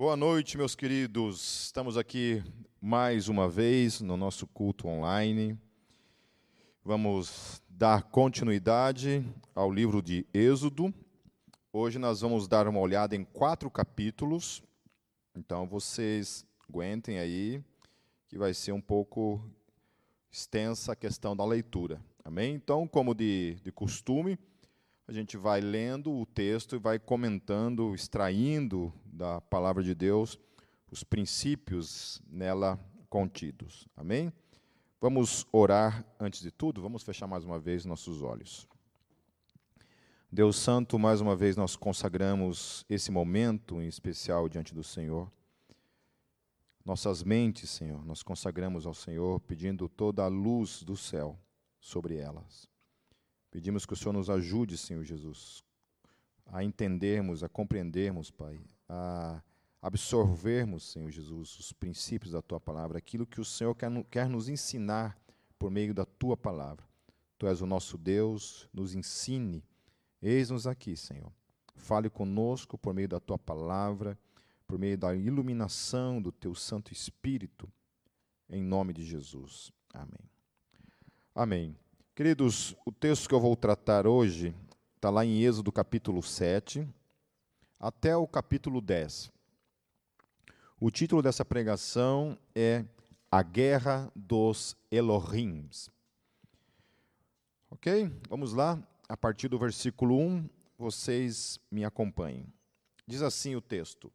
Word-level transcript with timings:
Boa 0.00 0.16
noite, 0.16 0.56
meus 0.56 0.74
queridos. 0.74 1.64
Estamos 1.64 1.98
aqui 1.98 2.42
mais 2.80 3.28
uma 3.28 3.50
vez 3.50 4.00
no 4.00 4.16
nosso 4.16 4.46
culto 4.46 4.88
online. 4.88 5.60
Vamos 6.82 7.62
dar 7.68 8.04
continuidade 8.04 9.22
ao 9.54 9.70
livro 9.70 10.00
de 10.00 10.26
Êxodo. 10.32 10.90
Hoje 11.70 11.98
nós 11.98 12.22
vamos 12.22 12.48
dar 12.48 12.66
uma 12.66 12.80
olhada 12.80 13.14
em 13.14 13.22
quatro 13.22 13.70
capítulos. 13.70 14.62
Então 15.36 15.66
vocês 15.66 16.46
aguentem 16.66 17.18
aí, 17.18 17.62
que 18.26 18.38
vai 18.38 18.54
ser 18.54 18.72
um 18.72 18.80
pouco 18.80 19.44
extensa 20.32 20.92
a 20.92 20.96
questão 20.96 21.36
da 21.36 21.44
leitura. 21.44 22.02
Amém? 22.24 22.54
Então, 22.54 22.88
como 22.88 23.14
de, 23.14 23.56
de 23.62 23.70
costume, 23.70 24.38
a 25.10 25.12
gente 25.12 25.36
vai 25.36 25.60
lendo 25.60 26.12
o 26.12 26.24
texto 26.24 26.76
e 26.76 26.78
vai 26.78 26.96
comentando, 26.96 27.92
extraindo 27.96 28.92
da 29.04 29.40
palavra 29.40 29.82
de 29.82 29.92
Deus 29.92 30.38
os 30.88 31.02
princípios 31.02 32.22
nela 32.28 32.78
contidos. 33.08 33.88
Amém? 33.96 34.32
Vamos 35.00 35.44
orar 35.50 36.06
antes 36.20 36.40
de 36.40 36.52
tudo, 36.52 36.80
vamos 36.80 37.02
fechar 37.02 37.26
mais 37.26 37.44
uma 37.44 37.58
vez 37.58 37.84
nossos 37.84 38.22
olhos. 38.22 38.68
Deus 40.30 40.54
Santo, 40.54 40.96
mais 40.96 41.20
uma 41.20 41.34
vez 41.34 41.56
nós 41.56 41.74
consagramos 41.74 42.86
esse 42.88 43.10
momento 43.10 43.82
em 43.82 43.88
especial 43.88 44.48
diante 44.48 44.72
do 44.72 44.84
Senhor. 44.84 45.28
Nossas 46.84 47.24
mentes, 47.24 47.68
Senhor, 47.68 48.06
nós 48.06 48.22
consagramos 48.22 48.86
ao 48.86 48.94
Senhor, 48.94 49.40
pedindo 49.40 49.88
toda 49.88 50.22
a 50.22 50.28
luz 50.28 50.84
do 50.84 50.96
céu 50.96 51.36
sobre 51.80 52.14
elas. 52.14 52.70
Pedimos 53.50 53.84
que 53.84 53.92
o 53.92 53.96
Senhor 53.96 54.12
nos 54.12 54.30
ajude, 54.30 54.76
Senhor 54.76 55.04
Jesus, 55.04 55.64
a 56.46 56.62
entendermos, 56.62 57.42
a 57.42 57.48
compreendermos, 57.48 58.30
Pai, 58.30 58.60
a 58.88 59.42
absorvermos, 59.82 60.84
Senhor 60.90 61.10
Jesus, 61.10 61.58
os 61.58 61.72
princípios 61.72 62.32
da 62.32 62.42
Tua 62.42 62.60
palavra, 62.60 62.98
aquilo 62.98 63.26
que 63.26 63.40
o 63.40 63.44
Senhor 63.44 63.74
quer, 63.74 63.90
quer 64.04 64.28
nos 64.28 64.48
ensinar 64.48 65.18
por 65.58 65.70
meio 65.70 65.94
da 65.94 66.04
Tua 66.04 66.36
palavra. 66.36 66.84
Tu 67.38 67.46
és 67.46 67.60
o 67.60 67.66
nosso 67.66 67.96
Deus, 67.96 68.68
nos 68.72 68.94
ensine. 68.94 69.64
Eis-nos 70.20 70.66
aqui, 70.66 70.96
Senhor. 70.96 71.32
Fale 71.74 72.10
conosco 72.10 72.76
por 72.76 72.92
meio 72.92 73.08
da 73.08 73.18
Tua 73.18 73.38
palavra, 73.38 74.18
por 74.66 74.78
meio 74.78 74.98
da 74.98 75.14
iluminação 75.14 76.20
do 76.20 76.30
Teu 76.30 76.54
Santo 76.54 76.92
Espírito, 76.92 77.68
em 78.48 78.62
nome 78.62 78.92
de 78.92 79.02
Jesus. 79.02 79.72
Amém. 79.92 80.30
Amém. 81.34 81.89
Queridos, 82.20 82.76
o 82.84 82.92
texto 82.92 83.26
que 83.26 83.34
eu 83.34 83.40
vou 83.40 83.56
tratar 83.56 84.06
hoje 84.06 84.54
está 84.94 85.08
lá 85.08 85.24
em 85.24 85.40
Êxodo 85.42 85.72
capítulo 85.72 86.22
7 86.22 86.86
até 87.78 88.14
o 88.14 88.26
capítulo 88.26 88.82
10. 88.82 89.32
O 90.78 90.90
título 90.90 91.22
dessa 91.22 91.46
pregação 91.46 92.36
é 92.54 92.84
A 93.32 93.42
Guerra 93.42 94.12
dos 94.14 94.76
Elohims. 94.90 95.88
Ok? 97.70 98.12
Vamos 98.28 98.52
lá, 98.52 98.78
a 99.08 99.16
partir 99.16 99.48
do 99.48 99.58
versículo 99.58 100.18
1, 100.18 100.46
vocês 100.76 101.58
me 101.70 101.86
acompanhem. 101.86 102.44
Diz 103.06 103.22
assim 103.22 103.56
o 103.56 103.62
texto. 103.62 104.12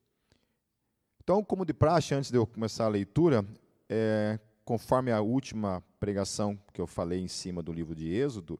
Então, 1.23 1.43
como 1.43 1.65
de 1.65 1.73
praxe, 1.73 2.13
antes 2.13 2.29
de 2.29 2.37
eu 2.37 2.45
começar 2.45 2.85
a 2.85 2.89
leitura, 2.89 3.43
é, 3.89 4.39
conforme 4.63 5.11
a 5.11 5.21
última 5.21 5.83
pregação 6.05 6.55
que 6.71 6.79
eu 6.79 6.85
falei 6.85 7.19
em 7.19 7.27
cima 7.27 7.63
do 7.63 7.73
livro 7.73 7.95
de 7.95 8.13
Êxodo, 8.13 8.59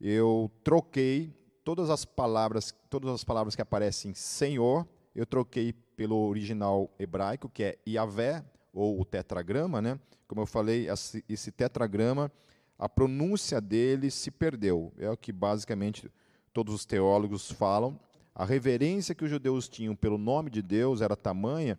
eu 0.00 0.48
troquei 0.62 1.34
todas 1.64 1.90
as 1.90 2.04
palavras, 2.04 2.72
todas 2.88 3.10
as 3.10 3.24
palavras 3.24 3.56
que 3.56 3.62
aparecem 3.62 4.14
Senhor, 4.14 4.86
eu 5.12 5.26
troquei 5.26 5.72
pelo 5.96 6.28
original 6.28 6.88
hebraico, 6.96 7.48
que 7.48 7.64
é 7.64 7.78
Yahvé, 7.88 8.44
ou 8.72 9.00
o 9.00 9.04
tetragrama, 9.04 9.82
né? 9.82 9.98
Como 10.28 10.42
eu 10.42 10.46
falei, 10.46 10.86
esse 11.28 11.50
tetragrama, 11.50 12.30
a 12.78 12.88
pronúncia 12.88 13.60
dele 13.60 14.08
se 14.08 14.30
perdeu. 14.30 14.92
É 14.96 15.10
o 15.10 15.16
que 15.16 15.32
basicamente 15.32 16.08
todos 16.52 16.72
os 16.72 16.86
teólogos 16.86 17.50
falam. 17.50 17.98
A 18.32 18.44
reverência 18.44 19.12
que 19.12 19.24
os 19.24 19.30
judeus 19.30 19.68
tinham 19.68 19.96
pelo 19.96 20.18
nome 20.18 20.50
de 20.50 20.62
Deus 20.62 21.00
era 21.00 21.16
tamanha 21.16 21.76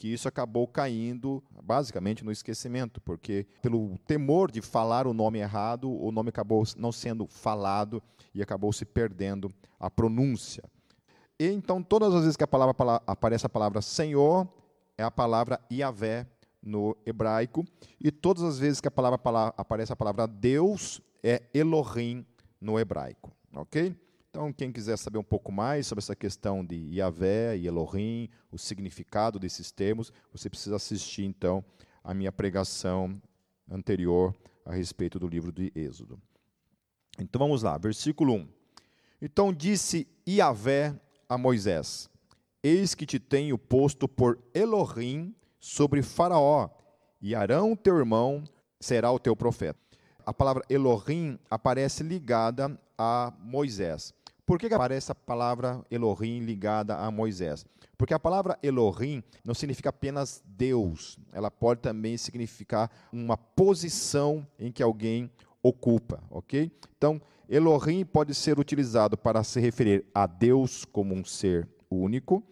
que 0.00 0.08
isso 0.10 0.26
acabou 0.26 0.66
caindo 0.66 1.44
basicamente 1.62 2.24
no 2.24 2.32
esquecimento, 2.32 3.02
porque 3.02 3.46
pelo 3.60 3.98
temor 4.06 4.50
de 4.50 4.62
falar 4.62 5.06
o 5.06 5.12
nome 5.12 5.40
errado, 5.40 5.92
o 5.92 6.10
nome 6.10 6.30
acabou 6.30 6.64
não 6.78 6.90
sendo 6.90 7.26
falado 7.26 8.02
e 8.34 8.40
acabou 8.40 8.72
se 8.72 8.86
perdendo 8.86 9.52
a 9.78 9.90
pronúncia. 9.90 10.64
E 11.38 11.48
então 11.48 11.82
todas 11.82 12.14
as 12.14 12.22
vezes 12.22 12.36
que 12.38 12.42
a 12.42 12.46
palavra, 12.46 12.74
aparece 13.06 13.44
a 13.44 13.48
palavra 13.50 13.82
Senhor, 13.82 14.48
é 14.96 15.02
a 15.02 15.10
palavra 15.10 15.60
Yahvé 15.70 16.26
no 16.62 16.96
hebraico, 17.04 17.62
e 18.00 18.10
todas 18.10 18.42
as 18.42 18.58
vezes 18.58 18.80
que 18.80 18.88
a 18.88 18.90
palavra, 18.90 19.20
aparece 19.54 19.92
a 19.92 19.96
palavra 19.96 20.26
Deus, 20.26 21.02
é 21.22 21.42
Elohim 21.52 22.24
no 22.58 22.80
hebraico, 22.80 23.30
OK? 23.54 23.94
Então, 24.30 24.52
quem 24.52 24.70
quiser 24.70 24.96
saber 24.96 25.18
um 25.18 25.24
pouco 25.24 25.50
mais 25.50 25.86
sobre 25.86 26.00
essa 26.00 26.14
questão 26.14 26.64
de 26.64 26.76
Yahvé 26.76 27.56
e 27.56 27.66
Elohim, 27.66 28.28
o 28.50 28.56
significado 28.56 29.38
desses 29.38 29.72
termos, 29.72 30.12
você 30.32 30.48
precisa 30.48 30.76
assistir, 30.76 31.24
então, 31.24 31.64
a 32.02 32.14
minha 32.14 32.30
pregação 32.30 33.20
anterior 33.68 34.34
a 34.64 34.72
respeito 34.72 35.18
do 35.18 35.26
livro 35.26 35.50
de 35.50 35.72
Êxodo. 35.74 36.20
Então, 37.18 37.40
vamos 37.40 37.62
lá, 37.62 37.76
versículo 37.76 38.34
1. 38.34 38.60
Então 39.20 39.52
disse 39.52 40.08
Yahvé 40.26 40.98
a 41.28 41.36
Moisés: 41.36 42.08
Eis 42.62 42.94
que 42.94 43.04
te 43.04 43.18
tenho 43.18 43.58
posto 43.58 44.08
por 44.08 44.38
Elohim 44.54 45.34
sobre 45.58 46.02
Faraó, 46.02 46.70
e 47.20 47.34
Arão, 47.34 47.76
teu 47.76 47.98
irmão, 47.98 48.42
será 48.80 49.12
o 49.12 49.18
teu 49.18 49.36
profeta. 49.36 49.78
A 50.24 50.32
palavra 50.32 50.64
Elohim 50.70 51.38
aparece 51.50 52.02
ligada 52.02 52.80
a 52.96 53.32
Moisés. 53.40 54.14
Por 54.50 54.58
que, 54.58 54.66
aparece 54.66 55.12
a 55.12 55.14
palavra 55.14 55.80
Elohim 55.88 56.40
ligada 56.40 56.96
a 56.96 57.08
Moisés? 57.08 57.64
Porque 57.96 58.12
a 58.12 58.18
palavra 58.18 58.58
Elohim 58.64 59.22
não 59.44 59.54
significa 59.54 59.90
apenas 59.90 60.42
Deus, 60.44 61.16
ela 61.32 61.52
pode 61.52 61.82
também 61.82 62.16
significar 62.16 62.90
uma 63.12 63.36
posição 63.36 64.44
em 64.58 64.72
que 64.72 64.82
alguém 64.82 65.30
ocupa, 65.62 66.20
ok? 66.28 66.68
Então, 66.98 67.22
Elohim 67.48 68.04
pode 68.04 68.34
ser 68.34 68.58
utilizado 68.58 69.16
para 69.16 69.44
se 69.44 69.60
referir 69.60 70.04
a 70.12 70.26
Deus 70.26 70.84
como 70.84 71.14
um 71.14 71.24
ser 71.24 71.68
único, 71.88 72.42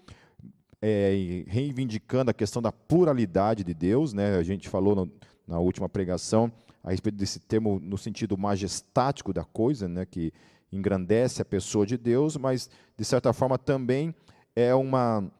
é, 0.80 1.42
reivindicando 1.48 2.30
a 2.30 2.34
questão 2.34 2.62
da 2.62 2.70
pluralidade 2.70 3.64
de 3.64 3.74
Deus, 3.74 4.12
né? 4.12 4.36
A 4.36 4.42
gente 4.44 4.68
falou 4.68 4.94
no, 4.94 5.12
na 5.48 5.58
última 5.58 5.88
pregação 5.88 6.52
a 6.80 6.92
respeito 6.92 7.16
desse 7.16 7.40
termo 7.40 7.80
no 7.82 7.98
sentido 7.98 8.38
majestático 8.38 9.32
da 9.32 9.42
coisa, 9.42 9.88
né? 9.88 10.06
Que 10.06 10.32
engrandece 10.72 11.42
a 11.42 11.44
pessoa 11.44 11.86
de 11.86 11.96
Deus, 11.96 12.36
mas, 12.36 12.68
de 12.96 13.04
certa 13.04 13.32
forma, 13.32 13.58
também 13.58 14.14
é 14.54 14.74
uma, 14.74 15.30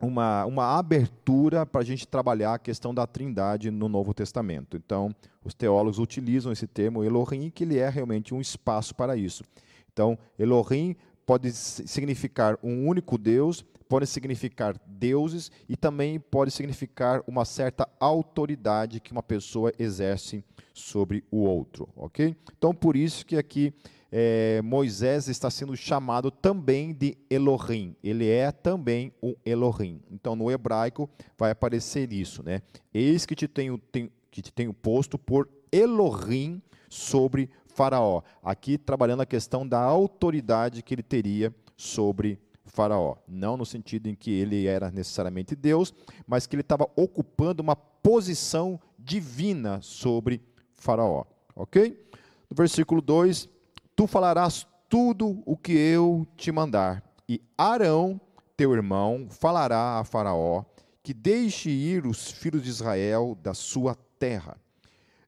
uma, 0.00 0.44
uma 0.46 0.78
abertura 0.78 1.66
para 1.66 1.80
a 1.80 1.84
gente 1.84 2.06
trabalhar 2.06 2.54
a 2.54 2.58
questão 2.58 2.94
da 2.94 3.06
trindade 3.06 3.70
no 3.70 3.88
Novo 3.88 4.14
Testamento. 4.14 4.76
Então, 4.76 5.14
os 5.44 5.54
teólogos 5.54 5.98
utilizam 5.98 6.52
esse 6.52 6.66
termo 6.66 7.04
Elohim, 7.04 7.50
que 7.50 7.64
ele 7.64 7.78
é 7.78 7.88
realmente 7.88 8.34
um 8.34 8.40
espaço 8.40 8.94
para 8.94 9.16
isso. 9.16 9.44
Então, 9.92 10.18
Elohim 10.38 10.96
pode 11.26 11.52
significar 11.52 12.58
um 12.62 12.86
único 12.86 13.18
Deus, 13.18 13.62
pode 13.88 14.06
significar 14.06 14.74
deuses 14.86 15.50
e 15.68 15.76
também 15.76 16.18
pode 16.18 16.50
significar 16.50 17.22
uma 17.26 17.44
certa 17.44 17.88
autoridade 18.00 19.00
que 19.00 19.12
uma 19.12 19.22
pessoa 19.22 19.72
exerce 19.78 20.44
sobre 20.72 21.24
o 21.30 21.38
outro, 21.38 21.88
ok? 21.96 22.36
Então, 22.56 22.74
por 22.74 22.96
isso 22.96 23.26
que 23.26 23.36
aqui 23.36 23.74
é, 24.10 24.62
Moisés 24.62 25.28
está 25.28 25.50
sendo 25.50 25.76
chamado 25.76 26.30
também 26.30 26.92
de 26.92 27.16
Elohim. 27.28 27.94
Ele 28.02 28.28
é 28.28 28.50
também 28.50 29.12
um 29.22 29.34
Elohim. 29.44 30.00
Então, 30.10 30.34
no 30.34 30.50
hebraico 30.50 31.08
vai 31.36 31.50
aparecer 31.50 32.12
isso, 32.12 32.42
né? 32.42 32.62
Eis 32.92 33.26
que 33.26 33.34
te 33.34 33.46
tenho, 33.46 33.78
tenho, 33.78 34.10
que 34.30 34.40
te 34.40 34.52
tenho 34.52 34.72
posto 34.72 35.18
por 35.18 35.48
Elohim 35.70 36.62
sobre 36.88 37.50
Faraó. 37.66 38.22
Aqui 38.42 38.78
trabalhando 38.78 39.20
a 39.20 39.26
questão 39.26 39.66
da 39.66 39.80
autoridade 39.80 40.82
que 40.82 40.94
ele 40.94 41.02
teria 41.02 41.54
sobre 41.76 42.40
Faraó. 42.64 43.16
Não 43.28 43.56
no 43.56 43.66
sentido 43.66 44.08
em 44.08 44.14
que 44.14 44.30
ele 44.30 44.66
era 44.66 44.90
necessariamente 44.90 45.54
Deus, 45.54 45.92
mas 46.26 46.46
que 46.46 46.56
ele 46.56 46.62
estava 46.62 46.88
ocupando 46.96 47.62
uma 47.62 47.76
posição 47.76 48.80
divina 48.98 49.80
sobre 49.82 50.40
Faraó. 50.74 51.24
Ok? 51.54 52.08
No 52.50 52.56
versículo 52.56 53.02
2 53.02 53.57
Tu 53.98 54.06
falarás 54.06 54.64
tudo 54.88 55.42
o 55.44 55.56
que 55.56 55.72
eu 55.72 56.24
te 56.36 56.52
mandar, 56.52 57.02
e 57.28 57.42
Arão, 57.58 58.20
teu 58.56 58.72
irmão, 58.72 59.26
falará 59.28 59.98
a 59.98 60.04
Faraó 60.04 60.62
que 61.02 61.12
deixe 61.12 61.68
ir 61.68 62.06
os 62.06 62.30
filhos 62.30 62.62
de 62.62 62.68
Israel 62.68 63.36
da 63.42 63.54
sua 63.54 63.96
terra. 64.16 64.56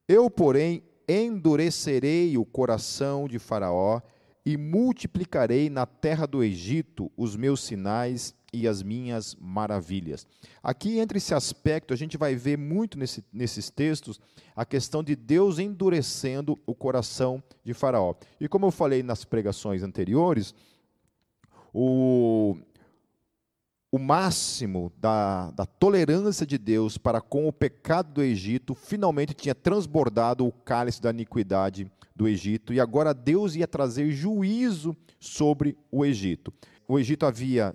Eu, 0.07 0.29
porém, 0.29 0.83
endurecerei 1.05 2.37
o 2.37 2.45
coração 2.45 3.27
de 3.27 3.39
Faraó 3.39 3.99
e 4.45 4.55
multiplicarei 4.55 5.69
na 5.69 5.85
terra 5.85 6.25
do 6.25 6.41
Egito 6.41 7.11
os 7.17 7.35
meus 7.35 7.65
sinais 7.65 8.33
e 8.53 8.67
as 8.67 8.83
minhas 8.83 9.35
maravilhas. 9.39 10.27
Aqui, 10.61 10.99
entre 10.99 11.17
esse 11.17 11.33
aspecto, 11.33 11.93
a 11.93 11.97
gente 11.97 12.17
vai 12.17 12.35
ver 12.35 12.57
muito 12.57 12.97
nesse, 12.97 13.23
nesses 13.31 13.69
textos 13.69 14.19
a 14.55 14.65
questão 14.65 15.03
de 15.03 15.15
Deus 15.15 15.57
endurecendo 15.57 16.59
o 16.65 16.75
coração 16.75 17.41
de 17.63 17.73
Faraó. 17.73 18.15
E 18.39 18.47
como 18.47 18.65
eu 18.65 18.71
falei 18.71 19.01
nas 19.03 19.23
pregações 19.23 19.83
anteriores, 19.83 20.53
o, 21.73 22.57
o 23.89 23.97
máximo 23.97 24.91
da, 24.97 25.51
da, 25.51 25.65
tolerância 25.65 26.45
de 26.45 26.57
Deus 26.57 26.97
para 26.97 27.21
com 27.21 27.47
o 27.47 27.53
pecado 27.53 28.11
do 28.13 28.21
Egito 28.21 28.75
finalmente 28.75 29.33
tinha 29.33 29.55
transbordado 29.55 30.45
o 30.45 30.51
cálice 30.51 31.01
da 31.01 31.11
iniquidade 31.11 31.89
do 32.13 32.27
Egito, 32.27 32.73
e 32.73 32.79
agora 32.79 33.13
Deus 33.13 33.55
ia 33.55 33.67
trazer 33.67 34.11
juízo 34.11 34.95
sobre 35.17 35.77
o 35.89 36.05
Egito. 36.05 36.53
O 36.87 36.99
Egito 36.99 37.25
havia 37.25 37.73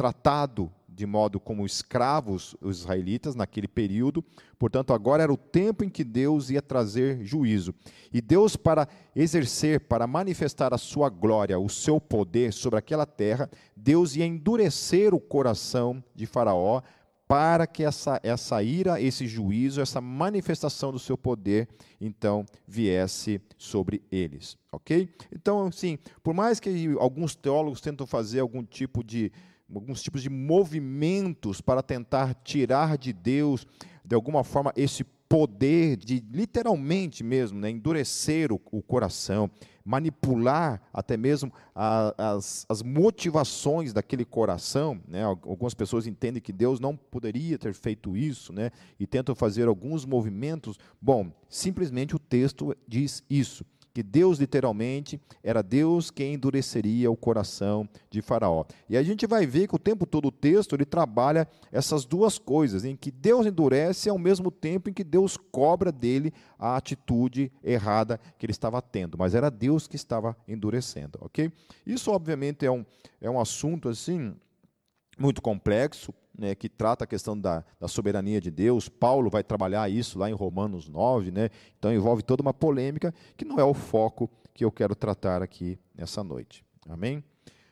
tratado 0.00 0.72
de 0.88 1.04
modo 1.04 1.38
como 1.38 1.66
escravos 1.66 2.56
os 2.58 2.80
israelitas 2.80 3.34
naquele 3.34 3.68
período, 3.68 4.24
portanto, 4.58 4.94
agora 4.94 5.22
era 5.22 5.32
o 5.32 5.36
tempo 5.36 5.84
em 5.84 5.90
que 5.90 6.02
Deus 6.02 6.48
ia 6.48 6.62
trazer 6.62 7.22
juízo. 7.22 7.74
E 8.10 8.18
Deus, 8.22 8.56
para 8.56 8.88
exercer, 9.14 9.80
para 9.80 10.06
manifestar 10.06 10.72
a 10.72 10.78
sua 10.78 11.10
glória, 11.10 11.58
o 11.58 11.68
seu 11.68 12.00
poder 12.00 12.50
sobre 12.50 12.78
aquela 12.78 13.04
terra, 13.04 13.50
Deus 13.76 14.16
ia 14.16 14.24
endurecer 14.24 15.14
o 15.14 15.20
coração 15.20 16.02
de 16.14 16.24
Faraó 16.24 16.80
para 17.28 17.66
que 17.66 17.84
essa, 17.84 18.18
essa 18.24 18.60
ira, 18.62 19.00
esse 19.00 19.26
juízo, 19.26 19.82
essa 19.82 20.00
manifestação 20.00 20.90
do 20.90 20.98
seu 20.98 21.16
poder, 21.16 21.68
então, 22.00 22.44
viesse 22.66 23.40
sobre 23.56 24.02
eles, 24.10 24.56
ok? 24.72 25.08
Então, 25.30 25.66
assim, 25.66 25.96
por 26.24 26.34
mais 26.34 26.58
que 26.58 26.92
alguns 26.98 27.36
teólogos 27.36 27.80
tentam 27.80 28.04
fazer 28.04 28.40
algum 28.40 28.64
tipo 28.64 29.04
de, 29.04 29.30
alguns 29.74 30.02
tipos 30.02 30.22
de 30.22 30.30
movimentos 30.30 31.60
para 31.60 31.82
tentar 31.82 32.34
tirar 32.42 32.98
de 32.98 33.12
Deus, 33.12 33.66
de 34.04 34.14
alguma 34.14 34.42
forma, 34.42 34.72
esse 34.76 35.04
poder 35.28 35.96
de, 35.96 36.24
literalmente 36.32 37.22
mesmo, 37.22 37.60
né, 37.60 37.70
endurecer 37.70 38.52
o, 38.52 38.60
o 38.72 38.82
coração, 38.82 39.48
manipular 39.84 40.82
até 40.92 41.16
mesmo 41.16 41.52
a, 41.72 42.12
as, 42.34 42.66
as 42.68 42.82
motivações 42.82 43.92
daquele 43.92 44.24
coração. 44.24 45.00
Né? 45.06 45.22
Algumas 45.22 45.72
pessoas 45.72 46.06
entendem 46.06 46.42
que 46.42 46.52
Deus 46.52 46.80
não 46.80 46.96
poderia 46.96 47.56
ter 47.56 47.72
feito 47.72 48.16
isso 48.16 48.52
né? 48.52 48.72
e 48.98 49.06
tentam 49.06 49.34
fazer 49.34 49.68
alguns 49.68 50.04
movimentos. 50.04 50.78
Bom, 51.00 51.30
simplesmente 51.48 52.16
o 52.16 52.18
texto 52.18 52.76
diz 52.88 53.22
isso 53.30 53.64
que 53.92 54.02
Deus 54.02 54.38
literalmente 54.38 55.20
era 55.42 55.62
Deus 55.62 56.10
quem 56.10 56.34
endureceria 56.34 57.10
o 57.10 57.16
coração 57.16 57.88
de 58.10 58.22
Faraó. 58.22 58.64
E 58.88 58.96
a 58.96 59.02
gente 59.02 59.26
vai 59.26 59.46
ver 59.46 59.68
que 59.68 59.74
o 59.74 59.78
tempo 59.78 60.06
todo 60.06 60.28
o 60.28 60.32
texto 60.32 60.74
ele 60.74 60.84
trabalha 60.84 61.48
essas 61.72 62.04
duas 62.04 62.38
coisas, 62.38 62.84
em 62.84 62.96
que 62.96 63.10
Deus 63.10 63.46
endurece 63.46 64.08
ao 64.08 64.18
mesmo 64.18 64.50
tempo 64.50 64.88
em 64.88 64.92
que 64.92 65.04
Deus 65.04 65.36
cobra 65.36 65.90
dele 65.90 66.32
a 66.58 66.76
atitude 66.76 67.52
errada 67.62 68.20
que 68.38 68.46
ele 68.46 68.52
estava 68.52 68.80
tendo, 68.80 69.18
mas 69.18 69.34
era 69.34 69.50
Deus 69.50 69.86
que 69.86 69.96
estava 69.96 70.36
endurecendo, 70.46 71.18
ok? 71.20 71.50
Isso 71.86 72.10
obviamente 72.10 72.64
é 72.64 72.70
um, 72.70 72.84
é 73.20 73.30
um 73.30 73.40
assunto 73.40 73.88
assim 73.88 74.34
muito 75.18 75.42
complexo, 75.42 76.14
né, 76.36 76.54
que 76.54 76.68
trata 76.68 77.04
a 77.04 77.06
questão 77.06 77.38
da, 77.38 77.64
da, 77.78 77.88
soberania 77.88 78.40
de 78.40 78.50
Deus. 78.50 78.88
Paulo 78.88 79.30
vai 79.30 79.42
trabalhar 79.42 79.88
isso 79.90 80.18
lá 80.18 80.30
em 80.30 80.32
Romanos 80.32 80.88
9, 80.88 81.30
né? 81.30 81.50
então 81.78 81.92
envolve 81.92 82.22
toda 82.22 82.42
uma 82.42 82.54
polêmica 82.54 83.14
que 83.36 83.44
não 83.44 83.58
é 83.58 83.64
o 83.64 83.74
foco 83.74 84.30
que 84.54 84.64
eu 84.64 84.72
quero 84.72 84.94
tratar 84.94 85.42
aqui 85.42 85.78
nessa 85.94 86.22
noite. 86.24 86.64
Amém? 86.88 87.22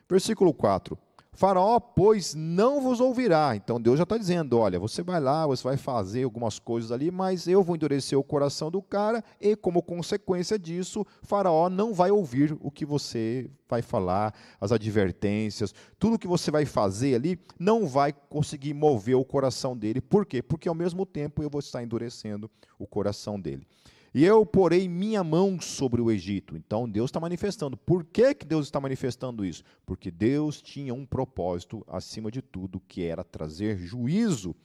Versículo 0.09 0.53
4. 0.53 0.97
Faraó, 1.39 1.79
pois, 1.79 2.35
não 2.35 2.81
vos 2.81 2.99
ouvirá. 2.99 3.55
Então 3.55 3.79
Deus 3.79 3.97
já 3.97 4.03
está 4.03 4.17
dizendo: 4.17 4.57
olha, 4.57 4.77
você 4.77 5.01
vai 5.01 5.21
lá, 5.21 5.47
você 5.47 5.63
vai 5.63 5.77
fazer 5.77 6.23
algumas 6.23 6.59
coisas 6.59 6.91
ali, 6.91 7.09
mas 7.09 7.47
eu 7.47 7.63
vou 7.63 7.77
endurecer 7.77 8.19
o 8.19 8.23
coração 8.23 8.69
do 8.69 8.81
cara, 8.81 9.23
e 9.39 9.55
como 9.55 9.81
consequência 9.81 10.59
disso, 10.59 11.07
Faraó 11.21 11.69
não 11.69 11.93
vai 11.93 12.11
ouvir 12.11 12.57
o 12.59 12.69
que 12.69 12.85
você 12.85 13.49
vai 13.69 13.81
falar, 13.81 14.33
as 14.59 14.73
advertências, 14.73 15.73
tudo 15.97 16.19
que 16.19 16.27
você 16.27 16.51
vai 16.51 16.65
fazer 16.65 17.15
ali, 17.15 17.39
não 17.57 17.87
vai 17.87 18.11
conseguir 18.11 18.73
mover 18.73 19.15
o 19.15 19.23
coração 19.23 19.77
dele. 19.77 20.01
Por 20.01 20.25
quê? 20.25 20.41
Porque 20.41 20.67
ao 20.67 20.75
mesmo 20.75 21.05
tempo 21.05 21.41
eu 21.41 21.49
vou 21.49 21.59
estar 21.59 21.81
endurecendo 21.81 22.51
o 22.77 22.85
coração 22.85 23.39
dele. 23.39 23.65
E 24.13 24.25
eu 24.25 24.45
porei 24.45 24.87
minha 24.87 25.23
mão 25.23 25.59
sobre 25.61 26.01
o 26.01 26.09
Egito. 26.09 26.55
Então 26.57 26.89
Deus 26.89 27.09
está 27.09 27.19
manifestando. 27.19 27.77
Por 27.77 28.03
que, 28.03 28.33
que 28.33 28.45
Deus 28.45 28.65
está 28.65 28.79
manifestando 28.79 29.45
isso? 29.45 29.63
Porque 29.85 30.09
Deus 30.09 30.61
tinha 30.61 30.93
um 30.93 31.05
propósito 31.05 31.85
acima 31.87 32.31
de 32.31 32.41
tudo, 32.41 32.81
que 32.87 33.03
era 33.03 33.23
trazer 33.23 33.77
juízo, 33.77 34.55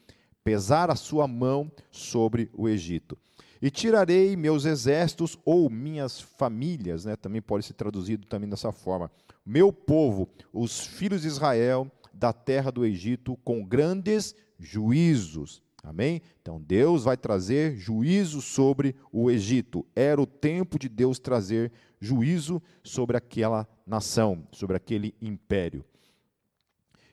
pesar 0.43 0.91
a 0.91 0.96
sua 0.96 1.29
mão 1.29 1.70
sobre 1.91 2.50
o 2.55 2.69
Egito. 2.69 3.19
E 3.61 3.70
tirarei 3.70 4.37
meus 4.37 4.64
exércitos 4.64 5.38
ou 5.44 5.70
minhas 5.70 6.20
famílias, 6.20 7.05
né? 7.05 7.17
também 7.17 7.41
pode 7.41 7.64
ser 7.64 7.75
traduzido 7.75 8.26
também 8.26 8.49
dessa 8.49 8.73
forma. 8.73 9.11
Meu 9.44 9.73
povo, 9.73 10.29
os 10.52 10.87
filhos 10.87 11.23
de 11.23 11.29
Israel, 11.29 11.91
da 12.12 12.32
terra 12.32 12.70
do 12.70 12.85
Egito, 12.85 13.38
com 13.44 13.64
grandes 13.64 14.35
juízos 14.58 15.62
Amém? 15.84 16.22
Então 16.40 16.60
Deus 16.60 17.04
vai 17.04 17.16
trazer 17.16 17.76
juízo 17.76 18.40
sobre 18.40 18.96
o 19.12 19.31
Egito. 19.31 19.86
Era 19.94 20.20
o 20.20 20.26
tempo 20.26 20.78
de 20.78 20.88
Deus 20.88 21.19
trazer 21.19 21.70
juízo 22.00 22.60
sobre 22.82 23.19
aquela 23.19 23.69
nação, 23.86 24.48
sobre 24.50 24.76
aquele 24.76 25.14
império. 25.20 25.84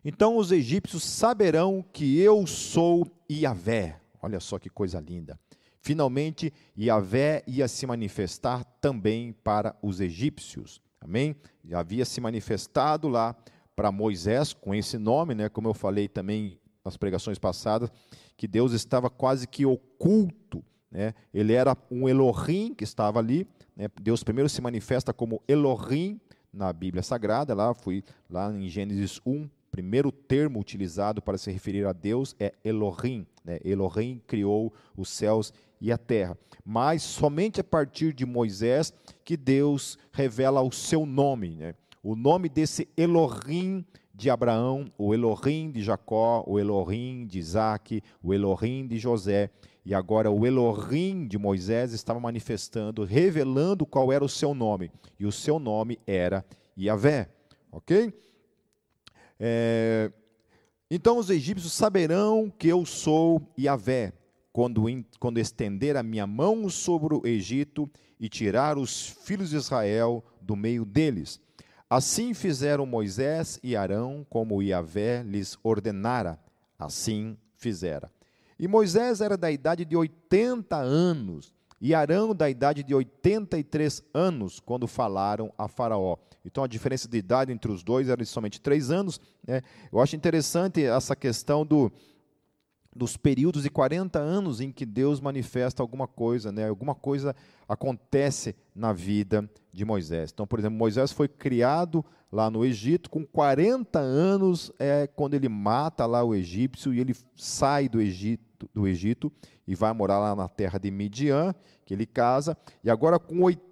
Então 0.04 0.38
os 0.38 0.54
egípcios 0.54 1.04
saberão 1.04 1.86
que 1.94 2.18
eu 2.18 2.48
sou 2.48 3.06
Iavé. 3.30 4.00
Olha 4.22 4.40
só 4.40 4.58
que 4.58 4.70
coisa 4.70 5.02
linda. 5.02 5.38
Finalmente, 5.82 6.54
Iavé 6.78 7.44
ia 7.46 7.68
se 7.68 7.86
manifestar 7.86 8.64
também 8.80 9.34
para 9.44 9.76
os 9.82 10.00
egípcios. 10.00 10.82
Amém? 11.02 11.36
Já 11.66 11.80
havia 11.80 12.06
se 12.06 12.22
manifestado 12.22 13.10
lá 13.10 13.36
para 13.76 13.92
Moisés 13.92 14.54
com 14.54 14.74
esse 14.74 14.98
nome, 14.98 15.34
né? 15.36 15.50
Como 15.50 15.68
eu 15.68 15.74
falei 15.74 16.08
também 16.08 16.60
nas 16.86 16.98
pregações 16.98 17.40
passadas, 17.40 17.92
que 18.42 18.48
Deus 18.48 18.74
estava 18.74 19.08
quase 19.08 19.48
que 19.48 19.68
oculto. 19.68 20.66
Né? 20.90 21.14
Ele 21.32 21.54
era 21.54 21.78
um 21.92 22.10
Elohim 22.10 22.74
que 22.74 22.84
estava 22.84 23.20
ali. 23.20 23.48
Né? 23.78 23.88
Deus 24.02 24.24
primeiro 24.24 24.50
se 24.50 24.60
manifesta 24.60 25.14
como 25.14 25.44
Elohim 25.48 26.20
na 26.52 26.74
Bíblia 26.74 27.04
Sagrada. 27.04 27.54
Lá 27.54 27.72
fui 27.76 28.04
lá 28.28 28.52
em 28.52 28.68
Gênesis 28.68 29.22
1, 29.24 29.48
primeiro 29.70 30.12
termo 30.12 30.60
utilizado 30.60 31.22
para 31.22 31.38
se 31.38 31.52
referir 31.52 31.86
a 31.86 31.94
Deus 31.94 32.36
é 32.40 32.52
Elohim. 32.66 33.28
Né? 33.46 33.60
Elohim 33.64 34.20
criou 34.26 34.74
os 34.98 35.10
céus 35.10 35.54
e 35.80 35.92
a 35.92 35.98
terra. 36.00 36.36
Mas 36.66 37.04
somente 37.04 37.62
a 37.62 37.64
partir 37.64 38.12
de 38.12 38.26
Moisés 38.26 38.92
que 39.24 39.38
Deus 39.38 40.00
revela 40.12 40.64
o 40.64 40.72
seu 40.72 41.06
nome. 41.06 41.58
Né? 41.58 41.76
O 42.02 42.16
nome 42.16 42.50
desse 42.50 42.90
Elohim 42.98 43.86
de 44.22 44.30
Abraão, 44.30 44.86
o 45.00 45.16
Elohim 45.16 45.72
de 45.72 45.82
Jacó, 45.82 46.44
o 46.46 46.60
Elohim 46.60 47.26
de 47.26 47.40
Isaac, 47.40 48.04
o 48.22 48.32
Elohim 48.32 48.86
de 48.86 49.00
José. 49.00 49.50
E 49.84 49.96
agora 49.96 50.30
o 50.30 50.46
Elohim 50.46 51.28
de 51.28 51.40
Moisés 51.40 51.92
estava 51.92 52.20
manifestando, 52.20 53.04
revelando 53.04 53.84
qual 53.84 54.12
era 54.12 54.24
o 54.24 54.30
seu 54.30 54.54
nome. 54.54 54.92
E 55.20 55.26
o 55.26 55.32
seu 55.32 55.58
nome 55.58 56.00
era 56.06 56.46
Yahvé. 56.78 57.30
Ok? 57.72 58.14
É, 59.40 60.12
então 60.90 61.18
os 61.18 61.32
egípcios 61.32 61.74
saberão 61.74 62.54
que 62.56 62.68
eu 62.68 62.86
sou 62.86 63.42
Yahvé, 63.58 64.14
quando, 64.54 64.84
quando 65.20 65.40
estender 65.40 65.98
a 65.98 66.04
minha 66.04 66.28
mão 66.28 66.70
sobre 66.70 67.16
o 67.16 67.26
Egito 67.26 67.90
e 68.20 68.30
tirar 68.30 68.78
os 68.78 69.08
filhos 69.08 69.50
de 69.50 69.56
Israel 69.56 70.24
do 70.40 70.56
meio 70.56 70.86
deles 70.86 71.42
Assim 71.92 72.34
fizeram 72.34 72.86
Moisés 72.86 73.60
e 73.62 73.76
Arão, 73.76 74.26
como 74.30 74.64
Iavé 74.64 75.24
lhes 75.24 75.58
ordenara, 75.62 76.40
assim 76.80 77.38
fizera. 77.58 78.10
E 78.58 78.66
Moisés 78.66 79.20
era 79.20 79.36
da 79.36 79.52
idade 79.52 79.84
de 79.84 79.98
80 79.98 80.78
anos, 80.78 81.54
e 81.82 81.94
Arão 81.94 82.34
da 82.34 82.50
idade 82.50 82.82
de 82.82 82.96
83 82.96 84.06
anos, 84.14 84.62
quando 84.62 84.88
falaram 84.88 85.52
a 85.58 85.68
Faraó. 85.68 86.16
Então 86.46 86.64
a 86.64 86.68
diferença 86.68 87.10
de 87.10 87.18
idade 87.18 87.52
entre 87.52 87.70
os 87.70 87.84
dois 87.84 88.08
era 88.08 88.24
de 88.24 88.30
somente 88.30 88.62
três 88.62 88.90
anos. 88.90 89.20
Né? 89.46 89.62
Eu 89.92 90.00
acho 90.00 90.16
interessante 90.16 90.82
essa 90.82 91.14
questão 91.14 91.66
do, 91.66 91.92
dos 92.96 93.16
períodos 93.16 93.64
de 93.64 93.70
40 93.70 94.20
anos 94.20 94.60
em 94.60 94.72
que 94.72 94.86
Deus 94.86 95.20
manifesta 95.20 95.82
alguma 95.82 96.08
coisa, 96.08 96.52
né? 96.52 96.68
alguma 96.68 96.94
coisa 96.94 97.36
acontece 97.68 98.56
na 98.76 98.92
vida 98.92 99.50
de 99.72 99.86
Moisés. 99.86 100.32
Então, 100.34 100.46
por 100.46 100.60
exemplo, 100.60 100.78
Moisés 100.78 101.12
foi 101.12 101.28
criado 101.28 102.04
lá 102.32 102.50
no 102.50 102.66
Egito, 102.66 103.10
com 103.10 103.26
40 103.26 104.00
anos 104.00 104.72
é 104.78 105.08
quando 105.08 105.34
ele 105.34 105.50
mata 105.50 106.06
lá 106.06 106.24
o 106.24 106.36
egípcio 106.36 106.94
e 106.94 107.00
ele 107.00 107.16
sai 107.36 107.88
do 107.88 108.02
Egito, 108.02 108.70
do 108.74 108.88
Egito 108.88 109.32
e 109.68 109.76
vai 109.76 109.94
morar 109.94 110.20
lá 110.20 110.36
na 110.36 110.48
terra 110.48 110.78
de 110.78 110.92
Midian, 110.92 111.56
que 111.86 111.94
ele 111.94 112.06
casa, 112.06 112.58
e 112.84 112.90
agora 112.90 113.18
com 113.18 113.44
80 113.44 113.71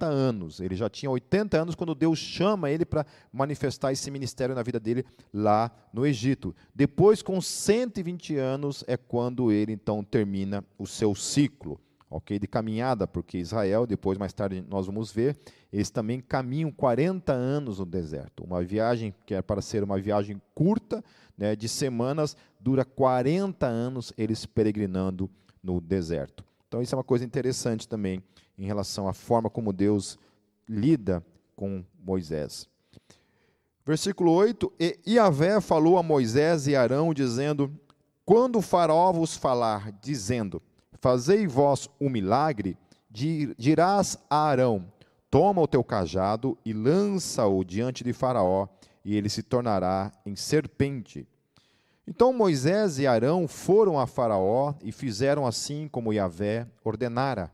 anos. 0.00 0.60
Ele 0.60 0.74
já 0.74 0.88
tinha 0.88 1.10
80 1.10 1.60
anos 1.60 1.74
quando 1.74 1.94
Deus 1.94 2.18
chama 2.18 2.70
ele 2.70 2.84
para 2.84 3.06
manifestar 3.32 3.92
esse 3.92 4.10
ministério 4.10 4.54
na 4.54 4.62
vida 4.62 4.80
dele 4.80 5.04
lá 5.32 5.70
no 5.92 6.06
Egito. 6.06 6.54
Depois, 6.74 7.22
com 7.22 7.40
120 7.40 8.36
anos, 8.36 8.82
é 8.86 8.96
quando 8.96 9.52
ele 9.52 9.72
então 9.72 10.02
termina 10.02 10.64
o 10.78 10.86
seu 10.86 11.14
ciclo 11.14 11.80
ok, 12.14 12.38
de 12.38 12.46
caminhada, 12.46 13.08
porque 13.08 13.38
Israel, 13.38 13.86
depois 13.86 14.16
mais 14.16 14.32
tarde 14.32 14.64
nós 14.68 14.86
vamos 14.86 15.10
ver, 15.10 15.36
eles 15.72 15.90
também 15.90 16.20
caminham 16.20 16.70
40 16.70 17.32
anos 17.32 17.80
no 17.80 17.84
deserto. 17.84 18.44
Uma 18.44 18.62
viagem 18.62 19.12
que 19.26 19.34
é 19.34 19.42
para 19.42 19.60
ser 19.60 19.82
uma 19.82 19.98
viagem 19.98 20.40
curta, 20.54 21.02
né, 21.36 21.56
de 21.56 21.68
semanas, 21.68 22.36
dura 22.60 22.84
40 22.84 23.66
anos 23.66 24.12
eles 24.16 24.46
peregrinando 24.46 25.28
no 25.60 25.80
deserto. 25.80 26.44
Então 26.68 26.80
isso 26.80 26.94
é 26.94 26.98
uma 26.98 27.04
coisa 27.04 27.24
interessante 27.24 27.88
também 27.88 28.22
em 28.58 28.66
relação 28.66 29.08
à 29.08 29.12
forma 29.12 29.50
como 29.50 29.72
Deus 29.72 30.18
lida 30.68 31.24
com 31.54 31.84
Moisés. 31.98 32.68
Versículo 33.84 34.32
8: 34.32 34.72
E 34.78 34.98
Yahvé 35.06 35.60
falou 35.60 35.98
a 35.98 36.02
Moisés 36.02 36.66
e 36.66 36.74
Arão, 36.74 37.12
dizendo: 37.12 37.70
Quando 38.24 38.58
o 38.58 38.62
faraó 38.62 39.12
vos 39.12 39.36
falar, 39.36 39.92
dizendo: 40.00 40.62
Fazei 41.00 41.46
vós 41.46 41.88
um 42.00 42.08
milagre, 42.08 42.78
dirás 43.10 44.16
a 44.30 44.48
Arão: 44.48 44.86
Toma 45.30 45.60
o 45.60 45.68
teu 45.68 45.84
cajado 45.84 46.56
e 46.64 46.72
lança-o 46.72 47.64
diante 47.64 48.04
de 48.04 48.12
Faraó, 48.12 48.68
e 49.04 49.16
ele 49.16 49.28
se 49.28 49.42
tornará 49.42 50.12
em 50.24 50.36
serpente. 50.36 51.26
Então 52.06 52.32
Moisés 52.32 52.98
e 52.98 53.06
Arão 53.06 53.48
foram 53.48 53.98
a 53.98 54.06
Faraó 54.06 54.74
e 54.82 54.92
fizeram 54.92 55.46
assim 55.46 55.88
como 55.88 56.12
Yahvé 56.12 56.66
ordenara. 56.84 57.52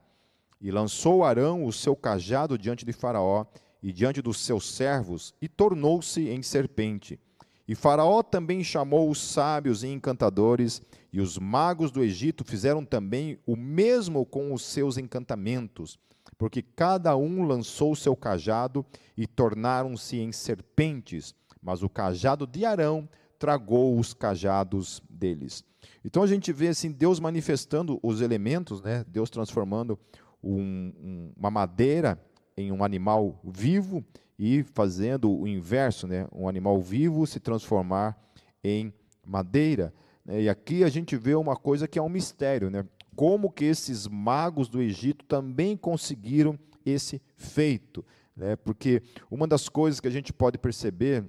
E 0.60 0.70
lançou 0.70 1.24
Arão 1.24 1.64
o 1.64 1.72
seu 1.72 1.96
cajado 1.96 2.58
diante 2.58 2.84
de 2.84 2.92
Faraó 2.92 3.46
e 3.82 3.92
diante 3.92 4.20
dos 4.20 4.38
seus 4.40 4.70
servos, 4.70 5.34
e 5.40 5.48
tornou-se 5.48 6.28
em 6.28 6.42
serpente. 6.42 7.18
E 7.66 7.74
Faraó 7.74 8.22
também 8.22 8.62
chamou 8.62 9.08
os 9.08 9.20
sábios 9.20 9.82
e 9.82 9.88
encantadores 9.88 10.82
e 11.12 11.20
os 11.20 11.38
magos 11.38 11.90
do 11.90 12.02
Egito 12.02 12.44
fizeram 12.44 12.84
também 12.84 13.38
o 13.46 13.56
mesmo 13.56 14.24
com 14.24 14.52
os 14.52 14.62
seus 14.62 14.96
encantamentos, 14.96 15.98
porque 16.38 16.62
cada 16.62 17.16
um 17.16 17.44
lançou 17.44 17.94
seu 17.96 18.14
cajado 18.14 18.84
e 19.16 19.26
tornaram-se 19.26 20.18
em 20.18 20.32
serpentes, 20.32 21.34
mas 21.62 21.82
o 21.82 21.88
cajado 21.88 22.46
de 22.46 22.64
Arão 22.64 23.08
tragou 23.38 23.98
os 23.98 24.14
cajados 24.14 25.02
deles. 25.08 25.64
Então 26.04 26.22
a 26.22 26.26
gente 26.26 26.52
vê 26.52 26.68
assim 26.68 26.92
Deus 26.92 27.18
manifestando 27.18 27.98
os 28.02 28.20
elementos, 28.20 28.82
né? 28.82 29.04
Deus 29.08 29.30
transformando 29.30 29.98
um, 30.42 30.92
um, 31.02 31.32
uma 31.36 31.50
madeira 31.50 32.18
em 32.56 32.72
um 32.72 32.82
animal 32.84 33.40
vivo 33.44 34.04
e 34.38 34.62
fazendo 34.62 35.30
o 35.30 35.46
inverso, 35.46 36.06
né? 36.06 36.26
Um 36.32 36.48
animal 36.48 36.80
vivo 36.80 37.26
se 37.26 37.38
transformar 37.38 38.18
em 38.64 38.92
madeira. 39.26 39.92
Né? 40.24 40.42
E 40.42 40.48
aqui 40.48 40.82
a 40.82 40.88
gente 40.88 41.16
vê 41.16 41.34
uma 41.34 41.56
coisa 41.56 41.86
que 41.86 41.98
é 41.98 42.02
um 42.02 42.08
mistério, 42.08 42.70
né? 42.70 42.84
Como 43.14 43.50
que 43.50 43.64
esses 43.64 44.06
magos 44.06 44.68
do 44.68 44.80
Egito 44.80 45.24
também 45.26 45.76
conseguiram 45.76 46.58
esse 46.86 47.20
feito, 47.36 48.04
né? 48.34 48.56
Porque 48.56 49.02
uma 49.30 49.46
das 49.46 49.68
coisas 49.68 50.00
que 50.00 50.08
a 50.08 50.12
gente 50.12 50.32
pode 50.32 50.56
perceber 50.56 51.24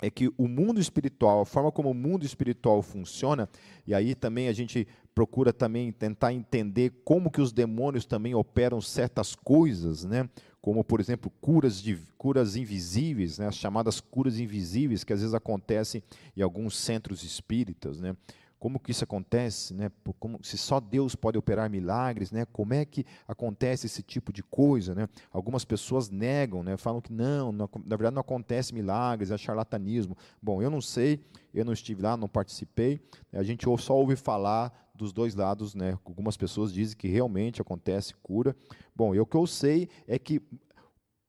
é 0.00 0.10
que 0.10 0.30
o 0.36 0.46
mundo 0.46 0.80
espiritual, 0.80 1.40
a 1.40 1.46
forma 1.46 1.72
como 1.72 1.90
o 1.90 1.94
mundo 1.94 2.24
espiritual 2.24 2.82
funciona, 2.82 3.48
e 3.86 3.94
aí 3.94 4.14
também 4.14 4.48
a 4.48 4.52
gente 4.52 4.86
procura 5.18 5.52
também 5.52 5.90
tentar 5.90 6.32
entender 6.32 6.92
como 7.04 7.28
que 7.28 7.40
os 7.40 7.50
demônios 7.50 8.06
também 8.06 8.36
operam 8.36 8.80
certas 8.80 9.34
coisas, 9.34 10.04
né? 10.04 10.30
Como 10.62 10.84
por 10.84 11.00
exemplo 11.00 11.28
curas 11.40 11.82
de 11.82 11.98
curas 12.16 12.54
invisíveis, 12.54 13.36
né? 13.36 13.48
As 13.48 13.56
chamadas 13.56 14.00
curas 14.00 14.38
invisíveis 14.38 15.02
que 15.02 15.12
às 15.12 15.18
vezes 15.18 15.34
acontecem 15.34 16.04
em 16.36 16.40
alguns 16.40 16.76
centros 16.76 17.24
espíritas, 17.24 17.98
né? 17.98 18.14
como 18.58 18.80
que 18.80 18.90
isso 18.90 19.04
acontece, 19.04 19.72
né? 19.72 19.90
Como 20.18 20.40
se 20.42 20.58
só 20.58 20.80
Deus 20.80 21.14
pode 21.14 21.38
operar 21.38 21.70
milagres, 21.70 22.32
né? 22.32 22.44
Como 22.52 22.74
é 22.74 22.84
que 22.84 23.06
acontece 23.26 23.86
esse 23.86 24.02
tipo 24.02 24.32
de 24.32 24.42
coisa, 24.42 24.94
né? 24.94 25.08
Algumas 25.32 25.64
pessoas 25.64 26.10
negam, 26.10 26.62
né? 26.62 26.76
Falam 26.76 27.00
que 27.00 27.12
não, 27.12 27.52
não 27.52 27.70
na 27.84 27.96
verdade 27.96 28.14
não 28.14 28.20
acontece 28.20 28.74
milagres, 28.74 29.30
é 29.30 29.38
charlatanismo. 29.38 30.16
Bom, 30.42 30.60
eu 30.60 30.70
não 30.70 30.80
sei, 30.80 31.24
eu 31.54 31.64
não 31.64 31.72
estive 31.72 32.02
lá, 32.02 32.16
não 32.16 32.28
participei. 32.28 33.00
A 33.32 33.42
gente 33.42 33.64
só 33.78 33.96
ouve 33.96 34.16
falar 34.16 34.87
dos 34.98 35.12
dois 35.12 35.34
lados, 35.34 35.74
né? 35.74 35.98
Algumas 36.04 36.36
pessoas 36.36 36.72
dizem 36.72 36.96
que 36.96 37.08
realmente 37.08 37.62
acontece 37.62 38.14
cura. 38.22 38.54
Bom, 38.94 39.14
e 39.14 39.20
o 39.20 39.26
que 39.26 39.36
eu 39.36 39.46
sei 39.46 39.88
é 40.06 40.18
que 40.18 40.42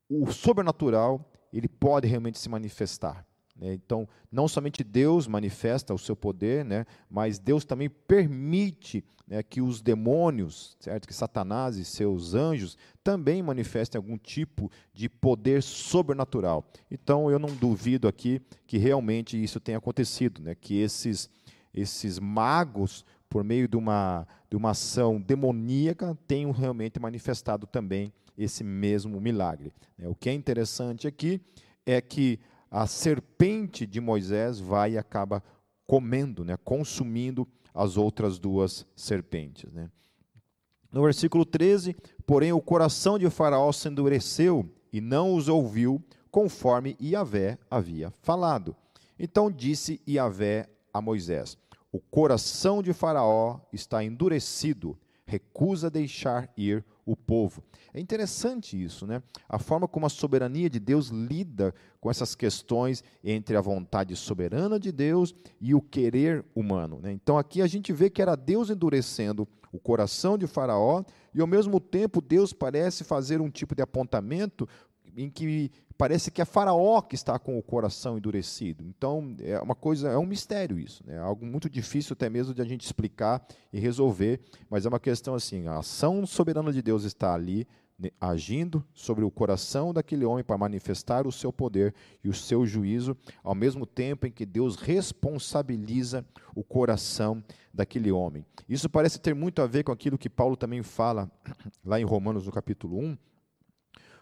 o 0.10 0.32
sobrenatural 0.32 1.32
ele 1.54 1.68
pode 1.68 2.08
realmente 2.08 2.40
se 2.40 2.50
manifestar. 2.50 3.26
Né? 3.56 3.74
Então, 3.74 4.08
não 4.32 4.48
somente 4.48 4.84
Deus 4.84 5.28
manifesta 5.28 5.94
o 5.94 6.00
seu 6.00 6.16
poder, 6.16 6.66
né, 6.66 6.86
mas 7.10 7.38
Deus 7.38 7.66
também 7.66 7.90
permite 7.90 9.04
né, 9.28 9.44
que 9.44 9.62
os 9.62 9.82
demônios, 9.82 10.76
certo? 10.80 11.08
que 11.08 11.14
Satanás 11.14 11.78
e 11.78 11.86
seus 11.86 12.34
anjos 12.34 12.78
também 13.04 13.44
manifestem 13.44 14.00
algum 14.00 14.18
tipo 14.18 14.72
de 14.94 15.08
poder 15.08 15.62
sobrenatural. 15.62 16.66
Então, 16.90 17.30
eu 17.30 17.38
não 17.38 17.54
duvido 17.56 18.08
aqui 18.08 18.42
que 18.66 18.78
realmente 18.78 19.42
isso 19.42 19.60
tenha 19.60 19.78
acontecido, 19.78 20.42
né, 20.42 20.56
que 20.56 20.80
esses, 20.80 21.30
esses 21.74 22.18
magos, 22.18 23.06
por 23.30 23.44
meio 23.44 23.68
de 23.68 23.78
uma, 23.78 24.28
de 24.50 24.58
uma 24.58 24.72
ação 24.72 25.22
demoníaca, 25.22 26.18
tenham 26.28 26.52
realmente 26.52 27.00
manifestado 27.00 27.68
também 27.68 28.12
esse 28.38 28.64
mesmo 28.64 29.22
milagre. 29.22 29.74
Né? 29.98 30.08
O 30.08 30.16
que 30.16 30.30
é 30.30 30.34
interessante 30.34 31.08
aqui 31.08 31.42
é 31.86 32.02
que 32.02 32.40
a 32.72 32.88
serpente 32.88 33.86
de 33.86 34.00
Moisés 34.00 34.60
vai 34.60 34.94
e 34.94 34.98
acaba 34.98 35.44
comendo, 35.86 36.46
né, 36.46 36.56
consumindo 36.64 37.48
as 37.74 37.98
outras 37.98 38.38
duas 38.38 38.86
serpentes. 38.96 39.72
Né. 39.72 39.90
No 40.92 41.04
versículo 41.04 41.46
13, 41.46 41.96
porém 42.26 42.52
o 42.52 42.62
coração 42.62 43.18
de 43.18 43.30
Faraó 43.30 43.72
se 43.72 43.88
endureceu 43.88 44.68
e 44.92 45.02
não 45.02 45.36
os 45.36 45.48
ouviu, 45.48 46.04
conforme 46.32 46.96
Iavé 47.02 47.58
havia 47.70 48.12
falado. 48.22 48.76
Então 49.18 49.52
disse 49.52 50.02
Iavé 50.08 50.68
a 50.94 51.02
Moisés: 51.02 51.58
O 51.92 52.00
coração 52.00 52.84
de 52.84 52.94
Faraó 52.94 53.60
está 53.74 54.04
endurecido, 54.04 54.98
recusa 55.26 55.90
deixar 55.90 56.52
ir 56.56 56.84
o 57.04 57.16
povo. 57.16 57.64
É 57.92 58.00
interessante 58.00 58.82
isso, 58.82 59.08
né? 59.08 59.24
A 59.48 59.58
forma 59.58 59.88
como 59.88 60.06
a 60.06 60.10
soberania 60.10 60.70
de 60.70 60.80
Deus 60.80 61.08
lida 61.08 61.74
com 62.00 62.12
essas 62.12 62.36
questões 62.36 63.04
entre 63.24 63.58
a 63.58 63.62
vontade 63.62 64.16
soberana 64.16 64.80
de 64.80 64.92
Deus 64.92 65.34
e 65.60 65.74
o 65.74 65.82
querer 65.82 66.46
humano. 66.54 67.00
Né? 67.02 67.12
Então 67.12 67.38
aqui 67.38 67.64
a 67.64 67.68
gente 67.68 67.92
vê 67.92 68.10
que 68.12 68.22
era 68.22 68.36
Deus 68.36 68.70
endurecendo 68.70 69.48
o 69.72 69.80
coração 69.80 70.38
de 70.38 70.46
Faraó 70.46 71.04
e 71.34 71.42
ao 71.42 71.48
mesmo 71.48 71.80
tempo 71.80 72.22
Deus 72.22 72.54
parece 72.54 73.04
fazer 73.04 73.42
um 73.42 73.50
tipo 73.50 73.76
de 73.76 73.82
apontamento 73.82 74.68
em 75.16 75.30
que 75.30 75.72
parece 75.98 76.32
que 76.32 76.42
é 76.42 76.46
Faraó 76.46 77.02
que 77.02 77.16
está 77.16 77.38
com 77.38 77.58
o 77.58 77.62
coração 77.64 78.18
endurecido. 78.18 78.84
Então, 78.86 79.36
é 79.40 79.60
uma 79.60 79.76
coisa, 79.76 80.10
é 80.10 80.18
um 80.18 80.26
mistério 80.26 80.80
isso, 80.80 81.04
né? 81.06 81.16
é 81.16 81.20
algo 81.20 81.46
muito 81.46 81.70
difícil 81.70 82.14
até 82.14 82.30
mesmo 82.30 82.54
de 82.54 82.62
a 82.62 82.66
gente 82.66 82.86
explicar 82.86 83.46
e 83.72 83.80
resolver, 83.80 84.40
mas 84.70 84.86
é 84.86 84.90
uma 84.90 85.00
questão 85.00 85.36
assim, 85.36 85.68
a 85.68 85.80
ação 85.80 86.26
soberana 86.26 86.72
de 86.72 86.82
Deus 86.82 87.04
está 87.04 87.34
ali, 87.34 87.68
né, 88.00 88.12
agindo 88.20 88.82
sobre 88.94 89.26
o 89.26 89.30
coração 89.30 89.94
daquele 89.94 90.24
homem 90.24 90.44
para 90.44 90.58
manifestar 90.58 91.28
o 91.28 91.34
seu 91.34 91.52
poder 91.52 91.94
e 92.24 92.30
o 92.30 92.34
seu 92.34 92.66
juízo, 92.66 93.16
ao 93.44 93.54
mesmo 93.54 93.86
tempo 93.86 94.26
em 94.26 94.32
que 94.32 94.46
Deus 94.46 94.78
responsabiliza 94.78 96.26
o 96.56 96.64
coração 96.64 97.44
daquele 97.74 98.10
homem. 98.10 98.46
Isso 98.70 98.90
parece 98.90 99.20
ter 99.20 99.36
muito 99.36 99.62
a 99.62 99.68
ver 99.68 99.84
com 99.84 99.92
aquilo 99.92 100.18
que 100.18 100.30
Paulo 100.30 100.56
também 100.56 100.82
fala 100.82 101.30
lá 101.84 102.00
em 102.00 102.06
Romanos, 102.06 102.46
no 102.46 102.54
capítulo 102.54 102.98
1, 102.98 103.18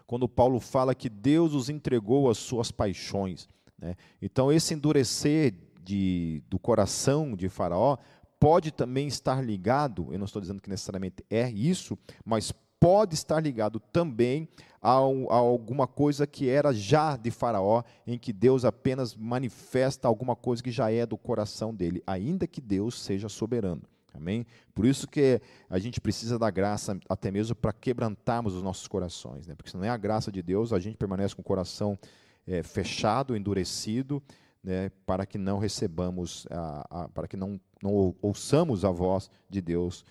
quando 0.08 0.26
Paulo 0.26 0.58
fala 0.58 0.94
que 0.94 1.10
Deus 1.10 1.52
os 1.52 1.68
entregou 1.68 2.30
às 2.30 2.38
suas 2.38 2.72
paixões. 2.72 3.46
Né? 3.78 3.94
Então, 4.22 4.50
esse 4.50 4.72
endurecer 4.72 5.54
de, 5.82 6.42
do 6.48 6.58
coração 6.58 7.36
de 7.36 7.46
Faraó 7.50 7.98
pode 8.40 8.72
também 8.72 9.06
estar 9.06 9.44
ligado, 9.44 10.08
eu 10.10 10.18
não 10.18 10.24
estou 10.24 10.40
dizendo 10.40 10.62
que 10.62 10.70
necessariamente 10.70 11.22
é 11.28 11.50
isso, 11.50 11.96
mas 12.24 12.54
pode 12.80 13.16
estar 13.16 13.38
ligado 13.38 13.78
também 13.78 14.48
a, 14.80 14.92
a, 14.92 15.36
alguma 15.36 15.86
coisa 15.86 16.26
que 16.26 16.48
era 16.48 16.72
já 16.72 17.14
de 17.14 17.30
Faraó, 17.30 17.82
em 18.06 18.18
que 18.18 18.32
Deus 18.32 18.64
apenas 18.64 19.14
manifesta 19.14 20.08
alguma 20.08 20.34
coisa 20.34 20.62
que 20.62 20.70
já 20.70 20.90
é 20.90 21.04
do 21.04 21.18
coração 21.18 21.74
dele, 21.74 22.02
ainda 22.06 22.46
que 22.46 22.62
Deus 22.62 22.98
seja 22.98 23.28
soberano. 23.28 23.82
Amém? 24.18 24.44
Por 24.74 24.84
isso 24.84 25.06
que 25.06 25.40
a 25.70 25.78
gente 25.78 26.00
precisa 26.00 26.38
da 26.38 26.50
graça 26.50 26.98
até 27.08 27.30
mesmo 27.30 27.54
para 27.54 27.72
quebrantarmos 27.72 28.52
os 28.52 28.62
nossos 28.64 28.88
corações, 28.88 29.46
né? 29.46 29.54
Porque 29.54 29.70
se 29.70 29.76
não 29.76 29.84
é 29.84 29.88
a 29.88 29.96
graça 29.96 30.32
de 30.32 30.42
Deus, 30.42 30.72
a 30.72 30.80
gente 30.80 30.96
permanece 30.96 31.36
com 31.36 31.40
o 31.40 31.44
coração 31.44 31.96
é, 32.44 32.62
fechado, 32.64 33.36
endurecido, 33.36 34.20
né? 34.62 34.90
Para 35.06 35.24
que 35.24 35.38
não 35.38 35.58
recebamos, 35.58 36.48
a, 36.50 37.04
a, 37.04 37.08
para 37.08 37.28
que 37.28 37.36
não, 37.36 37.60
não 37.80 38.14
ouçamos 38.20 38.84
a 38.84 38.90
voz 38.90 39.30
de 39.48 39.60
Deus. 39.60 40.04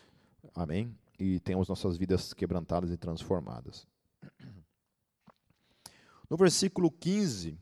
Amém? 0.56 0.96
E 1.20 1.42
tenhamos 1.42 1.68
nossas 1.68 1.98
vidas 1.98 2.34
quebrantadas 2.34 2.90
e 2.92 2.96
transformadas. 2.96 3.86
No 6.30 6.38
versículo 6.38 6.90
15, 6.90 7.58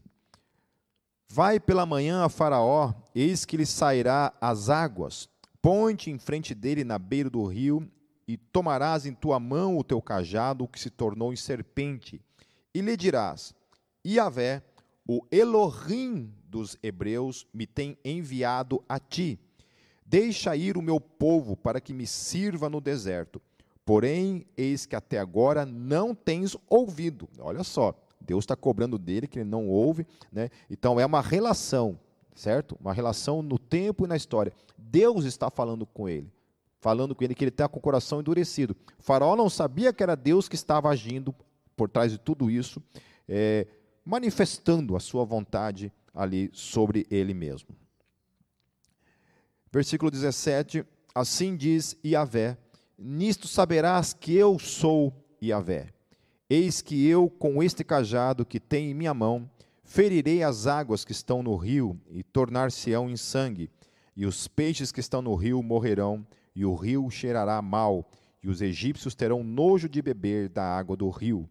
vai 1.27 1.59
pela 1.59 1.85
manhã 1.87 2.23
a 2.23 2.29
Faraó, 2.29 2.93
eis 3.15 3.45
que 3.45 3.57
lhe 3.57 3.65
sairá 3.65 4.31
as 4.39 4.69
águas, 4.69 5.27
põe-te 5.65 6.11
em 6.11 6.19
frente 6.19 6.53
dele 6.53 6.83
na 6.83 6.99
beira 6.99 7.27
do 7.27 7.43
rio, 7.43 7.91
e 8.27 8.37
tomarás 8.37 9.07
em 9.07 9.15
tua 9.15 9.39
mão 9.39 9.79
o 9.79 9.83
teu 9.83 9.99
cajado, 9.99 10.67
que 10.67 10.79
se 10.79 10.91
tornou 10.91 11.33
em 11.33 11.35
serpente, 11.35 12.21
e 12.71 12.81
lhe 12.81 12.95
dirás: 12.95 13.51
Iavé, 14.05 14.61
o 15.07 15.25
Elohim 15.31 16.31
dos 16.47 16.77
hebreus, 16.83 17.47
me 17.51 17.65
tem 17.65 17.97
enviado 18.05 18.83
a 18.87 18.99
ti. 18.99 19.39
Deixa 20.05 20.55
ir 20.55 20.77
o 20.77 20.83
meu 20.83 20.99
povo 20.99 21.57
para 21.57 21.81
que 21.81 21.95
me 21.95 22.05
sirva 22.05 22.69
no 22.69 22.79
deserto. 22.79 23.41
Porém, 23.83 24.45
eis 24.55 24.85
que 24.85 24.95
até 24.95 25.17
agora 25.17 25.65
não 25.65 26.13
tens 26.13 26.55
ouvido. 26.69 27.27
Olha 27.39 27.63
só, 27.63 27.99
Deus 28.21 28.43
está 28.43 28.55
cobrando 28.55 28.99
dele 28.99 29.27
que 29.27 29.39
ele 29.39 29.49
não 29.49 29.67
ouve, 29.67 30.05
né? 30.31 30.51
Então 30.69 30.99
é 30.99 31.05
uma 31.07 31.21
relação, 31.21 31.99
certo? 32.35 32.77
Uma 32.79 32.93
relação 32.93 33.41
no 33.41 33.57
tempo 33.57 34.05
e 34.05 34.07
na 34.07 34.15
história. 34.15 34.53
Deus 34.95 35.25
está 35.25 35.49
falando 35.49 35.85
com 35.85 36.07
ele, 36.07 36.31
falando 36.79 37.13
com 37.13 37.21
ele 37.21 37.35
que 37.35 37.43
ele 37.43 37.49
está 37.49 37.67
com 37.67 37.79
o 37.79 37.81
coração 37.81 38.21
endurecido. 38.21 38.73
O 38.97 39.03
faraó 39.03 39.35
não 39.35 39.49
sabia 39.49 39.91
que 39.91 40.01
era 40.01 40.15
Deus 40.15 40.47
que 40.47 40.55
estava 40.55 40.87
agindo 40.87 41.35
por 41.75 41.89
trás 41.89 42.13
de 42.13 42.17
tudo 42.17 42.49
isso, 42.49 42.81
é, 43.27 43.67
manifestando 44.05 44.95
a 44.95 45.01
sua 45.01 45.25
vontade 45.25 45.91
ali 46.13 46.49
sobre 46.53 47.05
ele 47.11 47.33
mesmo. 47.33 47.75
Versículo 49.69 50.09
17: 50.09 50.85
Assim 51.13 51.57
diz 51.57 51.97
Iavé: 52.01 52.57
Nisto 52.97 53.49
saberás 53.49 54.13
que 54.13 54.33
eu 54.33 54.57
sou 54.57 55.11
Iavé. 55.43 55.89
Eis 56.49 56.81
que 56.81 57.05
eu, 57.05 57.29
com 57.29 57.61
este 57.61 57.83
cajado 57.83 58.45
que 58.45 58.61
tenho 58.61 58.91
em 58.91 58.93
minha 58.93 59.13
mão, 59.13 59.49
ferirei 59.83 60.41
as 60.41 60.67
águas 60.67 61.03
que 61.03 61.11
estão 61.11 61.43
no 61.43 61.57
rio 61.57 61.99
e 62.09 62.23
tornar-se-ão 62.23 63.09
em 63.09 63.17
sangue, 63.17 63.69
e 64.15 64.25
os 64.25 64.47
peixes 64.47 64.91
que 64.91 64.99
estão 64.99 65.21
no 65.21 65.35
rio 65.35 65.61
morrerão, 65.61 66.25
e 66.55 66.65
o 66.65 66.73
rio 66.73 67.09
cheirará 67.09 67.61
mal, 67.61 68.09
e 68.41 68.47
os 68.47 68.61
egípcios 68.61 69.13
terão 69.13 69.43
nojo 69.43 69.89
de 69.89 70.01
beber 70.01 70.49
da 70.49 70.63
água 70.63 70.95
do 70.95 71.09
rio. 71.09 71.49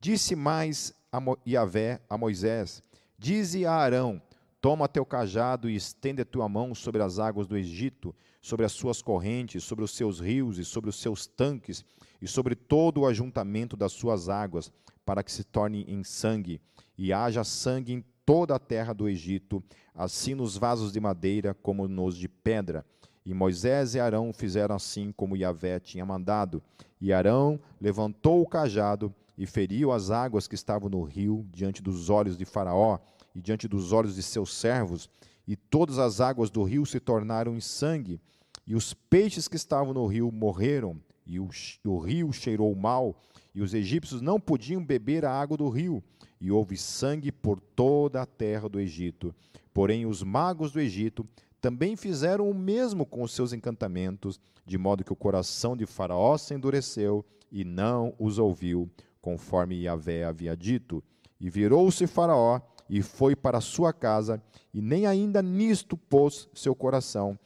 Disse 0.00 0.34
mais 0.34 0.94
a 1.12 1.20
Yahvé 1.46 2.00
a 2.08 2.16
Moisés: 2.16 2.82
Dize 3.18 3.66
a 3.66 3.72
Arão: 3.72 4.22
Toma 4.60 4.88
teu 4.88 5.04
cajado 5.04 5.68
e 5.68 5.76
estende 5.76 6.22
a 6.22 6.24
tua 6.24 6.48
mão 6.48 6.74
sobre 6.74 7.02
as 7.02 7.18
águas 7.18 7.46
do 7.46 7.56
Egito, 7.56 8.14
sobre 8.40 8.64
as 8.64 8.72
suas 8.72 9.02
correntes, 9.02 9.64
sobre 9.64 9.84
os 9.84 9.90
seus 9.90 10.20
rios 10.20 10.58
e 10.58 10.64
sobre 10.64 10.88
os 10.88 10.96
seus 10.96 11.26
tanques, 11.26 11.84
e 12.20 12.26
sobre 12.26 12.54
todo 12.54 13.00
o 13.00 13.06
ajuntamento 13.06 13.76
das 13.76 13.92
suas 13.92 14.28
águas, 14.28 14.72
para 15.04 15.22
que 15.22 15.32
se 15.32 15.44
torne 15.44 15.84
em 15.86 16.02
sangue, 16.02 16.60
e 16.96 17.12
haja 17.12 17.44
sangue 17.44 17.92
em 17.92 18.04
toda 18.26 18.56
a 18.56 18.58
terra 18.58 18.92
do 18.92 19.08
Egito, 19.08 19.62
assim 19.94 20.34
nos 20.34 20.58
vasos 20.58 20.92
de 20.92 21.00
madeira 21.00 21.54
como 21.54 21.86
nos 21.86 22.16
de 22.16 22.28
pedra. 22.28 22.84
E 23.24 23.32
Moisés 23.32 23.94
e 23.94 24.00
Arão 24.00 24.32
fizeram 24.32 24.74
assim 24.74 25.12
como 25.16 25.36
Yahvé 25.36 25.80
tinha 25.80 26.04
mandado. 26.04 26.62
E 27.00 27.12
Arão 27.12 27.58
levantou 27.80 28.42
o 28.42 28.46
cajado 28.46 29.14
e 29.38 29.46
feriu 29.46 29.92
as 29.92 30.10
águas 30.10 30.48
que 30.48 30.54
estavam 30.54 30.88
no 30.88 31.02
rio 31.02 31.46
diante 31.52 31.82
dos 31.82 32.10
olhos 32.10 32.36
de 32.36 32.44
Faraó 32.44 32.98
e 33.34 33.40
diante 33.40 33.68
dos 33.68 33.92
olhos 33.92 34.14
de 34.14 34.22
seus 34.22 34.54
servos, 34.54 35.10
e 35.46 35.54
todas 35.54 35.98
as 35.98 36.20
águas 36.20 36.50
do 36.50 36.62
rio 36.62 36.86
se 36.86 36.98
tornaram 36.98 37.54
em 37.54 37.60
sangue, 37.60 38.18
e 38.66 38.74
os 38.74 38.94
peixes 38.94 39.46
que 39.46 39.56
estavam 39.56 39.92
no 39.92 40.06
rio 40.06 40.32
morreram, 40.32 40.98
e 41.26 41.40
o, 41.40 41.48
o 41.84 41.98
rio 41.98 42.32
cheirou 42.32 42.74
mal, 42.74 43.20
e 43.54 43.60
os 43.60 43.74
egípcios 43.74 44.20
não 44.20 44.38
podiam 44.38 44.84
beber 44.84 45.24
a 45.24 45.32
água 45.32 45.56
do 45.56 45.68
rio, 45.68 46.02
e 46.40 46.50
houve 46.50 46.76
sangue 46.76 47.32
por 47.32 47.58
toda 47.60 48.22
a 48.22 48.26
terra 48.26 48.68
do 48.68 48.78
Egito. 48.78 49.34
Porém, 49.72 50.06
os 50.06 50.22
magos 50.22 50.72
do 50.72 50.80
Egito 50.80 51.26
também 51.60 51.96
fizeram 51.96 52.48
o 52.48 52.54
mesmo 52.54 53.04
com 53.04 53.22
os 53.22 53.32
seus 53.32 53.52
encantamentos, 53.52 54.38
de 54.64 54.78
modo 54.78 55.04
que 55.04 55.12
o 55.12 55.16
coração 55.16 55.76
de 55.76 55.86
Faraó 55.86 56.36
se 56.36 56.54
endureceu 56.54 57.24
e 57.50 57.64
não 57.64 58.14
os 58.18 58.38
ouviu, 58.38 58.90
conforme 59.20 59.82
Yahvé 59.82 60.24
havia 60.24 60.56
dito. 60.56 61.02
E 61.40 61.50
virou-se 61.50 62.06
Faraó 62.06 62.60
e 62.88 63.02
foi 63.02 63.34
para 63.34 63.60
sua 63.60 63.92
casa, 63.92 64.42
e 64.72 64.80
nem 64.80 65.06
ainda 65.06 65.42
nisto 65.42 65.96
pôs 65.96 66.48
seu 66.54 66.74
coração. 66.74 67.38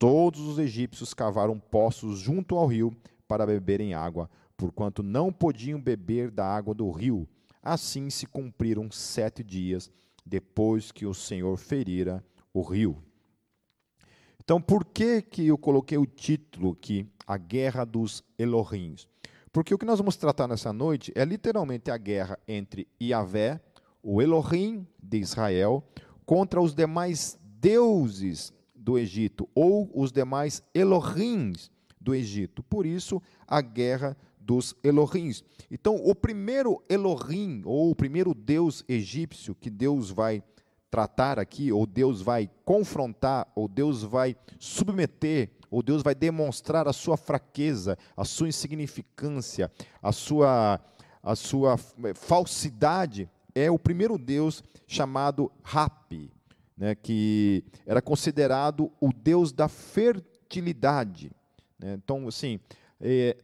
Todos 0.00 0.40
os 0.40 0.58
egípcios 0.58 1.12
cavaram 1.12 1.60
poços 1.60 2.18
junto 2.20 2.56
ao 2.56 2.66
rio 2.66 2.90
para 3.28 3.44
beberem 3.44 3.92
água, 3.92 4.30
porquanto 4.56 5.02
não 5.02 5.30
podiam 5.30 5.78
beber 5.78 6.30
da 6.30 6.46
água 6.46 6.72
do 6.72 6.90
rio. 6.90 7.28
Assim 7.62 8.08
se 8.08 8.24
cumpriram 8.24 8.90
sete 8.90 9.44
dias 9.44 9.90
depois 10.24 10.90
que 10.90 11.04
o 11.04 11.12
Senhor 11.12 11.54
ferira 11.58 12.24
o 12.54 12.62
rio. 12.62 12.96
Então, 14.42 14.58
por 14.58 14.86
que, 14.86 15.20
que 15.20 15.46
eu 15.46 15.58
coloquei 15.58 15.98
o 15.98 16.06
título 16.06 16.72
aqui, 16.72 17.06
A 17.26 17.36
Guerra 17.36 17.84
dos 17.84 18.24
Elohims? 18.38 19.06
Porque 19.52 19.74
o 19.74 19.78
que 19.78 19.84
nós 19.84 19.98
vamos 19.98 20.16
tratar 20.16 20.48
nessa 20.48 20.72
noite 20.72 21.12
é 21.14 21.26
literalmente 21.26 21.90
a 21.90 21.98
guerra 21.98 22.38
entre 22.48 22.88
Yahvé, 22.98 23.60
o 24.02 24.22
Elohim 24.22 24.86
de 24.98 25.18
Israel 25.18 25.84
contra 26.24 26.58
os 26.58 26.74
demais 26.74 27.38
deuses 27.42 28.50
do 28.80 28.98
Egito 28.98 29.48
ou 29.54 29.90
os 29.94 30.10
demais 30.10 30.62
Elohims 30.74 31.70
do 32.00 32.14
Egito. 32.14 32.62
Por 32.62 32.86
isso, 32.86 33.22
a 33.46 33.60
guerra 33.60 34.16
dos 34.40 34.74
Elohims. 34.82 35.44
Então, 35.70 35.96
o 35.96 36.14
primeiro 36.14 36.82
Elohim, 36.88 37.62
ou 37.64 37.90
o 37.90 37.94
primeiro 37.94 38.34
deus 38.34 38.82
egípcio 38.88 39.54
que 39.54 39.68
Deus 39.68 40.10
vai 40.10 40.42
tratar 40.90 41.38
aqui, 41.38 41.70
ou 41.70 41.86
Deus 41.86 42.20
vai 42.20 42.50
confrontar, 42.64 43.46
ou 43.54 43.68
Deus 43.68 44.02
vai 44.02 44.34
submeter, 44.58 45.50
ou 45.70 45.82
Deus 45.82 46.02
vai 46.02 46.14
demonstrar 46.14 46.88
a 46.88 46.92
sua 46.92 47.16
fraqueza, 47.16 47.96
a 48.16 48.24
sua 48.24 48.48
insignificância, 48.48 49.70
a 50.02 50.10
sua, 50.10 50.80
a 51.22 51.36
sua 51.36 51.76
falsidade, 52.16 53.28
é 53.54 53.70
o 53.70 53.78
primeiro 53.78 54.18
deus 54.18 54.64
chamado 54.86 55.50
Hapi, 55.62 56.32
né, 56.80 56.94
que 56.94 57.62
era 57.84 58.00
considerado 58.00 58.90
o 58.98 59.12
deus 59.12 59.52
da 59.52 59.68
fertilidade. 59.68 61.30
Né? 61.78 61.98
Então, 62.02 62.26
assim, 62.26 62.58
é, 62.98 63.36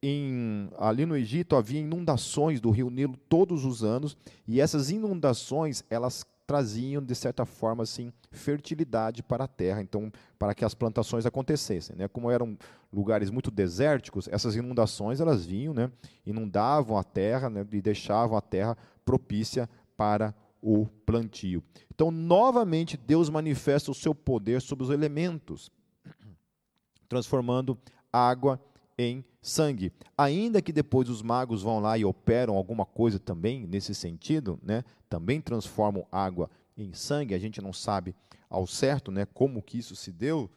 em, 0.00 0.70
ali 0.78 1.04
no 1.04 1.16
Egito 1.16 1.56
havia 1.56 1.80
inundações 1.80 2.60
do 2.60 2.70
rio 2.70 2.88
Nilo 2.90 3.16
todos 3.28 3.64
os 3.64 3.82
anos, 3.82 4.16
e 4.46 4.60
essas 4.60 4.90
inundações, 4.90 5.82
elas 5.90 6.24
traziam, 6.46 7.02
de 7.02 7.14
certa 7.16 7.44
forma, 7.44 7.82
assim, 7.82 8.12
fertilidade 8.30 9.24
para 9.24 9.44
a 9.44 9.48
terra, 9.48 9.82
então, 9.82 10.12
para 10.38 10.54
que 10.54 10.64
as 10.64 10.74
plantações 10.74 11.26
acontecessem. 11.26 11.96
Né? 11.96 12.06
Como 12.06 12.30
eram 12.30 12.56
lugares 12.92 13.28
muito 13.28 13.50
desérticos, 13.50 14.28
essas 14.28 14.54
inundações, 14.54 15.20
elas 15.20 15.44
vinham, 15.44 15.74
né? 15.74 15.90
inundavam 16.24 16.96
a 16.96 17.02
terra 17.02 17.50
né? 17.50 17.66
e 17.72 17.80
deixavam 17.80 18.36
a 18.36 18.40
terra 18.40 18.76
propícia 19.04 19.68
para 19.96 20.34
o 20.64 20.86
plantio. 21.04 21.62
Então, 21.94 22.10
novamente, 22.10 22.96
Deus 22.96 23.28
manifesta 23.28 23.90
o 23.90 23.94
seu 23.94 24.14
poder 24.14 24.62
sobre 24.62 24.82
os 24.82 24.90
elementos, 24.90 25.70
transformando 27.06 27.78
água 28.10 28.58
em 28.96 29.22
sangue. 29.42 29.92
Ainda 30.16 30.62
que 30.62 30.72
depois 30.72 31.10
os 31.10 31.20
magos 31.20 31.62
vão 31.62 31.80
lá 31.80 31.98
e 31.98 32.04
operam 32.04 32.56
alguma 32.56 32.86
coisa 32.86 33.18
também 33.18 33.66
nesse 33.66 33.94
sentido, 33.94 34.58
né? 34.62 34.82
também 35.06 35.38
transformam 35.38 36.06
água 36.10 36.48
em 36.76 36.94
sangue, 36.94 37.34
a 37.34 37.38
gente 37.38 37.60
não 37.60 37.72
sabe 37.72 38.14
ao 38.48 38.66
certo 38.66 39.12
né, 39.12 39.26
como 39.26 39.62
que 39.62 39.78
isso 39.78 39.94
se 39.94 40.10
deu, 40.10 40.50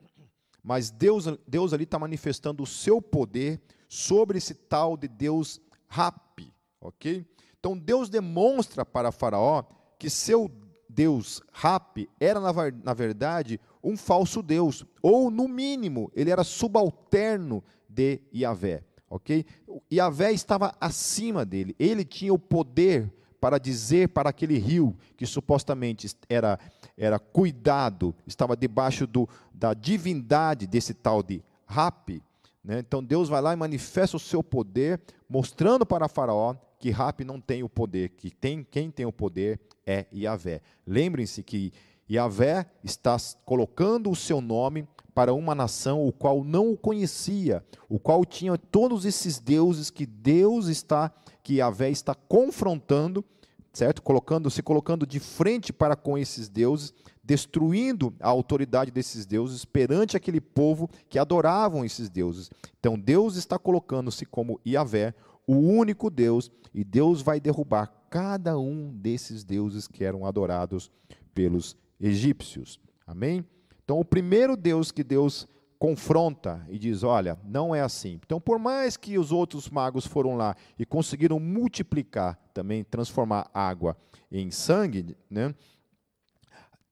mas 0.62 0.90
Deus, 0.90 1.26
Deus 1.46 1.72
ali 1.72 1.84
está 1.84 1.98
manifestando 2.00 2.64
o 2.64 2.66
seu 2.66 3.00
poder 3.00 3.62
sobre 3.88 4.38
esse 4.38 4.54
tal 4.54 4.96
de 4.96 5.06
Deus 5.06 5.60
Rapi, 5.86 6.52
ok? 6.80 7.24
Então 7.62 7.78
Deus 7.78 8.08
demonstra 8.08 8.84
para 8.84 9.12
Faraó 9.12 9.62
que 9.96 10.10
seu 10.10 10.50
Deus 10.88 11.40
Rap 11.52 12.10
era, 12.18 12.40
na, 12.40 12.92
verdade, 12.92 13.60
um 13.80 13.96
falso 13.96 14.42
Deus, 14.42 14.84
ou, 15.00 15.30
no 15.30 15.46
mínimo, 15.46 16.10
ele 16.12 16.32
era 16.32 16.42
subalterno 16.42 17.62
de 17.88 18.20
Yahvé. 18.34 18.82
Ok? 19.08 19.46
Yahvé 19.92 20.32
estava 20.32 20.74
acima 20.80 21.44
dele, 21.44 21.76
ele 21.78 22.04
tinha 22.04 22.34
o 22.34 22.38
poder 22.38 23.08
para 23.40 23.58
dizer 23.58 24.08
para 24.08 24.30
aquele 24.30 24.58
rio 24.58 24.96
que 25.16 25.24
supostamente 25.24 26.16
era, 26.28 26.58
era 26.96 27.20
cuidado, 27.20 28.12
estava 28.26 28.56
debaixo 28.56 29.06
do, 29.06 29.28
da 29.54 29.72
divindade 29.72 30.66
desse 30.66 30.92
tal 30.94 31.22
de 31.22 31.44
Rap. 31.64 32.20
Né? 32.64 32.78
Então 32.78 33.02
Deus 33.02 33.28
vai 33.28 33.40
lá 33.40 33.52
e 33.52 33.56
manifesta 33.56 34.16
o 34.16 34.20
seu 34.20 34.42
poder, 34.42 35.00
mostrando 35.28 35.84
para 35.84 36.08
Faraó 36.08 36.54
que 36.78 36.90
Rap 36.90 37.24
não 37.24 37.40
tem 37.40 37.62
o 37.62 37.68
poder, 37.68 38.10
que 38.10 38.30
tem, 38.30 38.66
quem 38.68 38.90
tem 38.90 39.06
o 39.06 39.12
poder 39.12 39.60
é 39.86 40.06
Yahvé. 40.12 40.60
Lembrem-se 40.84 41.42
que 41.42 41.72
Yahvé 42.10 42.66
está 42.82 43.16
colocando 43.44 44.10
o 44.10 44.16
seu 44.16 44.40
nome 44.40 44.88
para 45.14 45.32
uma 45.32 45.54
nação 45.54 46.06
o 46.06 46.12
qual 46.12 46.42
não 46.42 46.72
o 46.72 46.76
conhecia, 46.76 47.64
o 47.88 47.98
qual 47.98 48.24
tinha 48.24 48.58
todos 48.58 49.04
esses 49.04 49.38
deuses 49.38 49.90
que 49.90 50.04
Deus 50.04 50.66
está, 50.66 51.12
que 51.42 51.54
Yahvé 51.54 51.90
está 51.90 52.14
confrontando, 52.14 53.24
certo? 53.72 54.02
Colocando, 54.02 54.50
se 54.50 54.62
colocando 54.62 55.06
de 55.06 55.20
frente 55.20 55.72
para 55.72 55.94
com 55.94 56.18
esses 56.18 56.48
deuses, 56.48 56.92
destruindo 57.22 58.14
a 58.20 58.28
autoridade 58.28 58.90
desses 58.90 59.24
deuses 59.24 59.64
perante 59.64 60.16
aquele 60.16 60.40
povo 60.40 60.88
que 61.08 61.18
adoravam 61.18 61.84
esses 61.84 62.10
deuses. 62.10 62.50
Então 62.78 62.98
Deus 62.98 63.36
está 63.36 63.58
colocando-se 63.58 64.26
como 64.26 64.60
Yahvé, 64.66 65.14
o 65.46 65.56
único 65.56 66.10
Deus, 66.10 66.50
e 66.74 66.84
Deus 66.84 67.22
vai 67.22 67.40
derrubar 67.40 67.92
cada 68.10 68.58
um 68.58 68.92
desses 68.94 69.44
deuses 69.44 69.88
que 69.88 70.04
eram 70.04 70.26
adorados 70.26 70.90
pelos 71.34 71.76
egípcios. 72.00 72.78
Amém? 73.06 73.44
Então, 73.84 73.98
o 73.98 74.04
primeiro 74.04 74.56
Deus 74.56 74.92
que 74.92 75.02
Deus 75.02 75.46
confronta 75.78 76.64
e 76.68 76.78
diz: 76.78 77.02
olha, 77.02 77.38
não 77.44 77.74
é 77.74 77.80
assim. 77.80 78.20
Então, 78.24 78.40
por 78.40 78.58
mais 78.58 78.96
que 78.96 79.18
os 79.18 79.32
outros 79.32 79.68
magos 79.68 80.06
foram 80.06 80.36
lá 80.36 80.54
e 80.78 80.86
conseguiram 80.86 81.40
multiplicar, 81.40 82.38
também 82.54 82.84
transformar 82.84 83.50
água 83.52 83.96
em 84.30 84.50
sangue, 84.50 85.16
né? 85.28 85.54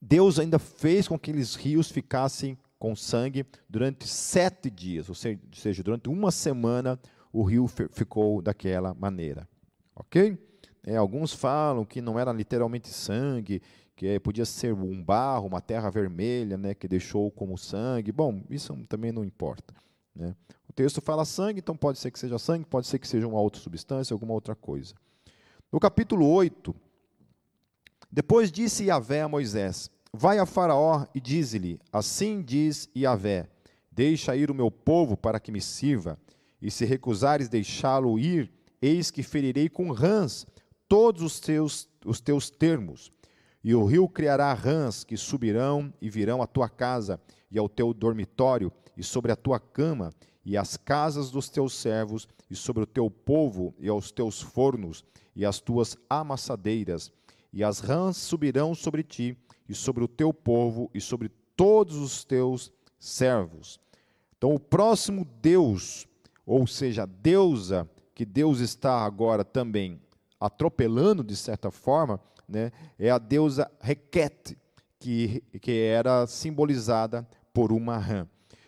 Deus 0.00 0.38
ainda 0.38 0.58
fez 0.58 1.06
com 1.06 1.18
que 1.18 1.30
aqueles 1.30 1.54
rios 1.54 1.90
ficassem 1.90 2.56
com 2.78 2.96
sangue 2.96 3.44
durante 3.68 4.08
sete 4.08 4.70
dias, 4.70 5.08
ou 5.08 5.14
seja, 5.14 5.82
durante 5.82 6.08
uma 6.08 6.30
semana 6.30 6.98
o 7.32 7.42
rio 7.42 7.68
ficou 7.68 8.40
daquela 8.40 8.94
maneira. 8.94 9.46
Ok? 9.94 10.38
É, 10.82 10.96
alguns 10.96 11.34
falam 11.34 11.84
que 11.84 12.00
não 12.00 12.18
era 12.18 12.32
literalmente 12.32 12.88
sangue, 12.88 13.60
que 13.94 14.18
podia 14.20 14.46
ser 14.46 14.72
um 14.72 15.02
barro, 15.04 15.46
uma 15.46 15.60
terra 15.60 15.90
vermelha, 15.90 16.56
né, 16.56 16.74
que 16.74 16.88
deixou 16.88 17.30
como 17.30 17.58
sangue. 17.58 18.10
Bom, 18.10 18.42
isso 18.48 18.74
também 18.88 19.12
não 19.12 19.22
importa. 19.22 19.74
Né? 20.14 20.34
O 20.66 20.72
texto 20.72 21.02
fala 21.02 21.26
sangue, 21.26 21.60
então 21.60 21.76
pode 21.76 21.98
ser 21.98 22.10
que 22.10 22.18
seja 22.18 22.38
sangue, 22.38 22.64
pode 22.64 22.86
ser 22.86 22.98
que 22.98 23.06
seja 23.06 23.28
uma 23.28 23.38
outra 23.38 23.60
substância, 23.60 24.14
alguma 24.14 24.32
outra 24.32 24.54
coisa. 24.54 24.94
No 25.70 25.78
capítulo 25.78 26.26
8, 26.26 26.74
depois 28.10 28.50
disse 28.50 28.84
Yahvé 28.84 29.22
a 29.22 29.28
Moisés: 29.28 29.90
Vai 30.12 30.38
a 30.38 30.46
Faraó 30.46 31.06
e 31.14 31.20
dize-lhe: 31.20 31.78
Assim 31.92 32.42
diz 32.42 32.88
Yahvé: 32.96 33.48
Deixa 33.92 34.34
ir 34.34 34.50
o 34.50 34.54
meu 34.54 34.70
povo 34.70 35.16
para 35.16 35.38
que 35.38 35.52
me 35.52 35.60
sirva, 35.60 36.18
e 36.60 36.70
se 36.70 36.84
recusares 36.84 37.48
deixá-lo 37.48 38.18
ir, 38.18 38.50
eis 38.82 39.10
que 39.10 39.22
ferirei 39.22 39.68
com 39.68 39.92
rãs 39.92 40.46
todos 40.88 41.22
os 41.22 41.38
teus, 41.38 41.88
os 42.04 42.20
teus 42.20 42.50
termos. 42.50 43.12
E 43.62 43.74
o 43.74 43.84
rio 43.84 44.08
criará 44.08 44.52
rãs 44.54 45.04
que 45.04 45.16
subirão 45.16 45.92
e 46.00 46.10
virão 46.10 46.42
à 46.42 46.46
tua 46.46 46.68
casa 46.68 47.20
e 47.50 47.58
ao 47.58 47.68
teu 47.68 47.92
dormitório 47.94 48.72
e 48.96 49.04
sobre 49.04 49.30
a 49.30 49.36
tua 49.36 49.60
cama 49.60 50.12
e 50.44 50.56
as 50.56 50.76
casas 50.76 51.30
dos 51.30 51.48
teus 51.48 51.74
servos 51.74 52.26
e 52.50 52.56
sobre 52.56 52.82
o 52.82 52.86
teu 52.86 53.10
povo 53.10 53.74
e 53.78 53.88
aos 53.88 54.10
teus 54.10 54.40
fornos 54.40 55.04
e 55.36 55.44
as 55.44 55.60
tuas 55.60 55.96
amassadeiras 56.08 57.12
e 57.52 57.64
as 57.64 57.80
rãs 57.80 58.16
subirão 58.16 58.74
sobre 58.74 59.02
ti 59.02 59.36
e 59.68 59.74
sobre 59.74 60.04
o 60.04 60.08
teu 60.08 60.32
povo 60.32 60.90
e 60.94 61.00
sobre 61.00 61.30
todos 61.56 61.96
os 61.96 62.24
teus 62.24 62.72
servos. 62.98 63.80
Então 64.36 64.54
o 64.54 64.60
próximo 64.60 65.26
Deus, 65.42 66.06
ou 66.46 66.66
seja, 66.66 67.06
deusa 67.06 67.88
que 68.14 68.24
Deus 68.24 68.60
está 68.60 69.04
agora 69.04 69.44
também 69.44 70.00
atropelando 70.40 71.22
de 71.22 71.36
certa 71.36 71.70
forma, 71.70 72.20
né, 72.48 72.72
é 72.98 73.10
a 73.10 73.18
deusa 73.18 73.70
Requete, 73.80 74.58
que, 74.98 75.42
que 75.60 75.80
era 75.80 76.26
simbolizada 76.26 77.28
por 77.52 77.72
uma 77.72 77.98
rã. 77.98 78.26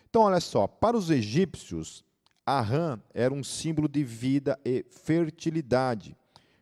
Então, 0.09 0.23
olha 0.23 0.39
só, 0.39 0.67
para 0.67 0.95
os 0.95 1.09
egípcios, 1.09 2.03
a 2.45 2.61
rã 2.61 2.99
era 3.13 3.33
um 3.33 3.43
símbolo 3.43 3.87
de 3.87 4.03
vida 4.03 4.59
e 4.63 4.85
fertilidade, 4.89 6.15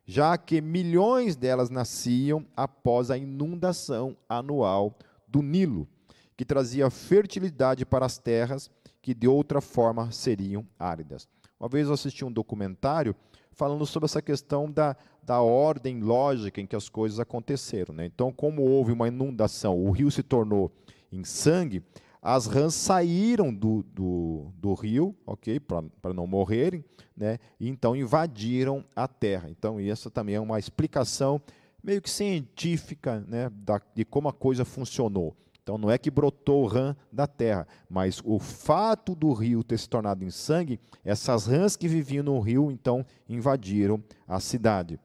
já 0.05 0.37
que 0.37 0.61
milhões 0.61 1.35
delas 1.35 1.69
nasciam 1.69 2.45
após 2.55 3.11
a 3.11 3.17
inundação 3.17 4.17
anual 4.27 4.97
do 5.27 5.41
Nilo, 5.41 5.87
que 6.35 6.45
trazia 6.45 6.89
fertilidade 6.89 7.85
para 7.85 8.05
as 8.05 8.17
terras 8.17 8.69
que 9.01 9.13
de 9.13 9.27
outra 9.27 9.61
forma 9.61 10.11
seriam 10.11 10.65
áridas. 10.77 11.27
Uma 11.59 11.69
vez 11.69 11.87
eu 11.87 11.93
assisti 11.93 12.25
um 12.25 12.31
documentário 12.31 13.15
falando 13.51 13.85
sobre 13.85 14.05
essa 14.05 14.21
questão 14.21 14.71
da, 14.71 14.95
da 15.21 15.41
ordem 15.41 15.99
lógica 16.01 16.59
em 16.59 16.65
que 16.65 16.75
as 16.75 16.89
coisas 16.89 17.19
aconteceram. 17.19 17.93
Né? 17.93 18.05
Então, 18.05 18.31
como 18.31 18.63
houve 18.63 18.91
uma 18.91 19.07
inundação, 19.07 19.77
o 19.77 19.91
rio 19.91 20.09
se 20.09 20.23
tornou 20.23 20.71
em 21.11 21.23
sangue, 21.23 21.83
as 22.21 22.45
rãs 22.45 22.75
saíram 22.75 23.51
do, 23.51 23.83
do, 23.83 24.51
do 24.55 24.73
rio, 24.75 25.15
ok, 25.25 25.59
para 25.59 26.13
não 26.13 26.27
morrerem, 26.27 26.85
né? 27.17 27.39
e 27.59 27.67
então 27.67 27.95
invadiram 27.95 28.85
a 28.95 29.07
terra. 29.07 29.49
Então, 29.49 29.79
essa 29.79 30.11
também 30.11 30.35
é 30.35 30.39
uma 30.39 30.59
explicação 30.59 31.41
meio 31.83 32.01
que 32.01 32.09
científica 32.09 33.21
né, 33.27 33.49
da, 33.49 33.81
de 33.95 34.05
como 34.05 34.29
a 34.29 34.33
coisa 34.33 34.63
funcionou. 34.63 35.35
Então 35.63 35.77
não 35.77 35.91
é 35.91 35.97
que 35.97 36.09
brotou 36.09 36.65
rã 36.65 36.95
da 37.11 37.27
terra, 37.27 37.67
mas 37.87 38.21
o 38.25 38.39
fato 38.39 39.15
do 39.15 39.31
rio 39.31 39.63
ter 39.63 39.77
se 39.77 39.87
tornado 39.87 40.23
em 40.23 40.31
sangue, 40.31 40.79
essas 41.05 41.45
rãs 41.45 41.75
que 41.75 41.87
viviam 41.87 42.23
no 42.23 42.39
rio 42.39 42.71
então 42.71 43.05
invadiram 43.29 44.03
a 44.27 44.39
cidade. 44.39 44.99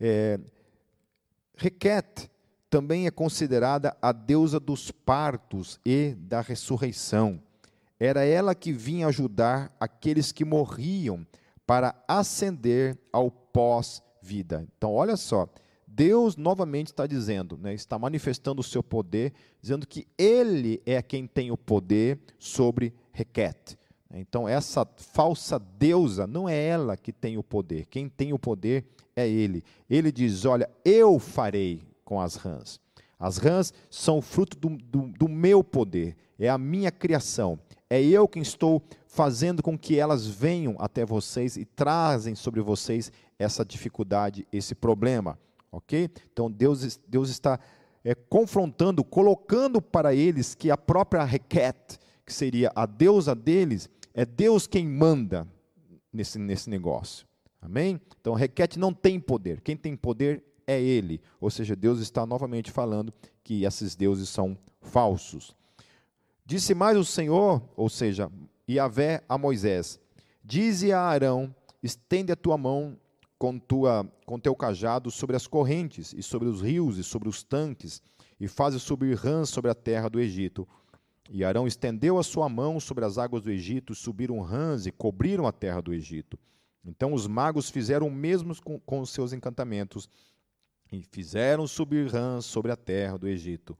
É, 0.00 0.38
Requete 1.56 2.30
também 2.70 3.06
é 3.06 3.10
considerada 3.10 3.96
a 4.00 4.12
deusa 4.12 4.60
dos 4.60 4.90
partos 4.90 5.80
e 5.84 6.14
da 6.18 6.40
ressurreição. 6.40 7.40
Era 7.98 8.24
ela 8.24 8.54
que 8.54 8.72
vinha 8.72 9.08
ajudar 9.08 9.74
aqueles 9.80 10.30
que 10.30 10.44
morriam 10.44 11.26
para 11.66 11.94
ascender 12.06 12.96
ao 13.12 13.30
pós-vida. 13.30 14.66
Então, 14.76 14.94
olha 14.94 15.16
só, 15.16 15.48
Deus 15.86 16.36
novamente 16.36 16.88
está 16.88 17.06
dizendo, 17.06 17.58
né, 17.58 17.74
está 17.74 17.98
manifestando 17.98 18.60
o 18.60 18.64
seu 18.64 18.82
poder, 18.82 19.32
dizendo 19.60 19.86
que 19.86 20.06
Ele 20.16 20.80
é 20.86 21.02
quem 21.02 21.26
tem 21.26 21.50
o 21.50 21.56
poder 21.56 22.20
sobre 22.38 22.94
Requete. 23.12 23.76
Então, 24.14 24.48
essa 24.48 24.86
falsa 24.96 25.58
deusa, 25.58 26.26
não 26.26 26.48
é 26.48 26.56
ela 26.56 26.96
que 26.96 27.12
tem 27.12 27.36
o 27.36 27.42
poder, 27.42 27.86
quem 27.86 28.08
tem 28.08 28.32
o 28.32 28.38
poder 28.38 28.86
é 29.14 29.28
Ele. 29.28 29.62
Ele 29.90 30.12
diz: 30.12 30.44
Olha, 30.44 30.70
eu 30.84 31.18
farei 31.18 31.82
com 32.08 32.18
as 32.18 32.36
rãs. 32.36 32.80
As 33.18 33.36
rãs 33.36 33.70
são 33.90 34.22
fruto 34.22 34.56
do, 34.56 34.70
do, 34.78 35.08
do 35.08 35.28
meu 35.28 35.62
poder, 35.62 36.16
é 36.38 36.48
a 36.48 36.56
minha 36.56 36.90
criação. 36.90 37.58
É 37.90 38.02
eu 38.02 38.26
quem 38.26 38.40
estou 38.40 38.82
fazendo 39.06 39.62
com 39.62 39.76
que 39.76 39.98
elas 39.98 40.26
venham 40.26 40.74
até 40.78 41.04
vocês 41.04 41.58
e 41.58 41.66
trazem 41.66 42.34
sobre 42.34 42.62
vocês 42.62 43.12
essa 43.38 43.62
dificuldade, 43.62 44.46
esse 44.50 44.74
problema. 44.74 45.38
Ok? 45.70 46.08
Então 46.32 46.50
Deus, 46.50 46.98
Deus 47.06 47.28
está 47.28 47.60
é, 48.02 48.14
confrontando, 48.14 49.04
colocando 49.04 49.82
para 49.82 50.14
eles 50.14 50.54
que 50.54 50.70
a 50.70 50.78
própria 50.78 51.24
Requete, 51.24 51.98
que 52.24 52.32
seria 52.32 52.72
a 52.74 52.86
deusa 52.86 53.34
deles, 53.34 53.90
é 54.14 54.24
Deus 54.24 54.66
quem 54.66 54.88
manda 54.88 55.46
nesse, 56.10 56.38
nesse 56.38 56.70
negócio. 56.70 57.26
Amém? 57.60 58.00
Então 58.18 58.32
Requete 58.32 58.78
não 58.78 58.94
tem 58.94 59.20
poder, 59.20 59.60
quem 59.60 59.76
tem 59.76 59.94
poder 59.94 60.42
é 60.68 60.80
ele. 60.80 61.20
Ou 61.40 61.50
seja, 61.50 61.74
Deus 61.74 61.98
está 61.98 62.26
novamente 62.26 62.70
falando 62.70 63.12
que 63.42 63.64
esses 63.64 63.96
deuses 63.96 64.28
são 64.28 64.56
falsos. 64.82 65.56
Disse 66.44 66.74
mais 66.74 66.96
o 66.96 67.04
Senhor, 67.04 67.62
ou 67.74 67.88
seja, 67.88 68.30
Yahvé 68.68 69.24
a 69.26 69.38
Moisés: 69.38 69.98
Dize 70.44 70.92
a 70.92 71.00
Arão: 71.00 71.54
estende 71.82 72.30
a 72.30 72.36
tua 72.36 72.58
mão 72.58 72.96
com, 73.38 73.58
tua, 73.58 74.06
com 74.26 74.38
teu 74.38 74.54
cajado 74.54 75.10
sobre 75.10 75.36
as 75.36 75.46
correntes, 75.46 76.12
e 76.12 76.22
sobre 76.22 76.48
os 76.48 76.60
rios, 76.60 76.98
e 76.98 77.04
sobre 77.04 77.28
os 77.28 77.42
tanques, 77.42 78.02
e 78.38 78.46
fazes 78.46 78.82
subir 78.82 79.16
rãs 79.16 79.48
sobre 79.48 79.70
a 79.70 79.74
terra 79.74 80.08
do 80.08 80.20
Egito. 80.20 80.68
E 81.30 81.44
Arão 81.44 81.66
estendeu 81.66 82.18
a 82.18 82.22
sua 82.22 82.48
mão 82.48 82.80
sobre 82.80 83.04
as 83.04 83.18
águas 83.18 83.42
do 83.42 83.50
Egito, 83.50 83.94
subiram 83.94 84.40
rãs 84.40 84.86
e 84.86 84.90
cobriram 84.90 85.46
a 85.46 85.52
terra 85.52 85.80
do 85.80 85.92
Egito. 85.92 86.38
Então 86.84 87.12
os 87.12 87.26
magos 87.26 87.68
fizeram 87.68 88.08
o 88.08 88.10
mesmo 88.10 88.54
com, 88.62 88.80
com 88.80 89.00
os 89.00 89.10
seus 89.10 89.32
encantamentos, 89.32 90.08
e 90.90 91.02
fizeram 91.02 91.66
subir 91.66 92.08
rãs 92.10 92.44
sobre 92.44 92.72
a 92.72 92.76
terra 92.76 93.16
do 93.16 93.28
Egito. 93.28 93.76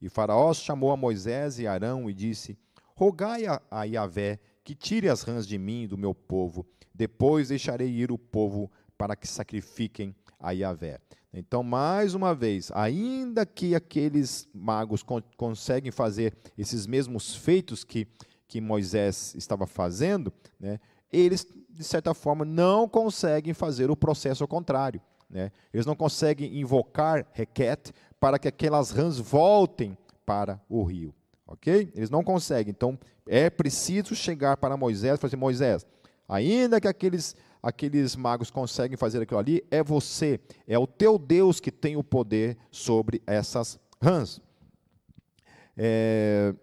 E 0.00 0.08
Faraó 0.08 0.52
chamou 0.52 0.90
a 0.90 0.96
Moisés 0.96 1.58
e 1.58 1.66
Arão 1.66 2.08
e 2.08 2.14
disse: 2.14 2.56
Rogai 2.94 3.46
a, 3.46 3.60
a 3.70 3.84
Yahvé 3.84 4.38
que 4.64 4.74
tire 4.74 5.08
as 5.08 5.22
rãs 5.22 5.46
de 5.46 5.58
mim 5.58 5.82
e 5.82 5.86
do 5.88 5.98
meu 5.98 6.14
povo, 6.14 6.66
depois 6.94 7.48
deixarei 7.48 7.88
ir 7.88 8.12
o 8.12 8.18
povo 8.18 8.70
para 8.96 9.16
que 9.16 9.26
sacrifiquem 9.26 10.14
a 10.38 10.52
Yahvé. 10.52 11.00
Então, 11.32 11.62
mais 11.62 12.14
uma 12.14 12.34
vez, 12.34 12.70
ainda 12.74 13.46
que 13.46 13.74
aqueles 13.74 14.46
magos 14.52 15.02
con 15.02 15.22
conseguem 15.36 15.90
fazer 15.90 16.36
esses 16.58 16.86
mesmos 16.86 17.34
feitos 17.34 17.84
que, 17.84 18.06
que 18.46 18.60
Moisés 18.60 19.34
estava 19.34 19.66
fazendo, 19.66 20.32
né, 20.60 20.78
eles, 21.10 21.46
de 21.70 21.84
certa 21.84 22.12
forma, 22.12 22.44
não 22.44 22.86
conseguem 22.86 23.54
fazer 23.54 23.90
o 23.90 23.96
processo 23.96 24.44
ao 24.44 24.48
contrário. 24.48 25.00
Né? 25.32 25.50
Eles 25.72 25.86
não 25.86 25.96
conseguem 25.96 26.58
invocar 26.58 27.26
Requete 27.32 27.92
para 28.20 28.38
que 28.38 28.46
aquelas 28.46 28.90
rãs 28.90 29.18
voltem 29.18 29.96
para 30.26 30.60
o 30.68 30.84
rio. 30.84 31.14
Ok? 31.46 31.90
Eles 31.94 32.10
não 32.10 32.22
conseguem. 32.22 32.70
Então, 32.70 32.98
é 33.26 33.48
preciso 33.48 34.14
chegar 34.14 34.56
para 34.58 34.76
Moisés 34.76 35.14
e 35.14 35.18
falar 35.18 35.28
assim, 35.28 35.36
Moisés, 35.36 35.86
ainda 36.28 36.80
que 36.80 36.86
aqueles, 36.86 37.34
aqueles 37.62 38.14
magos 38.14 38.50
conseguem 38.50 38.96
fazer 38.96 39.22
aquilo 39.22 39.40
ali, 39.40 39.64
é 39.70 39.82
você, 39.82 40.38
é 40.68 40.78
o 40.78 40.86
teu 40.86 41.18
Deus 41.18 41.60
que 41.60 41.72
tem 41.72 41.96
o 41.96 42.04
poder 42.04 42.56
sobre 42.70 43.22
essas 43.26 43.78
rãs. 44.00 44.40
É, 45.76 46.54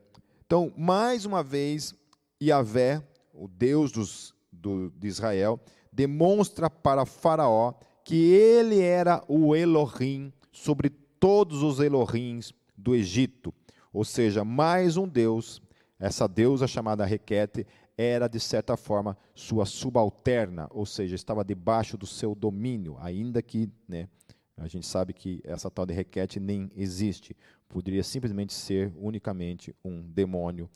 então, 0.46 0.72
mais 0.78 1.26
uma 1.26 1.44
vez, 1.44 1.94
Yahvé, 2.42 3.04
o 3.34 3.48
Deus 3.48 3.92
dos, 3.92 4.36
do, 4.52 4.92
de 4.92 5.08
Israel, 5.08 5.60
demonstra 5.92 6.70
para 6.70 7.06
Faraó 7.06 7.74
que 8.10 8.34
ele 8.34 8.82
era 8.82 9.24
o 9.28 9.56
Elohim 9.56 10.34
sobre 10.52 10.90
todos 10.90 11.62
os 11.62 11.80
Elohims 11.80 12.52
do 12.76 12.96
Egito. 12.96 13.54
Ou 13.94 14.04
seja, 14.04 14.44
mais 14.44 14.98
um 14.98 15.08
Deus, 15.08 15.62
essa 16.00 16.28
deusa 16.28 16.66
chamada 16.66 17.06
Requete, 17.06 17.68
era 17.96 18.28
de 18.28 18.40
certa 18.40 18.76
forma 18.76 19.16
sua 19.36 19.64
subalterna, 19.64 20.68
ou 20.72 20.88
seja, 20.88 21.14
estava 21.14 21.46
debaixo 21.46 22.00
do 22.00 22.08
seu 22.08 22.34
domínio, 22.34 22.98
ainda 23.00 23.44
que 23.44 23.70
né, 23.88 24.10
a 24.58 24.68
gente 24.68 24.88
sabe 24.88 25.14
que 25.14 25.40
essa 25.44 25.70
tal 25.70 25.86
de 25.86 25.94
Requete 25.94 26.40
nem 26.40 26.72
existe. 26.76 27.38
Poderia 27.68 28.04
simplesmente 28.04 28.54
ser 28.54 28.92
unicamente 28.98 29.76
um 29.86 30.02
demônio 30.02 30.68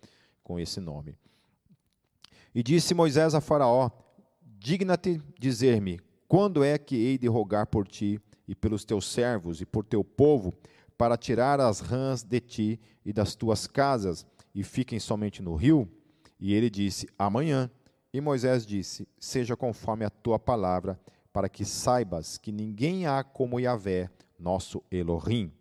com 0.44 0.60
esse 0.60 0.80
nome. 0.80 1.18
E 2.54 2.62
disse 2.62 2.94
Moisés 2.94 3.34
a 3.34 3.42
Faraó: 3.42 3.90
Digna-te 4.60 5.20
dizer-me, 5.40 6.00
quando 6.34 6.64
é 6.64 6.80
que 6.80 6.96
hei 6.96 7.16
de 7.16 7.28
rogar 7.28 7.68
por 7.68 7.88
ti 7.88 8.20
e 8.48 8.56
pelos 8.56 8.84
teus 8.84 9.08
servos 9.08 9.62
e 9.62 9.68
por 9.68 9.86
teu 9.86 10.04
povo, 10.04 10.52
para 10.98 11.16
tirar 11.16 11.60
as 11.60 11.80
rãs 11.80 12.24
de 12.24 12.40
ti 12.40 12.80
e 13.06 13.14
das 13.14 13.36
tuas 13.36 13.68
casas, 13.68 14.26
e 14.52 14.64
fiquem 14.64 15.00
somente 15.00 15.44
no 15.44 15.54
rio? 15.54 15.88
E 16.40 16.56
ele 16.56 16.72
disse: 16.72 17.08
Amanhã. 17.20 17.70
E 18.12 18.20
Moisés 18.20 18.66
disse: 18.66 19.08
Seja 19.20 19.56
conforme 19.56 20.06
a 20.06 20.10
tua 20.10 20.40
palavra, 20.40 21.00
para 21.32 21.48
que 21.48 21.64
saibas 21.64 22.40
que 22.40 22.52
ninguém 22.52 23.06
há 23.06 23.24
como 23.24 23.60
Yahvé, 23.60 24.10
nosso 24.40 24.82
Elohim. 24.90 25.52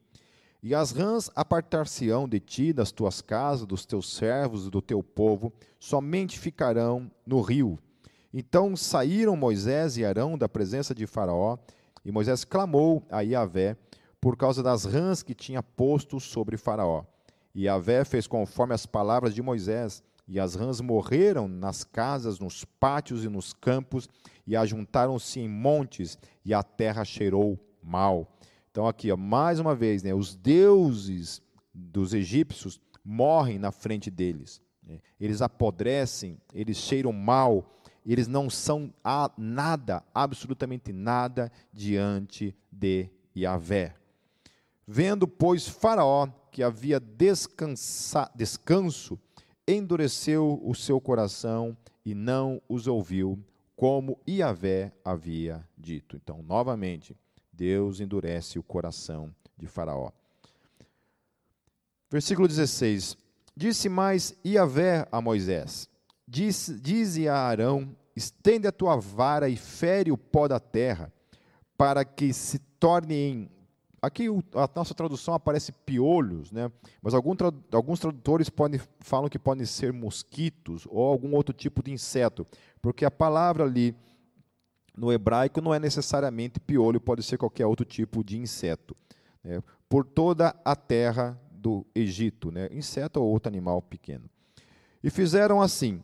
E 0.62 0.74
as 0.74 0.90
rãs 0.90 1.30
apartar-se-ão 1.37 2.26
de 2.26 2.40
ti, 2.40 2.72
das 2.72 2.90
tuas 2.90 3.20
casas, 3.20 3.66
dos 3.66 3.85
teus 3.85 4.11
servos 4.11 4.68
e 4.68 4.70
do 4.70 4.80
teu 4.80 5.02
povo, 5.02 5.52
somente 5.78 6.38
ficarão 6.38 7.11
no 7.26 7.42
rio. 7.42 7.78
Então 8.33 8.75
saíram 8.77 9.37
Moisés 9.37 9.97
e 9.97 10.05
Arão 10.05 10.38
da 10.38 10.49
presença 10.49 10.95
de 10.95 11.07
Faraó, 11.07 11.59
e 12.05 12.11
Moisés 12.11 12.45
clamou 12.45 13.05
a 13.11 13.21
Yahvé 13.21 13.77
por 14.21 14.37
causa 14.37 14.62
das 14.62 14.85
rãs 14.85 15.23
que 15.23 15.35
tinha 15.35 15.62
posto 15.62 16.18
sobre 16.18 16.57
Faraó. 16.57 17.05
E 17.55 17.64
Yahvé 17.64 18.05
fez 18.05 18.27
conforme 18.27 18.75
as 18.75 18.87
palavras 18.87 19.35
de 19.35 19.42
Moisés, 19.42 20.03
e 20.27 20.40
as 20.40 20.55
rãs 20.55 20.81
morreram 20.81 21.47
nas 21.47 21.85
casas, 21.85 22.38
nos 22.38 22.64
pátios 22.64 23.25
e 23.25 23.29
nos 23.29 23.53
campos, 23.53 24.09
e 24.47 24.57
ajuntaram-se 24.57 25.40
em 25.40 25.49
montes, 25.49 26.16
e 26.45 26.55
a 26.55 26.62
terra 26.62 27.05
cheirou 27.05 27.59
mal. 27.83 28.33
Então, 28.71 28.87
aqui, 28.87 29.12
ó, 29.12 29.16
mais 29.16 29.61
uma 29.61 29.75
vez, 29.75 30.03
né, 30.03 30.14
os 30.14 30.35
deuses 30.35 31.42
dos 31.75 32.14
egípcios 32.14 32.81
morrem 33.05 33.59
na 33.59 33.71
frente 33.71 34.11
deles. 34.11 34.62
Né? 34.83 35.01
Eles 35.21 35.42
apodrecem, 35.42 36.38
eles 36.55 36.79
cheiram 36.79 37.12
mal, 37.12 37.66
eles 38.11 38.27
não 38.27 38.51
são 38.51 38.93
nada, 39.37 40.03
absolutamente 40.15 40.93
nada, 40.93 41.53
diante 41.73 42.55
de 42.71 43.09
Yahvé. 43.37 43.95
Vendo, 44.87 45.29
pois, 45.29 45.69
Faraó 45.69 46.29
que 46.51 46.62
havia 46.62 47.01
descanso, 48.37 49.19
endureceu 49.67 50.61
o 50.62 50.75
seu 50.75 51.01
coração 51.01 51.77
e 52.05 52.15
não 52.15 52.61
os 52.69 52.87
ouviu, 52.87 53.38
como 53.75 54.21
Yahvé 54.29 54.93
havia 55.03 55.67
dito. 55.79 56.17
Então, 56.17 56.43
novamente, 56.43 57.17
Deus 57.51 58.01
endurece 58.01 58.59
o 58.59 58.62
coração 58.62 59.35
de 59.57 59.67
Faraó. 59.67 60.11
Versículo 62.11 62.47
16: 62.47 63.17
Disse 63.57 63.88
mais 63.88 64.35
Iavé 64.45 65.09
a 65.11 65.21
Moisés: 65.21 65.88
Diz, 66.33 67.18
a 67.29 67.37
Arão: 67.37 67.95
Estende 68.16 68.66
a 68.66 68.73
tua 68.73 68.97
vara 68.97 69.51
e 69.51 69.57
fere 69.57 70.11
o 70.11 70.16
pó 70.16 70.49
da 70.49 70.59
terra, 70.59 71.12
para 71.77 72.07
que 72.07 72.33
se 72.33 72.59
torne 72.59 73.14
em. 73.14 73.51
Aqui 74.01 74.29
a 74.55 74.68
nossa 74.75 74.95
tradução 74.95 75.35
aparece 75.35 75.73
piolhos, 75.73 76.51
né? 76.51 76.73
mas 77.01 77.14
alguns 77.14 78.01
tradutores 78.01 78.49
podem, 78.49 78.81
falam 78.99 79.29
que 79.29 79.38
podem 79.38 79.64
ser 79.64 79.92
mosquitos 79.92 80.88
ou 80.90 81.07
algum 81.07 81.37
outro 81.37 81.55
tipo 81.55 81.85
de 81.85 81.92
inseto, 81.92 82.45
porque 82.81 83.05
a 83.05 83.11
palavra 83.12 83.62
ali 83.62 83.95
no 84.97 85.12
hebraico 85.12 85.61
não 85.61 85.73
é 85.73 85.79
necessariamente 85.79 86.59
piolho, 86.59 87.01
pode 87.01 87.23
ser 87.23 87.38
qualquer 87.38 87.66
outro 87.66 87.87
tipo 87.87 88.25
de 88.25 88.38
inseto. 88.38 88.97
Né? 89.45 89.62
Por 89.88 90.05
toda 90.05 90.57
a 90.64 90.75
terra 90.75 91.38
do 91.53 91.87
Egito, 91.95 92.51
né? 92.51 92.68
inseto 92.73 93.21
ou 93.21 93.31
outro 93.31 93.49
animal 93.49 93.81
pequeno. 93.81 94.25
E 95.01 95.11
fizeram 95.11 95.62
assim. 95.62 96.03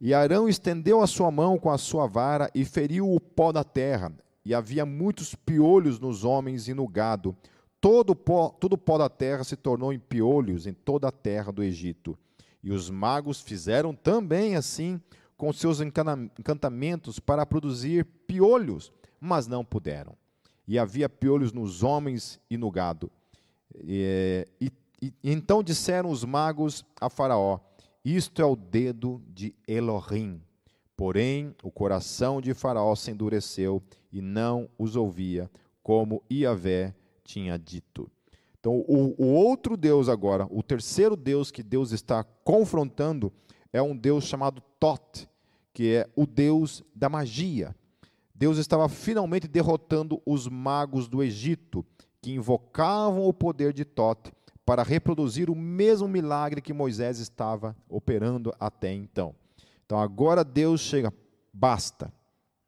E 0.00 0.14
Arão 0.14 0.48
estendeu 0.48 1.02
a 1.02 1.06
sua 1.06 1.30
mão 1.30 1.58
com 1.58 1.70
a 1.70 1.78
sua 1.78 2.06
vara 2.06 2.50
e 2.54 2.64
feriu 2.64 3.12
o 3.12 3.20
pó 3.20 3.50
da 3.50 3.64
terra. 3.64 4.12
E 4.44 4.54
havia 4.54 4.86
muitos 4.86 5.34
piolhos 5.34 5.98
nos 5.98 6.24
homens 6.24 6.68
e 6.68 6.74
no 6.74 6.86
gado. 6.86 7.36
Todo 7.80 8.10
o 8.10 8.16
pó, 8.16 8.48
todo 8.48 8.74
o 8.74 8.78
pó 8.78 8.96
da 8.96 9.08
terra 9.08 9.44
se 9.44 9.56
tornou 9.56 9.92
em 9.92 9.98
piolhos 9.98 10.66
em 10.66 10.72
toda 10.72 11.08
a 11.08 11.12
terra 11.12 11.52
do 11.52 11.62
Egito. 11.62 12.16
E 12.62 12.72
os 12.72 12.90
magos 12.90 13.40
fizeram 13.40 13.94
também 13.94 14.56
assim 14.56 15.00
com 15.36 15.52
seus 15.52 15.80
encantamentos 15.80 17.20
para 17.20 17.46
produzir 17.46 18.04
piolhos, 18.26 18.92
mas 19.20 19.46
não 19.46 19.64
puderam. 19.64 20.14
E 20.66 20.78
havia 20.78 21.08
piolhos 21.08 21.52
nos 21.52 21.82
homens 21.82 22.40
e 22.50 22.56
no 22.56 22.70
gado. 22.70 23.10
E, 23.84 24.46
e, 24.60 24.72
e 25.00 25.12
então 25.22 25.62
disseram 25.62 26.10
os 26.10 26.24
magos 26.24 26.84
a 27.00 27.08
Faraó: 27.08 27.60
Isto 28.04 28.40
é 28.40 28.44
o 28.44 28.56
dedo 28.56 29.22
de 29.28 29.54
Elohim. 29.66 30.40
Porém, 30.96 31.54
o 31.62 31.70
coração 31.70 32.40
de 32.40 32.54
Faraó 32.54 32.94
se 32.94 33.10
endureceu 33.10 33.82
e 34.12 34.20
não 34.20 34.68
os 34.78 34.96
ouvia, 34.96 35.50
como 35.82 36.22
Iavé 36.30 36.94
tinha 37.22 37.58
dito. 37.58 38.10
Então, 38.58 38.84
o, 38.88 39.14
o 39.16 39.26
outro 39.32 39.76
Deus 39.76 40.08
agora, 40.08 40.46
o 40.50 40.62
terceiro 40.62 41.16
Deus 41.16 41.50
que 41.50 41.62
Deus 41.62 41.92
está 41.92 42.24
confrontando, 42.24 43.32
é 43.72 43.80
um 43.80 43.96
Deus 43.96 44.24
chamado 44.24 44.62
Tot, 44.80 45.28
que 45.72 45.94
é 45.94 46.08
o 46.16 46.26
Deus 46.26 46.82
da 46.94 47.08
magia. 47.08 47.74
Deus 48.34 48.58
estava 48.58 48.88
finalmente 48.88 49.46
derrotando 49.46 50.20
os 50.24 50.48
magos 50.48 51.08
do 51.08 51.22
Egito, 51.22 51.84
que 52.20 52.32
invocavam 52.32 53.24
o 53.26 53.32
poder 53.32 53.72
de 53.72 53.84
Tot 53.84 54.32
para 54.68 54.82
reproduzir 54.82 55.48
o 55.48 55.54
mesmo 55.56 56.06
milagre 56.06 56.60
que 56.60 56.74
Moisés 56.74 57.20
estava 57.20 57.74
operando 57.88 58.54
até 58.60 58.92
então. 58.92 59.34
Então 59.86 59.98
agora 59.98 60.44
Deus 60.44 60.82
chega, 60.82 61.10
basta. 61.50 62.12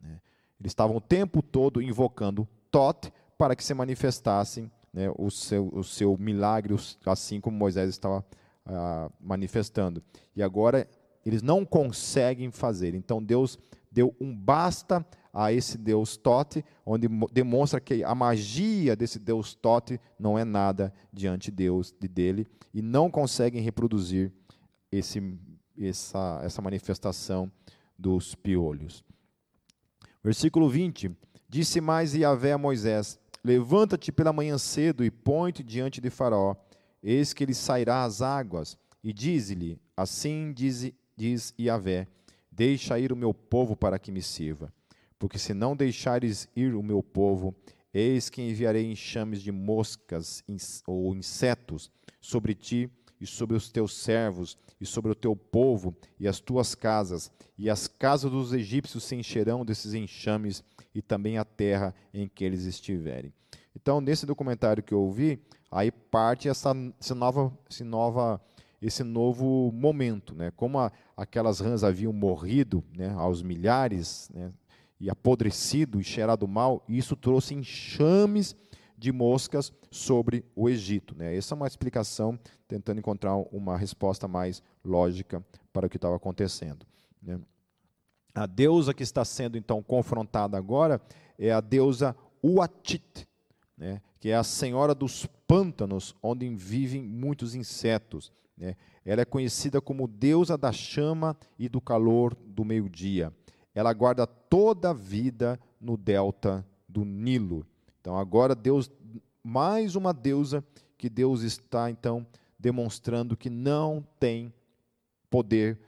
Né? 0.01 0.19
Eles 0.59 0.71
estavam 0.71 0.97
o 0.97 1.01
tempo 1.03 1.43
todo 1.43 1.83
invocando 1.83 2.49
Tot 2.71 3.13
para 3.37 3.55
que 3.55 3.63
se 3.63 3.75
manifestassem 3.75 4.73
né, 4.91 5.13
o, 5.15 5.31
seu, 5.31 5.69
o 5.75 5.85
seu 5.85 6.17
milagre, 6.17 6.75
assim 7.05 7.39
como 7.39 7.59
Moisés 7.59 7.91
estava 7.91 8.25
ah, 8.65 9.11
manifestando. 9.21 10.03
E 10.35 10.43
agora 10.43 10.89
eles 11.23 11.43
não 11.43 11.67
conseguem 11.67 12.51
fazer. 12.51 12.95
Então 12.95 13.23
Deus 13.23 13.59
deu 13.93 14.17
um 14.19 14.35
basta 14.35 15.05
a 15.33 15.53
esse 15.53 15.79
Deus 15.79 16.17
Tote, 16.17 16.65
onde 16.85 17.09
demonstra 17.33 17.81
que 17.81 18.03
a 18.03 18.15
magia 18.15 18.97
desse 18.97 19.19
Deus 19.19 19.55
Tote 19.55 20.01
não 20.19 20.39
é 20.39 20.45
nada 20.45 20.93
diante 21.13 21.51
de 21.51 21.57
Deus 21.57 21.95
de 21.99 22.09
dele 22.09 22.47
e 22.75 22.83
não 22.83 23.11
conseguem 23.11 23.63
reproduzir 23.63 24.33
esse, 24.91 25.23
essa, 25.79 26.41
essa 26.43 26.61
manifestação 26.61 27.51
dos 27.99 28.35
piolhos. 28.35 29.05
Versículo 30.23 30.69
20: 30.69 31.11
Disse 31.49 31.81
mais 31.81 32.15
Yahvé 32.15 32.53
a 32.53 32.59
Moisés: 32.59 33.19
Levanta-te 33.43 34.13
pela 34.13 34.33
manhã 34.33 34.59
cedo 34.59 35.05
e 35.05 35.11
põe-te 35.11 35.63
diante 35.63 36.01
de 36.01 36.11
Faraó, 36.11 36.55
eis 37.03 37.33
que 37.33 37.45
ele 37.45 37.55
sairá 37.55 38.05
às 38.05 38.21
águas, 38.21 38.77
e 39.03 39.13
dize-lhe: 39.13 39.79
Assim 39.97 40.53
diz 40.53 40.93
diz 41.17 41.55
Yahvé: 41.59 42.09
Deixa 42.51 42.99
ir 42.99 43.13
o 43.13 43.17
meu 43.17 43.33
povo 43.33 43.77
para 43.77 43.99
que 43.99 44.11
me 44.11 44.23
sirva. 44.23 44.73
Porque 45.21 45.39
se 45.39 45.53
não 45.53 45.77
deixares 45.77 46.49
ir 46.57 46.75
o 46.75 46.83
meu 46.83 47.03
povo, 47.03 47.55
eis 47.93 48.31
que 48.31 48.41
enviarei 48.41 48.91
enxames 48.91 49.43
de 49.43 49.53
moscas 49.53 50.43
ou 50.87 51.15
insetos 51.15 51.91
sobre 52.23 52.55
ti 52.55 52.91
e 53.21 53.27
sobre 53.27 53.55
os 53.55 53.71
teus 53.71 53.95
servos 53.95 54.57
e 54.81 54.87
sobre 54.87 55.13
o 55.13 55.15
teu 55.15 55.37
povo 55.37 55.95
e 56.19 56.27
as 56.27 56.41
tuas 56.41 56.75
casas, 56.75 57.31
e 57.59 57.69
as 57.69 57.87
casas 57.87 58.31
dos 58.31 58.55
egípcios 58.55 59.05
se 59.05 59.15
encherão 59.15 59.63
desses 59.63 59.93
enxames 59.93 60.65
e 60.95 61.03
também 61.03 61.37
a 61.37 61.45
terra 61.45 61.95
em 62.15 62.27
que 62.27 62.43
eles 62.43 62.65
estiverem. 62.65 63.31
Então, 63.77 64.01
nesse 64.01 64.25
documentário 64.25 64.83
que 64.83 64.95
eu 64.95 65.03
ouvi, 65.03 65.39
aí 65.71 65.91
parte 65.93 66.49
essa, 66.49 66.73
essa 66.99 67.15
nova, 67.15 67.53
essa 67.69 67.85
nova 67.85 68.41
esse 68.81 69.05
novo 69.05 69.71
momento, 69.71 70.35
né? 70.35 70.51
Como 70.57 70.79
a, 70.79 70.91
aquelas 71.15 71.61
rãs 71.61 71.85
haviam 71.85 72.15
morrido, 72.15 72.83
né, 72.97 73.11
aos 73.11 73.43
milhares, 73.43 74.31
né, 74.33 74.51
e 75.01 75.09
apodrecido 75.09 76.01
e 76.01 76.05
cheirado 76.05 76.47
mal, 76.47 76.85
isso 76.89 77.17
trouxe 77.17 77.55
enxames 77.55 78.55
de 78.99 79.11
moscas 79.11 79.73
sobre 79.91 80.45
o 80.55 80.69
Egito. 80.69 81.17
Né? 81.17 81.35
Essa 81.35 81.55
é 81.55 81.57
uma 81.57 81.67
explicação 81.67 82.39
tentando 82.69 82.99
encontrar 82.99 83.35
uma 83.51 83.79
resposta 83.79 84.29
mais 84.29 84.63
lógica 84.85 85.43
para 85.73 85.87
o 85.87 85.91
que 85.91 85.97
estava 85.97 86.17
acontecendo. 86.17 86.87
Né? 87.23 87.41
A 88.35 88.45
deusa 88.45 88.93
que 88.93 89.03
está 89.03 89.25
sendo 89.25 89.57
então 89.57 89.83
confrontada 89.83 90.59
agora 90.59 91.01
é 91.39 91.51
a 91.51 91.61
deusa 91.61 92.15
Uatit, 92.45 93.27
né? 93.77 94.03
que 94.21 94.29
é 94.29 94.37
a 94.37 94.45
senhora 94.45 94.95
dos 94.95 95.27
pântanos, 95.47 96.15
onde 96.23 96.49
vivem 96.55 97.03
muitos 97.03 97.55
insetos. 97.55 98.31
Né? 98.57 98.77
Ela 99.03 99.23
é 99.23 99.25
conhecida 99.25 99.81
como 99.81 100.07
deusa 100.07 100.59
da 100.59 100.73
chama 100.73 101.35
e 101.59 101.71
do 101.71 101.81
calor 101.81 102.37
do 102.47 102.67
meio-dia. 102.67 103.33
Ela 103.75 103.93
guarda 103.93 104.27
toda 104.27 104.91
a 104.91 104.95
vida 104.95 105.59
no 105.81 105.97
delta 105.97 106.67
do 106.89 107.05
Nilo. 107.05 107.67
Então 108.01 108.19
agora 108.19 108.55
Deus, 108.55 108.91
mais 109.43 109.95
uma 109.95 110.13
deusa 110.13 110.65
que 110.97 111.09
Deus 111.09 111.43
está 111.43 111.91
então 111.91 112.27
demonstrando 112.59 113.37
que 113.37 113.49
não 113.49 114.05
tem 114.19 114.53
poder 115.31 115.79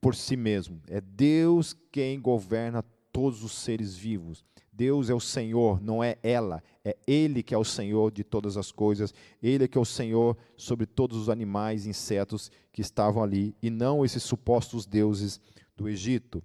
por 0.00 0.14
si 0.14 0.36
mesmo. 0.36 0.80
É 0.88 1.00
Deus 1.00 1.76
quem 1.90 2.20
governa 2.20 2.84
todos 3.12 3.42
os 3.42 3.52
seres 3.52 3.94
vivos. 3.94 4.44
Deus 4.72 5.10
é 5.10 5.14
o 5.14 5.20
Senhor, 5.20 5.82
não 5.82 6.02
é 6.02 6.16
ela. 6.22 6.62
É 6.82 6.96
Ele 7.06 7.42
que 7.42 7.54
é 7.54 7.58
o 7.58 7.64
Senhor 7.64 8.10
de 8.10 8.24
todas 8.24 8.56
as 8.56 8.72
coisas. 8.72 9.12
Ele 9.42 9.64
é 9.64 9.68
que 9.68 9.76
é 9.76 9.80
o 9.80 9.84
Senhor 9.84 10.36
sobre 10.56 10.86
todos 10.86 11.18
os 11.18 11.28
animais, 11.28 11.84
insetos 11.84 12.50
que 12.72 12.80
estavam 12.80 13.22
ali, 13.22 13.54
e 13.62 13.68
não 13.68 14.02
esses 14.04 14.22
supostos 14.22 14.86
deuses 14.86 15.38
do 15.76 15.88
Egito. 15.88 16.42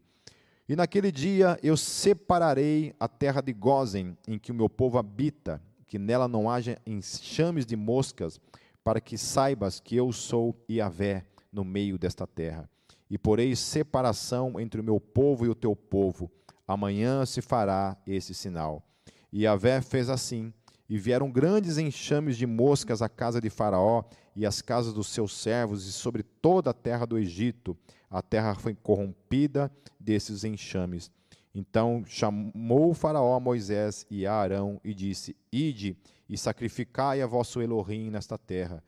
E 0.69 0.75
naquele 0.75 1.13
dia 1.13 1.57
eu 1.63 1.77
separarei 1.77 2.93
a 2.99 3.07
terra 3.07 3.39
de 3.39 3.53
Gozen, 3.53 4.17
em 4.27 4.37
que 4.37 4.51
o 4.51 4.55
meu 4.55 4.69
povo 4.69 4.97
habita, 4.97 5.61
que 5.87 5.97
nela 5.97 6.27
não 6.27 6.49
haja 6.49 6.77
enxames 6.85 7.65
de 7.65 7.77
moscas, 7.77 8.39
para 8.83 8.99
que 8.99 9.17
saibas 9.17 9.79
que 9.79 9.95
eu 9.95 10.11
sou 10.11 10.55
Iavé 10.69 11.25
no 11.51 11.63
meio 11.63 11.97
desta 11.97 12.27
terra. 12.27 12.69
E 13.09 13.17
porei 13.17 13.55
separação 13.55 14.59
entre 14.59 14.81
o 14.81 14.83
meu 14.83 14.99
povo 14.99 15.45
e 15.45 15.49
o 15.49 15.55
teu 15.55 15.73
povo. 15.73 16.29
Amanhã 16.67 17.25
se 17.25 17.41
fará 17.41 17.95
esse 18.05 18.33
sinal. 18.33 18.83
E 19.31 19.43
Iavé 19.43 19.79
fez 19.81 20.09
assim, 20.09 20.53
e 20.89 20.97
vieram 20.97 21.31
grandes 21.31 21.77
enxames 21.77 22.37
de 22.37 22.45
moscas 22.45 23.01
à 23.01 23.07
casa 23.07 23.39
de 23.39 23.49
Faraó 23.49 24.03
e 24.35 24.45
às 24.45 24.61
casas 24.61 24.93
dos 24.93 25.07
seus 25.07 25.35
servos 25.37 25.87
e 25.87 25.93
sobre 25.93 26.23
toda 26.23 26.71
a 26.71 26.73
terra 26.73 27.05
do 27.05 27.17
Egito 27.17 27.77
a 28.09 28.21
terra 28.21 28.55
foi 28.55 28.73
corrompida 28.75 29.71
desses 29.99 30.43
enxames. 30.43 31.11
Então 31.53 32.03
chamou 32.05 32.91
o 32.91 32.93
Faraó 32.93 33.35
a 33.35 33.39
Moisés 33.39 34.05
e 34.09 34.25
a 34.25 34.33
Arão 34.33 34.79
e 34.83 34.93
disse: 34.93 35.35
Ide 35.51 35.97
e 36.29 36.37
sacrificai 36.37 37.21
a 37.21 37.27
vosso 37.27 37.61
Elohim 37.61 38.09
nesta 38.09 38.37
terra. 38.37 38.83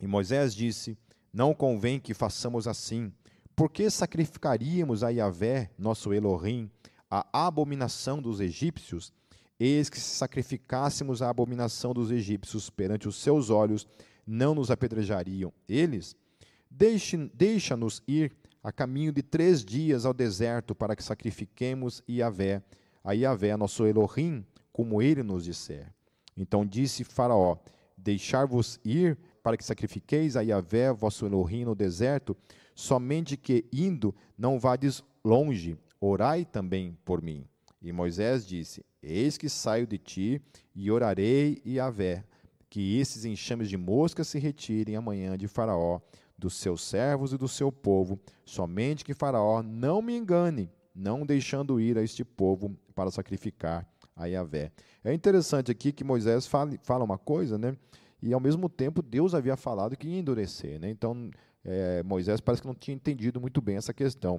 E 0.00 0.06
Moisés 0.06 0.54
disse: 0.54 0.98
Não 1.32 1.54
convém 1.54 2.00
que 2.00 2.12
façamos 2.12 2.66
assim. 2.66 3.12
Por 3.54 3.70
que 3.70 3.88
sacrificaríamos 3.88 5.04
a 5.04 5.10
Yahvé, 5.10 5.70
nosso 5.78 6.12
Elohim, 6.12 6.68
a 7.08 7.46
abominação 7.46 8.20
dos 8.20 8.40
egípcios? 8.40 9.12
Eis 9.58 9.88
que 9.88 10.00
se 10.00 10.16
sacrificássemos 10.16 11.22
a 11.22 11.30
abominação 11.30 11.94
dos 11.94 12.10
egípcios 12.10 12.68
perante 12.68 13.06
os 13.06 13.14
seus 13.16 13.50
olhos, 13.50 13.86
não 14.26 14.52
nos 14.54 14.70
apedrejariam 14.72 15.52
eles? 15.68 16.16
Deixa-nos 16.76 18.02
ir 18.08 18.32
a 18.62 18.72
caminho 18.72 19.12
de 19.12 19.22
três 19.22 19.64
dias 19.64 20.04
ao 20.04 20.12
deserto 20.12 20.74
para 20.74 20.96
que 20.96 21.04
sacrifiquemos 21.04 22.02
Iavé, 22.08 22.62
a 23.04 23.12
Iavé, 23.12 23.56
nosso 23.56 23.86
Elohim, 23.86 24.44
como 24.72 25.00
ele 25.00 25.22
nos 25.22 25.44
disser. 25.44 25.92
Então 26.36 26.66
disse 26.66 27.04
Faraó: 27.04 27.58
Deixar-vos 27.96 28.80
ir 28.84 29.16
para 29.40 29.56
que 29.56 29.64
sacrifiqueis 29.64 30.36
a 30.36 30.40
Iavé, 30.40 30.92
vosso 30.92 31.26
Elohim, 31.26 31.64
no 31.64 31.76
deserto, 31.76 32.36
somente 32.74 33.36
que 33.36 33.66
indo 33.72 34.12
não 34.36 34.58
vades 34.58 35.04
longe, 35.24 35.78
orai 36.00 36.44
também 36.44 36.98
por 37.04 37.22
mim. 37.22 37.46
E 37.80 37.92
Moisés 37.92 38.44
disse: 38.44 38.84
Eis 39.00 39.38
que 39.38 39.48
saio 39.48 39.86
de 39.86 39.98
ti 39.98 40.42
e 40.74 40.90
orarei 40.90 41.62
Iavé, 41.64 42.24
que 42.68 42.98
esses 42.98 43.24
enxames 43.24 43.68
de 43.68 43.76
moscas 43.76 44.26
se 44.26 44.40
retirem 44.40 44.96
amanhã 44.96 45.38
de 45.38 45.46
Faraó, 45.46 46.00
dos 46.44 46.56
seus 46.56 46.82
servos 46.82 47.32
e 47.32 47.38
do 47.38 47.48
seu 47.48 47.72
povo, 47.72 48.20
somente 48.44 49.02
que 49.02 49.14
Faraó 49.14 49.62
não 49.62 50.02
me 50.02 50.14
engane, 50.14 50.70
não 50.94 51.24
deixando 51.24 51.80
ir 51.80 51.96
a 51.96 52.02
este 52.02 52.22
povo 52.22 52.76
para 52.94 53.10
sacrificar 53.10 53.88
a 54.14 54.26
Yahvé. 54.26 54.70
É 55.02 55.14
interessante 55.14 55.72
aqui 55.72 55.90
que 55.90 56.04
Moisés 56.04 56.46
fala, 56.46 56.72
fala 56.82 57.02
uma 57.02 57.16
coisa, 57.16 57.56
né? 57.56 57.74
E 58.22 58.34
ao 58.34 58.40
mesmo 58.40 58.68
tempo 58.68 59.00
Deus 59.00 59.34
havia 59.34 59.56
falado 59.56 59.96
que 59.96 60.06
ia 60.06 60.18
endurecer, 60.18 60.78
né? 60.78 60.90
Então 60.90 61.30
é, 61.64 62.02
Moisés 62.02 62.42
parece 62.42 62.60
que 62.60 62.68
não 62.68 62.74
tinha 62.74 62.94
entendido 62.94 63.40
muito 63.40 63.62
bem 63.62 63.76
essa 63.76 63.94
questão. 63.94 64.38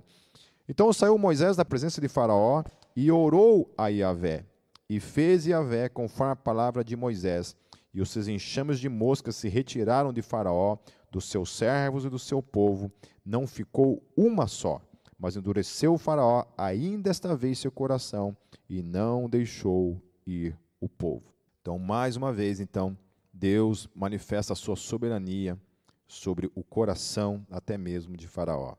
Então 0.69 0.93
saiu 0.93 1.17
Moisés 1.17 1.57
da 1.57 1.65
presença 1.65 1.99
de 1.99 2.07
Faraó 2.07 2.63
e 2.95 3.11
orou 3.11 3.73
a 3.75 3.87
Yahvé. 3.87 4.45
E 4.87 4.99
fez 4.99 5.47
Yahvé 5.47 5.89
conforme 5.89 6.33
a 6.33 6.35
palavra 6.35 6.83
de 6.83 6.95
Moisés. 6.95 7.55
E 7.91 8.01
os 8.01 8.11
seus 8.11 8.27
enxames 8.27 8.79
de 8.79 8.89
moscas 8.89 9.37
se 9.37 9.47
retiraram 9.47 10.11
de 10.11 10.21
Faraó, 10.21 10.77
dos 11.15 11.29
seus 11.29 11.49
servos 11.49 12.03
e 12.03 12.09
do 12.09 12.19
seu 12.19 12.43
povo, 12.43 12.91
não 13.25 13.47
ficou 13.47 14.03
uma 14.17 14.47
só, 14.47 14.81
mas 15.17 15.37
endureceu 15.37 15.93
o 15.93 15.97
Faraó 15.97 16.43
ainda 16.57 17.09
esta 17.09 17.33
vez 17.37 17.57
seu 17.57 17.71
coração 17.71 18.35
e 18.69 18.83
não 18.83 19.29
deixou 19.29 19.97
ir 20.27 20.59
o 20.77 20.89
povo. 20.89 21.33
Então, 21.61 21.79
mais 21.79 22.17
uma 22.17 22.33
vez, 22.33 22.59
então, 22.59 22.97
Deus 23.31 23.87
manifesta 23.95 24.51
a 24.51 24.57
sua 24.57 24.75
soberania 24.75 25.57
sobre 26.05 26.51
o 26.53 26.61
coração 26.61 27.47
até 27.49 27.77
mesmo 27.77 28.17
de 28.17 28.27
Faraó. 28.27 28.75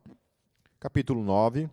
Capítulo 0.79 1.23
9. 1.23 1.67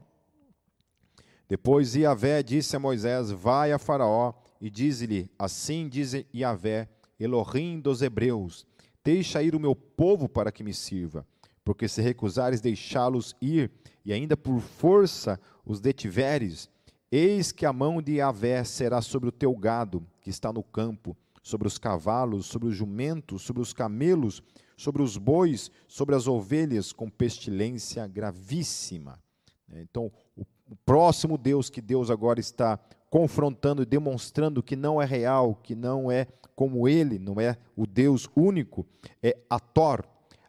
Depois 1.46 1.94
Iavé 1.94 2.42
disse 2.42 2.74
a 2.74 2.81
Moisés: 2.81 3.31
Vai 3.31 3.70
a 3.70 3.79
Faraó 3.79 4.33
e 4.59 4.70
dize-lhe: 4.70 5.31
Assim 5.38 5.90
diz 5.90 6.14
Iavé, 6.33 6.88
Elohim 7.20 7.81
dos 7.81 8.00
Hebreus: 8.00 8.66
Deixa 9.05 9.43
ir 9.43 9.55
o 9.55 9.61
meu 9.61 9.77
povo 9.77 10.29
para 10.29 10.51
que 10.51 10.64
me 10.64 10.73
sirva, 10.73 11.27
porque 11.62 11.87
se 11.87 12.01
recusares 12.01 12.62
deixá-los 12.62 13.37
ir, 13.40 13.71
e 14.05 14.12
ainda 14.12 14.37
por 14.37 14.61
força 14.61 15.38
os 15.64 15.79
detiveres, 15.79 16.71
eis 17.12 17.53
que 17.53 17.67
a 17.67 17.73
mão 17.73 18.01
de 18.01 18.14
Yahvé 18.14 18.64
será 18.64 19.03
sobre 19.03 19.29
o 19.29 19.33
teu 19.33 19.55
gado, 19.55 20.07
que 20.23 20.31
está 20.31 20.51
no 20.51 20.62
campo, 20.62 21.14
sobre 21.43 21.69
os 21.69 21.77
cavalos, 21.77 22.47
sobre 22.47 22.69
os 22.69 22.75
jumentos, 22.75 23.43
sobre 23.43 23.61
os 23.61 23.75
camelos, 23.75 24.43
sobre 24.77 25.03
os 25.03 25.19
bois, 25.19 25.71
sobre 25.87 26.14
as 26.14 26.27
ovelhas, 26.27 26.90
com 26.90 27.11
pestilência 27.11 28.07
gravíssima. 28.07 29.23
Então, 29.71 30.11
o 30.37 30.77
próximo 30.85 31.37
Deus 31.37 31.69
que 31.69 31.83
Deus 31.83 32.11
agora 32.11 32.40
está 32.40 32.81
confrontando 33.14 33.81
e 33.81 33.87
demonstrando 33.87 34.61
que 34.61 34.74
não 34.74 35.00
é 35.00 35.05
real, 35.05 35.55
que 35.62 35.77
não 35.77 36.11
é 36.11 36.27
como 36.57 36.88
ele, 36.88 37.16
não 37.16 37.40
é 37.40 37.57
o 37.77 37.87
Deus 37.87 38.29
único, 38.35 38.85
é 39.22 39.37
Ator, 39.48 40.05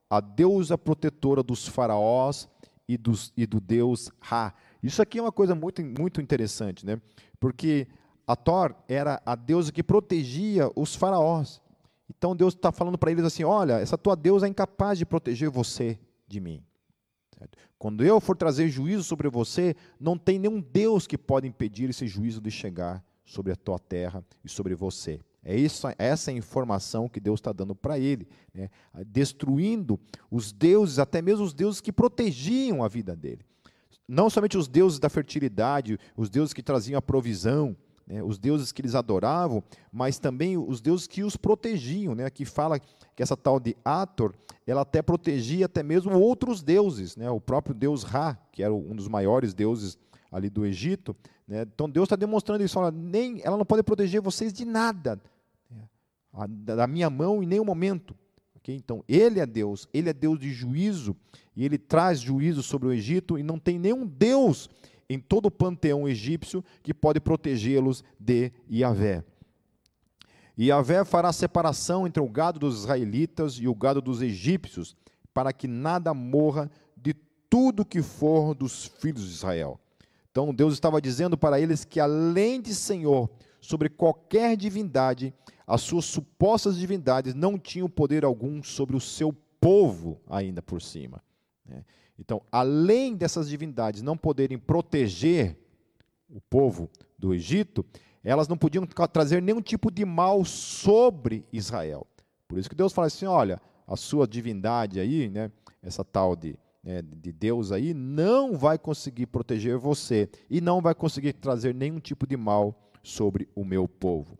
a 0.10 0.20
deusa 0.20 0.76
protetora 0.76 1.44
dos 1.44 1.68
faraós 1.68 2.50
e, 2.90 2.98
dos, 2.98 3.32
e 3.38 3.46
do 3.46 3.62
Deus 3.62 4.12
Ra. 4.20 4.52
Isso 4.82 5.00
aqui 5.00 5.20
é 5.20 5.22
uma 5.22 5.32
coisa 5.32 5.54
muito, 5.54 5.80
muito 5.84 6.20
interessante, 6.20 6.88
né? 6.88 7.00
porque 7.40 7.88
Ator 8.26 8.76
era 8.90 9.22
a 9.24 9.36
deusa 9.36 9.72
que 9.72 9.84
protegia 9.84 10.68
os 10.76 10.96
faraós. 10.96 11.62
Então 12.10 12.36
Deus 12.36 12.56
está 12.56 12.72
falando 12.72 12.98
para 12.98 13.12
eles 13.12 13.26
assim: 13.26 13.44
olha, 13.44 13.74
essa 13.74 13.96
tua 13.96 14.16
deusa 14.16 14.48
é 14.48 14.50
incapaz 14.50 14.98
de 14.98 15.06
proteger 15.06 15.52
você 15.52 16.00
de 16.28 16.40
mim. 16.40 16.64
Quando 17.78 18.04
eu 18.04 18.20
for 18.20 18.36
trazer 18.36 18.70
juízo 18.70 19.04
sobre 19.04 19.30
você, 19.30 19.76
não 20.00 20.18
tem 20.18 20.40
nenhum 20.40 20.62
Deus 20.62 21.06
que 21.06 21.18
pode 21.18 21.48
impedir 21.48 21.90
esse 21.90 22.08
juízo 22.08 22.42
de 22.42 22.50
chegar 22.50 23.04
sobre 23.24 23.52
a 23.52 23.56
tua 23.56 23.80
terra 23.80 24.24
e 24.44 24.50
sobre 24.50 24.76
você. 24.76 25.20
É 25.44 25.56
isso, 25.56 25.88
essa 26.00 26.32
informação 26.32 27.08
que 27.08 27.20
Deus 27.20 27.40
está 27.40 27.52
dando 27.52 27.76
para 27.76 28.00
ele, 28.00 28.28
né? 28.52 28.68
destruindo 29.06 30.00
os 30.32 30.52
deuses, 30.52 30.98
até 30.98 31.22
mesmo 31.22 31.46
os 31.46 31.54
deuses 31.54 31.80
que 31.80 31.92
protegiam 31.92 32.84
a 32.84 32.88
vida 32.88 33.16
dele. 33.16 33.46
Não 34.08 34.30
somente 34.30 34.58
os 34.58 34.68
deuses 34.68 34.98
da 34.98 35.10
fertilidade, 35.10 36.00
os 36.18 36.30
deuses 36.30 36.54
que 36.54 36.64
traziam 36.64 36.98
a 36.98 37.02
provisão, 37.02 37.76
né? 38.08 38.22
os 38.22 38.38
deuses 38.38 38.72
que 38.72 38.82
eles 38.82 38.96
adoravam, 38.96 39.64
mas 39.92 40.20
também 40.20 40.58
os 40.58 40.80
deuses 40.80 41.08
que 41.08 41.24
os 41.24 41.36
protegiam. 41.36 42.14
Né? 42.14 42.26
Aqui 42.26 42.46
fala 42.46 42.80
que 42.80 43.24
essa 43.24 43.36
tal 43.36 43.60
de 43.60 43.76
Ator, 43.84 44.34
ela 44.66 44.82
até 44.82 45.02
protegia 45.02 45.66
até 45.66 45.82
mesmo 45.82 46.18
outros 46.20 46.62
deuses, 46.62 47.16
né? 47.16 47.30
o 47.30 47.42
próprio 47.42 47.74
deus 47.74 48.04
Ra, 48.04 48.38
que 48.52 48.62
era 48.62 48.74
um 48.74 48.96
dos 48.96 49.08
maiores 49.08 49.54
deuses 49.54 49.98
ali 50.32 50.50
do 50.50 50.66
Egito. 50.66 51.16
Né? 51.48 51.64
Então 51.74 51.90
Deus 51.90 52.06
está 52.06 52.16
demonstrando 52.16 52.64
isso, 52.64 52.80
olha, 52.80 52.92
nem, 52.92 53.42
ela 53.44 53.58
não 53.58 53.66
pode 53.66 53.84
proteger 53.84 54.22
vocês 54.22 54.54
de 54.54 54.66
nada, 54.66 55.20
né? 55.70 55.88
da 56.48 56.88
minha 56.88 57.10
mão 57.10 57.42
em 57.42 57.46
nenhum 57.46 57.66
momento. 57.66 58.16
ok? 58.56 58.76
Então, 58.76 59.04
ele 59.08 59.40
é 59.40 59.46
Deus, 59.46 59.88
ele 59.94 60.10
é 60.10 60.14
Deus 60.14 60.38
de 60.40 60.52
juízo, 60.52 61.16
e 61.56 61.64
ele 61.64 61.78
traz 61.78 62.20
juízo 62.20 62.62
sobre 62.62 62.88
o 62.88 62.92
Egito, 62.92 63.38
e 63.40 63.44
não 63.44 63.58
tem 63.58 63.80
nenhum 63.80 64.06
Deus 64.06 64.70
em 65.10 65.20
todo 65.20 65.48
o 65.48 65.52
panteão 65.52 66.08
egípcio 66.08 66.64
que 66.82 66.94
pode 66.94 67.20
protegê-los 67.20 68.04
de 68.20 68.52
Yahvé. 68.72 69.24
Yahvé 70.58 71.04
fará 71.04 71.34
separação 71.34 72.08
entre 72.08 72.22
o 72.22 72.30
gado 72.30 72.60
dos 72.60 72.80
israelitas 72.80 73.56
e 73.56 73.68
o 73.68 73.76
gado 73.76 74.02
dos 74.02 74.22
egípcios, 74.22 74.96
para 75.34 75.52
que 75.52 75.68
nada 75.68 76.14
morra 76.14 76.72
de 76.96 77.14
tudo 77.50 77.86
que 77.86 78.02
for 78.02 78.56
dos 78.56 78.86
filhos 78.86 79.24
de 79.24 79.32
Israel. 79.32 79.80
Então 80.32 80.54
Deus 80.54 80.74
estava 80.74 81.02
dizendo 81.02 81.38
para 81.38 81.60
eles 81.60 81.84
que 81.86 82.00
além 82.00 82.62
de 82.62 82.74
Senhor 82.74 83.30
sobre 83.60 83.90
qualquer 83.90 84.56
divindade, 84.56 85.34
as 85.68 85.82
suas 85.82 86.06
supostas 86.06 86.78
divindades 86.78 87.34
não 87.34 87.58
tinham 87.58 87.90
poder 87.90 88.24
algum 88.24 88.64
sobre 88.64 88.96
o 88.96 89.02
seu 89.02 89.34
povo 89.60 90.22
ainda 90.30 90.62
por 90.62 90.82
cima. 90.82 91.22
Né? 91.66 91.84
Então, 92.20 92.42
além 92.52 93.16
dessas 93.16 93.50
divindades 93.50 94.02
não 94.02 94.18
poderem 94.18 94.58
proteger 94.58 95.58
o 96.30 96.40
povo 96.42 96.90
do 97.18 97.34
Egito, 97.34 97.86
elas 98.24 98.48
não 98.48 98.58
podiam 98.58 98.86
trazer 98.86 99.42
nenhum 99.42 99.62
tipo 99.62 99.92
de 99.92 100.04
mal 100.04 100.44
sobre 100.44 101.46
Israel. 101.52 102.08
Por 102.48 102.58
isso 102.58 102.70
que 102.70 102.76
Deus 102.76 102.94
fala 102.94 103.08
assim: 103.08 103.26
olha, 103.26 103.62
a 103.88 103.96
sua 103.96 104.28
divindade 104.28 105.00
aí, 105.00 105.30
né, 105.30 105.52
essa 105.82 106.04
tal 106.04 106.36
de, 106.36 106.58
né, 106.84 107.02
de 107.02 107.32
Deus 107.32 107.72
aí, 107.72 107.94
não 107.94 108.58
vai 108.58 108.78
conseguir 108.78 109.28
proteger 109.28 109.78
você 109.78 110.30
e 110.50 110.60
não 110.60 110.82
vai 110.82 110.96
conseguir 110.96 111.34
trazer 111.34 111.74
nenhum 111.76 112.00
tipo 112.00 112.26
de 112.26 112.36
mal 112.36 112.76
sobre 113.04 113.48
o 113.56 113.64
meu 113.64 113.88
povo. 113.88 114.38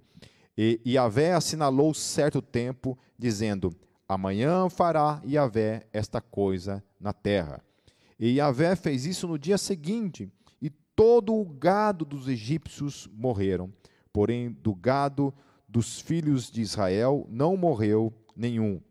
E 0.58 0.80
Yahvé 0.88 1.34
assinalou 1.34 1.94
certo 1.94 2.42
tempo, 2.42 2.98
dizendo: 3.18 3.72
Amanhã 4.08 4.70
fará 4.70 5.22
Yahvé 5.26 5.86
esta 5.92 6.22
coisa 6.22 6.84
na 7.00 7.14
terra. 7.14 7.62
E 8.20 8.38
Yahvé 8.38 8.76
fez 8.76 9.06
isso 9.06 9.28
no 9.28 9.38
dia 9.38 9.58
seguinte, 9.58 10.30
e 10.62 10.70
todo 10.70 11.34
o 11.34 11.46
gado 11.46 12.06
dos 12.06 12.28
egípcios 12.28 13.10
morreram. 13.14 13.72
Porém, 14.14 14.52
do 14.52 14.74
gado 14.74 15.34
dos 15.68 16.00
filhos 16.00 16.50
de 16.50 16.62
Israel 16.62 17.28
não 17.30 17.58
morreu 17.58 18.14
nenhum. 18.36 18.82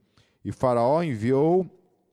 E 0.45 0.53
Faraó 0.53 1.03
enviou 1.03 1.67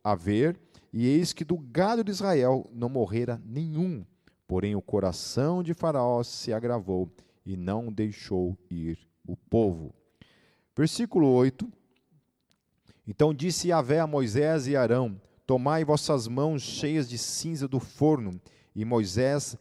a 0.03 0.15
ver, 0.15 0.57
e 0.93 1.05
eis 1.05 1.33
que 1.33 1.43
do 1.43 1.57
gado 1.57 2.03
de 2.03 2.11
Israel 2.11 2.69
não 2.73 2.87
morrera 2.87 3.41
nenhum. 3.45 4.05
Porém, 4.47 4.75
o 4.75 4.81
coração 4.81 5.61
de 5.61 5.73
Faraó 5.73 6.23
se 6.23 6.53
agravou 6.53 7.09
e 7.45 7.55
não 7.57 7.91
deixou 7.91 8.57
ir 8.69 8.97
o 9.25 9.35
povo. 9.35 9.93
Versículo 10.75 11.27
8. 11.27 11.71
Então 13.07 13.33
disse 13.33 13.69
Yahvé 13.69 13.99
a 13.99 14.07
Moisés 14.07 14.67
e 14.67 14.75
Arão: 14.75 15.19
Tomai 15.51 15.83
vossas 15.83 16.29
mãos 16.29 16.61
cheias 16.61 17.09
de 17.09 17.17
cinza 17.17 17.67
do 17.67 17.77
forno, 17.77 18.39
e 18.73 18.85
Moisés 18.85 19.57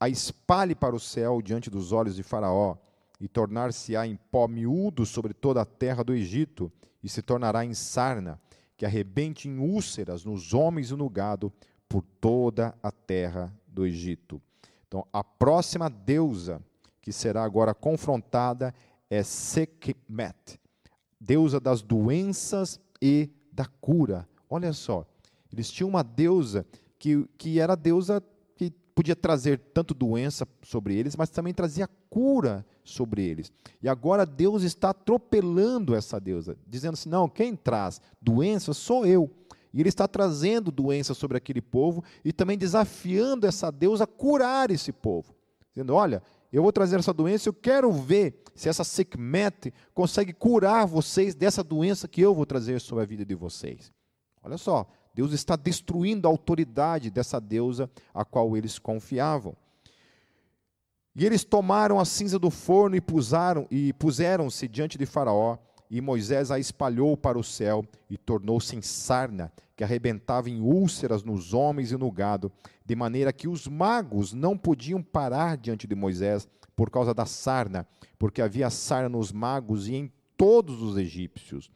a 0.00 0.08
espalhe 0.08 0.74
para 0.74 0.96
o 0.96 0.98
céu 0.98 1.40
diante 1.40 1.70
dos 1.70 1.92
olhos 1.92 2.16
de 2.16 2.24
Faraó, 2.24 2.76
e 3.20 3.28
tornar-se-á 3.28 4.04
em 4.04 4.16
pó 4.16 4.48
miúdo 4.48 5.06
sobre 5.06 5.32
toda 5.32 5.62
a 5.62 5.64
terra 5.64 6.02
do 6.02 6.12
Egito, 6.12 6.72
e 7.04 7.08
se 7.08 7.22
tornará 7.22 7.64
em 7.64 7.72
sarna, 7.72 8.40
que 8.76 8.84
arrebente 8.84 9.48
em 9.48 9.60
úlceras 9.60 10.24
nos 10.24 10.52
homens 10.52 10.90
e 10.90 10.96
no 10.96 11.08
gado, 11.08 11.52
por 11.88 12.02
toda 12.20 12.76
a 12.82 12.90
terra 12.90 13.56
do 13.64 13.86
Egito. 13.86 14.42
Então, 14.88 15.06
a 15.12 15.22
próxima 15.22 15.88
deusa 15.88 16.60
que 17.00 17.12
será 17.12 17.44
agora 17.44 17.72
confrontada 17.72 18.74
é 19.08 19.22
Sekhmet, 19.22 20.58
deusa 21.20 21.60
das 21.60 21.80
doenças 21.80 22.80
e 23.00 23.30
da 23.52 23.66
cura. 23.66 24.28
Olha 24.48 24.72
só, 24.72 25.06
eles 25.52 25.70
tinham 25.70 25.88
uma 25.88 26.02
deusa 26.02 26.66
que, 26.98 27.24
que 27.36 27.60
era 27.60 27.74
deusa 27.74 28.22
que 28.54 28.72
podia 28.94 29.16
trazer 29.16 29.58
tanto 29.72 29.92
doença 29.92 30.46
sobre 30.62 30.96
eles, 30.96 31.16
mas 31.16 31.30
também 31.30 31.52
trazia 31.52 31.88
cura 32.08 32.64
sobre 32.84 33.22
eles. 33.22 33.52
E 33.82 33.88
agora 33.88 34.24
Deus 34.24 34.62
está 34.62 34.90
atropelando 34.90 35.94
essa 35.94 36.20
deusa, 36.20 36.56
dizendo 36.66 36.94
assim: 36.94 37.08
não, 37.08 37.28
quem 37.28 37.54
traz 37.54 38.00
doença 38.20 38.72
sou 38.72 39.04
eu. 39.04 39.30
E 39.72 39.80
ele 39.80 39.90
está 39.90 40.08
trazendo 40.08 40.70
doença 40.70 41.12
sobre 41.12 41.36
aquele 41.36 41.60
povo 41.60 42.02
e 42.24 42.32
também 42.32 42.56
desafiando 42.56 43.46
essa 43.46 43.70
deusa 43.70 44.04
a 44.04 44.06
curar 44.06 44.70
esse 44.70 44.92
povo. 44.92 45.34
Dizendo: 45.74 45.92
olha, 45.92 46.22
eu 46.52 46.62
vou 46.62 46.72
trazer 46.72 46.98
essa 46.98 47.12
doença, 47.12 47.48
eu 47.48 47.52
quero 47.52 47.92
ver 47.92 48.42
se 48.54 48.68
essa 48.68 48.84
Sekhmet 48.84 49.74
consegue 49.92 50.32
curar 50.32 50.86
vocês 50.86 51.34
dessa 51.34 51.62
doença 51.62 52.08
que 52.08 52.22
eu 52.22 52.34
vou 52.34 52.46
trazer 52.46 52.80
sobre 52.80 53.04
a 53.04 53.06
vida 53.06 53.24
de 53.24 53.34
vocês. 53.34 53.92
Olha 54.46 54.56
só, 54.56 54.86
Deus 55.12 55.32
está 55.32 55.56
destruindo 55.56 56.28
a 56.28 56.30
autoridade 56.30 57.10
dessa 57.10 57.40
deusa 57.40 57.90
a 58.14 58.24
qual 58.24 58.56
eles 58.56 58.78
confiavam. 58.78 59.56
E 61.16 61.26
eles 61.26 61.42
tomaram 61.42 61.98
a 61.98 62.04
cinza 62.04 62.38
do 62.38 62.48
forno 62.48 62.94
e 62.94 63.00
puseram 63.00 63.66
e 63.72 63.92
puseram-se 63.94 64.68
diante 64.68 64.96
de 64.96 65.04
Faraó, 65.04 65.58
e 65.90 66.00
Moisés 66.00 66.52
a 66.52 66.60
espalhou 66.60 67.16
para 67.16 67.36
o 67.36 67.42
céu 67.42 67.84
e 68.08 68.16
tornou-se 68.16 68.76
em 68.76 68.82
sarna, 68.82 69.52
que 69.74 69.82
arrebentava 69.82 70.48
em 70.48 70.60
úlceras 70.60 71.24
nos 71.24 71.52
homens 71.52 71.90
e 71.90 71.96
no 71.96 72.10
gado, 72.12 72.52
de 72.84 72.94
maneira 72.94 73.32
que 73.32 73.48
os 73.48 73.66
magos 73.66 74.32
não 74.32 74.56
podiam 74.56 75.02
parar 75.02 75.56
diante 75.56 75.88
de 75.88 75.94
Moisés 75.96 76.46
por 76.76 76.88
causa 76.88 77.12
da 77.12 77.26
sarna, 77.26 77.84
porque 78.16 78.40
havia 78.40 78.70
sarna 78.70 79.08
nos 79.08 79.32
magos 79.32 79.88
e 79.88 79.96
em 79.96 80.12
todos 80.36 80.82
os 80.82 80.96
egípcios. 80.96 81.68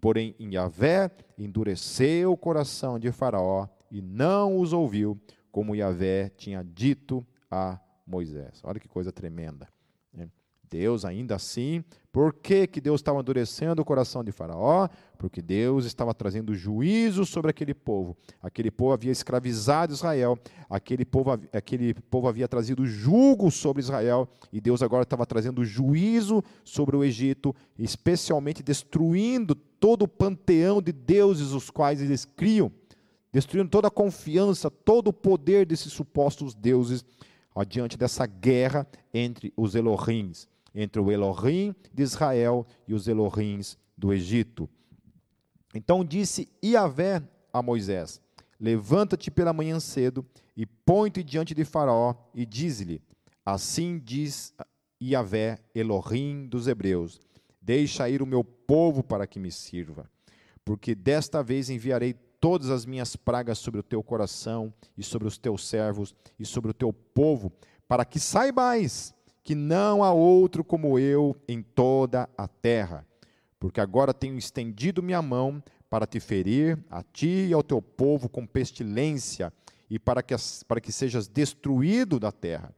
Porém, 0.00 0.34
em 0.38 0.54
Yahvé 0.54 1.10
endureceu 1.36 2.32
o 2.32 2.36
coração 2.36 2.98
de 2.98 3.10
Faraó 3.10 3.66
e 3.90 4.00
não 4.00 4.58
os 4.58 4.72
ouviu, 4.72 5.20
como 5.50 5.74
Yahvé 5.74 6.30
tinha 6.36 6.62
dito 6.62 7.26
a 7.50 7.80
Moisés. 8.06 8.60
Olha 8.62 8.78
que 8.78 8.88
coisa 8.88 9.10
tremenda. 9.10 9.68
Né? 10.12 10.28
Deus, 10.68 11.04
ainda 11.04 11.34
assim, 11.34 11.84
por 12.18 12.34
que, 12.34 12.66
que 12.66 12.80
Deus 12.80 12.98
estava 12.98 13.20
endurecendo 13.20 13.80
o 13.80 13.84
coração 13.84 14.24
de 14.24 14.32
Faraó? 14.32 14.88
Porque 15.16 15.40
Deus 15.40 15.84
estava 15.84 16.12
trazendo 16.12 16.52
juízo 16.52 17.24
sobre 17.24 17.48
aquele 17.48 17.72
povo. 17.72 18.16
Aquele 18.42 18.72
povo 18.72 18.92
havia 18.92 19.12
escravizado 19.12 19.92
Israel, 19.92 20.36
aquele 20.68 21.04
povo, 21.04 21.38
aquele 21.52 21.94
povo 21.94 22.26
havia 22.26 22.48
trazido 22.48 22.84
julgo 22.84 23.52
sobre 23.52 23.82
Israel, 23.82 24.28
e 24.52 24.60
Deus 24.60 24.82
agora 24.82 25.04
estava 25.04 25.24
trazendo 25.24 25.64
juízo 25.64 26.42
sobre 26.64 26.96
o 26.96 27.04
Egito, 27.04 27.54
especialmente 27.78 28.64
destruindo 28.64 29.54
todo 29.54 30.02
o 30.02 30.08
panteão 30.08 30.82
de 30.82 30.90
deuses 30.90 31.52
os 31.52 31.70
quais 31.70 32.02
eles 32.02 32.24
criam, 32.24 32.72
destruindo 33.32 33.70
toda 33.70 33.86
a 33.86 33.92
confiança, 33.92 34.68
todo 34.68 35.06
o 35.06 35.12
poder 35.12 35.64
desses 35.64 35.92
supostos 35.92 36.52
deuses, 36.52 37.04
adiante 37.54 37.96
dessa 37.96 38.26
guerra 38.26 38.88
entre 39.14 39.52
os 39.56 39.76
Elohims, 39.76 40.48
entre 40.80 41.02
o 41.02 41.10
Elohim 41.10 41.74
de 41.92 42.04
Israel 42.04 42.64
e 42.86 42.94
os 42.94 43.08
Elohims 43.08 43.76
do 43.96 44.12
Egito. 44.12 44.70
Então 45.74 46.04
disse 46.04 46.48
Iavé 46.64 47.20
a 47.52 47.60
Moisés: 47.60 48.20
Levanta-te 48.60 49.28
pela 49.28 49.52
manhã 49.52 49.80
cedo 49.80 50.24
e 50.56 50.64
põe-te 50.64 51.24
diante 51.24 51.52
de 51.52 51.64
Faraó 51.64 52.14
e 52.32 52.46
diz-lhe: 52.46 53.02
Assim 53.44 53.98
diz 53.98 54.54
Iavé, 55.02 55.58
Elohim 55.74 56.46
dos 56.46 56.68
Hebreus: 56.68 57.20
Deixa 57.60 58.08
ir 58.08 58.22
o 58.22 58.26
meu 58.26 58.44
povo 58.44 59.02
para 59.02 59.26
que 59.26 59.40
me 59.40 59.50
sirva, 59.50 60.08
porque 60.64 60.94
desta 60.94 61.42
vez 61.42 61.68
enviarei 61.68 62.14
todas 62.40 62.70
as 62.70 62.86
minhas 62.86 63.16
pragas 63.16 63.58
sobre 63.58 63.80
o 63.80 63.82
teu 63.82 64.00
coração 64.00 64.72
e 64.96 65.02
sobre 65.02 65.26
os 65.26 65.36
teus 65.36 65.66
servos 65.66 66.14
e 66.38 66.46
sobre 66.46 66.70
o 66.70 66.74
teu 66.74 66.92
povo, 66.92 67.52
para 67.88 68.04
que 68.04 68.20
saibais 68.20 69.12
que 69.48 69.54
não 69.54 70.04
há 70.04 70.12
outro 70.12 70.62
como 70.62 70.98
eu 70.98 71.34
em 71.48 71.62
toda 71.62 72.28
a 72.36 72.46
terra. 72.46 73.06
Porque 73.58 73.80
agora 73.80 74.12
tenho 74.12 74.36
estendido 74.36 75.02
minha 75.02 75.22
mão 75.22 75.64
para 75.88 76.06
te 76.06 76.20
ferir, 76.20 76.78
a 76.90 77.02
ti 77.02 77.46
e 77.48 77.54
ao 77.54 77.62
teu 77.62 77.80
povo, 77.80 78.28
com 78.28 78.46
pestilência, 78.46 79.50
e 79.88 79.98
para 79.98 80.22
que, 80.22 80.34
para 80.66 80.82
que 80.82 80.92
sejas 80.92 81.26
destruído 81.26 82.20
da 82.20 82.30
terra. 82.30 82.74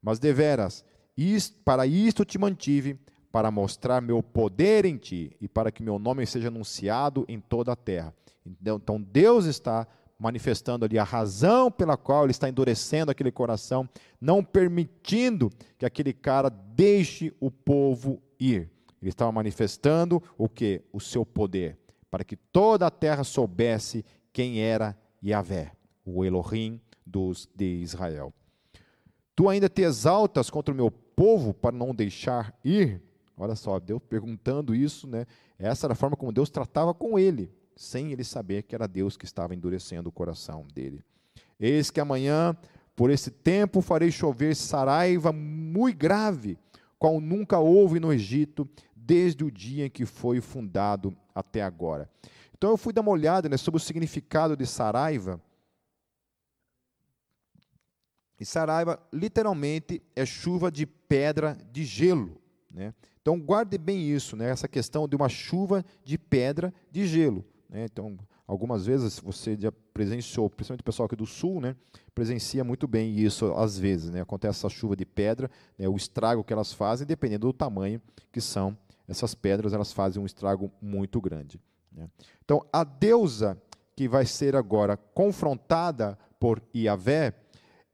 Mas 0.00 0.20
deveras, 0.20 0.84
para 1.64 1.88
isto 1.88 2.24
te 2.24 2.38
mantive, 2.38 2.96
para 3.32 3.50
mostrar 3.50 4.00
meu 4.00 4.22
poder 4.22 4.84
em 4.84 4.98
ti 4.98 5.36
e 5.40 5.48
para 5.48 5.72
que 5.72 5.82
meu 5.82 5.98
nome 5.98 6.24
seja 6.24 6.46
anunciado 6.46 7.24
em 7.26 7.40
toda 7.40 7.72
a 7.72 7.76
terra. 7.76 8.14
Então, 8.46 8.76
então 8.76 9.02
Deus 9.02 9.44
está 9.44 9.88
manifestando 10.22 10.84
ali 10.84 11.00
a 11.00 11.02
razão 11.02 11.68
pela 11.68 11.96
qual 11.96 12.22
ele 12.22 12.30
está 12.30 12.48
endurecendo 12.48 13.10
aquele 13.10 13.32
coração, 13.32 13.88
não 14.20 14.44
permitindo 14.44 15.50
que 15.76 15.84
aquele 15.84 16.12
cara 16.12 16.48
deixe 16.48 17.34
o 17.40 17.50
povo 17.50 18.22
ir. 18.38 18.70
Ele 19.00 19.08
estava 19.08 19.32
manifestando 19.32 20.22
o 20.38 20.48
que? 20.48 20.80
O 20.92 21.00
seu 21.00 21.26
poder, 21.26 21.76
para 22.08 22.22
que 22.22 22.36
toda 22.36 22.86
a 22.86 22.90
terra 22.90 23.24
soubesse 23.24 24.04
quem 24.32 24.60
era 24.60 24.96
Yahvé, 25.20 25.72
o 26.04 26.24
Elohim 26.24 26.80
dos 27.04 27.48
de 27.52 27.82
Israel. 27.82 28.32
Tu 29.34 29.48
ainda 29.48 29.68
te 29.68 29.82
exaltas 29.82 30.48
contra 30.48 30.72
o 30.72 30.76
meu 30.76 30.88
povo 30.88 31.52
para 31.52 31.76
não 31.76 31.92
deixar 31.92 32.56
ir? 32.64 33.02
Olha 33.36 33.56
só, 33.56 33.80
Deus 33.80 34.00
perguntando 34.08 34.72
isso, 34.72 35.08
né? 35.08 35.26
Essa 35.58 35.88
era 35.88 35.94
a 35.94 35.96
forma 35.96 36.16
como 36.16 36.30
Deus 36.30 36.48
tratava 36.48 36.94
com 36.94 37.18
ele, 37.18 37.50
sem 37.76 38.12
ele 38.12 38.24
saber 38.24 38.62
que 38.62 38.74
era 38.74 38.86
Deus 38.86 39.16
que 39.16 39.24
estava 39.24 39.54
endurecendo 39.54 40.08
o 40.08 40.12
coração 40.12 40.66
dele. 40.74 41.02
Eis 41.58 41.90
que 41.90 42.00
amanhã, 42.00 42.56
por 42.94 43.10
esse 43.10 43.30
tempo, 43.30 43.80
farei 43.80 44.10
chover 44.10 44.54
saraiva 44.54 45.32
muito 45.32 45.98
grave, 45.98 46.58
qual 46.98 47.20
nunca 47.20 47.58
houve 47.58 48.00
no 48.00 48.12
Egito, 48.12 48.68
desde 48.94 49.44
o 49.44 49.50
dia 49.50 49.86
em 49.86 49.90
que 49.90 50.06
foi 50.06 50.40
fundado 50.40 51.16
até 51.34 51.62
agora. 51.62 52.08
Então 52.56 52.70
eu 52.70 52.76
fui 52.76 52.92
dar 52.92 53.00
uma 53.00 53.10
olhada 53.10 53.48
né, 53.48 53.56
sobre 53.56 53.78
o 53.78 53.80
significado 53.80 54.56
de 54.56 54.66
saraiva. 54.66 55.40
E 58.38 58.44
saraiva, 58.44 59.00
literalmente, 59.12 60.02
é 60.14 60.24
chuva 60.24 60.70
de 60.70 60.86
pedra 60.86 61.56
de 61.72 61.84
gelo. 61.84 62.40
Né? 62.70 62.94
Então 63.20 63.38
guarde 63.40 63.78
bem 63.78 64.08
isso, 64.08 64.36
né, 64.36 64.50
essa 64.50 64.66
questão 64.66 65.06
de 65.06 65.14
uma 65.14 65.28
chuva 65.28 65.84
de 66.04 66.18
pedra 66.18 66.72
de 66.90 67.06
gelo. 67.06 67.44
Né? 67.72 67.86
Então, 67.90 68.18
algumas 68.46 68.84
vezes 68.84 69.18
você 69.18 69.56
já 69.58 69.72
presenciou, 69.94 70.50
principalmente 70.50 70.82
o 70.82 70.84
pessoal 70.84 71.06
aqui 71.06 71.16
do 71.16 71.24
sul, 71.24 71.58
né, 71.58 71.74
presencia 72.14 72.62
muito 72.62 72.86
bem 72.86 73.16
isso 73.16 73.50
às 73.54 73.78
vezes. 73.78 74.10
Né? 74.10 74.20
Acontece 74.20 74.58
essa 74.58 74.68
chuva 74.68 74.94
de 74.94 75.06
pedra, 75.06 75.50
né, 75.78 75.88
o 75.88 75.96
estrago 75.96 76.44
que 76.44 76.52
elas 76.52 76.72
fazem, 76.72 77.06
dependendo 77.06 77.46
do 77.46 77.52
tamanho 77.52 78.00
que 78.30 78.40
são 78.40 78.76
essas 79.08 79.34
pedras, 79.34 79.72
elas 79.72 79.92
fazem 79.92 80.22
um 80.22 80.26
estrago 80.26 80.70
muito 80.80 81.20
grande. 81.20 81.58
Né? 81.90 82.08
Então, 82.44 82.64
a 82.70 82.84
deusa 82.84 83.60
que 83.96 84.06
vai 84.06 84.26
ser 84.26 84.54
agora 84.54 84.96
confrontada 84.96 86.18
por 86.38 86.62
Iavé 86.74 87.34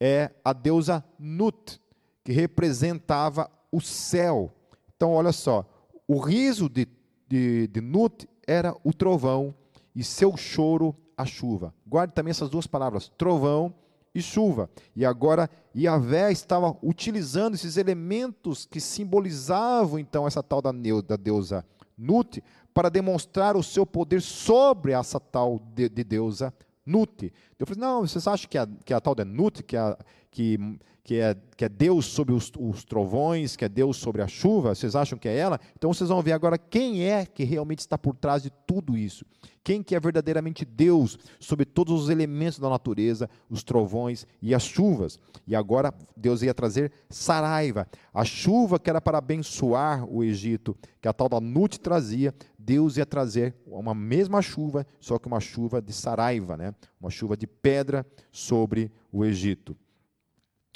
é 0.01 0.31
a 0.45 0.53
deusa 0.53 1.05
Nut, 1.18 1.81
que 2.24 2.33
representava 2.33 3.51
o 3.70 3.81
céu. 3.81 4.53
Então, 4.97 5.12
olha 5.12 5.33
só, 5.33 5.68
o 6.07 6.18
riso 6.18 6.68
de, 6.68 6.87
de, 7.29 7.68
de 7.68 7.81
Nut 7.81 8.29
era 8.47 8.74
o 8.83 8.93
trovão 8.93 9.55
e 9.99 10.05
seu 10.05 10.36
choro 10.36 10.94
a 11.16 11.24
chuva. 11.26 11.74
Guarde 11.84 12.14
também 12.14 12.30
essas 12.30 12.49
duas 12.49 12.68
palavras, 12.68 13.11
trovão 13.18 13.74
e 14.14 14.22
chuva. 14.22 14.70
E 14.94 15.05
agora 15.05 15.51
Yahvé 15.76 16.30
estava 16.30 16.76
utilizando 16.80 17.55
esses 17.55 17.76
elementos 17.76 18.64
que 18.64 18.80
simbolizavam 18.80 19.99
então 19.99 20.24
essa 20.24 20.40
tal 20.40 20.62
da, 20.62 20.70
deusa 21.16 21.66
Nut 21.96 22.40
para 22.72 22.88
demonstrar 22.88 23.57
o 23.57 23.62
seu 23.62 23.84
poder 23.84 24.22
sobre 24.22 24.92
essa 24.92 25.18
tal 25.18 25.59
de, 25.74 25.88
de 25.88 26.05
deusa 26.05 26.55
Nut. 26.86 27.32
Eu 27.59 27.66
falei, 27.66 27.80
não, 27.80 28.03
vocês 28.03 28.24
acham 28.28 28.49
que 28.49 28.57
a, 28.57 28.68
que 28.84 28.94
a 28.94 29.01
tal 29.01 29.16
da 29.16 29.24
Nut, 29.24 29.64
que, 29.64 29.76
a, 29.76 29.99
que, 30.30 30.78
que, 31.09 31.21
é, 31.21 31.35
que 31.57 31.65
é 31.65 31.71
Deus 31.71 32.05
sobre 32.05 32.35
os, 32.35 32.53
os 32.59 32.85
trovões, 32.85 33.57
que 33.57 33.65
é 33.65 33.69
Deus 33.69 33.97
sobre 33.97 34.21
a 34.21 34.29
chuva, 34.29 34.75
vocês 34.75 34.95
acham 34.95 35.19
que 35.19 35.27
é 35.27 35.35
ela? 35.35 35.59
Então 35.75 35.91
vocês 35.91 36.11
vão 36.11 36.21
ver 36.21 36.33
agora 36.33 36.59
quem 36.59 37.03
é 37.03 37.25
que 37.25 37.45
realmente 37.45 37.79
está 37.79 37.97
por 37.97 38.15
trás 38.15 38.43
de 38.43 38.51
tudo 38.67 38.95
isso. 38.95 39.25
Quem 39.65 39.83
que 39.83 39.95
é 39.95 40.01
verdadeiramente 40.01 40.67
Deus 40.67 41.19
sobre 41.41 41.65
todos 41.65 41.99
os 41.99 42.11
elementos 42.11 42.59
da 42.59 42.69
natureza, 42.69 43.27
os 43.49 43.63
trovões 43.63 44.27
e 44.43 44.55
as 44.55 44.65
chuvas. 44.65 45.19
E 45.47 45.57
agora 45.57 45.95
Deus 46.15 46.43
ia 46.43 46.53
trazer 46.53 46.93
Saraiva, 47.09 47.89
a 48.13 48.23
chuva 48.23 48.79
que 48.79 48.91
era 48.91 49.01
para 49.01 49.17
abençoar 49.17 50.05
o 50.05 50.23
Egito, 50.23 50.77
que 51.01 51.09
a 51.09 51.13
tal 51.15 51.31
da 51.31 51.41
Nut 51.41 51.81
trazia, 51.81 52.35
Deus 52.59 52.99
ia 52.99 53.07
trazer 53.07 53.55
uma 53.67 53.95
mesma 53.95 54.43
chuva, 54.43 54.87
só 55.01 55.19
que 55.19 55.27
uma 55.27 55.41
chuva 55.41 55.81
de 55.81 55.95
saraiva, 55.95 56.55
né? 56.55 56.75
uma 57.01 57.09
chuva 57.09 57.35
de 57.35 57.47
pedra 57.47 58.05
sobre 58.31 58.93
o 59.11 59.25
Egito. 59.25 59.75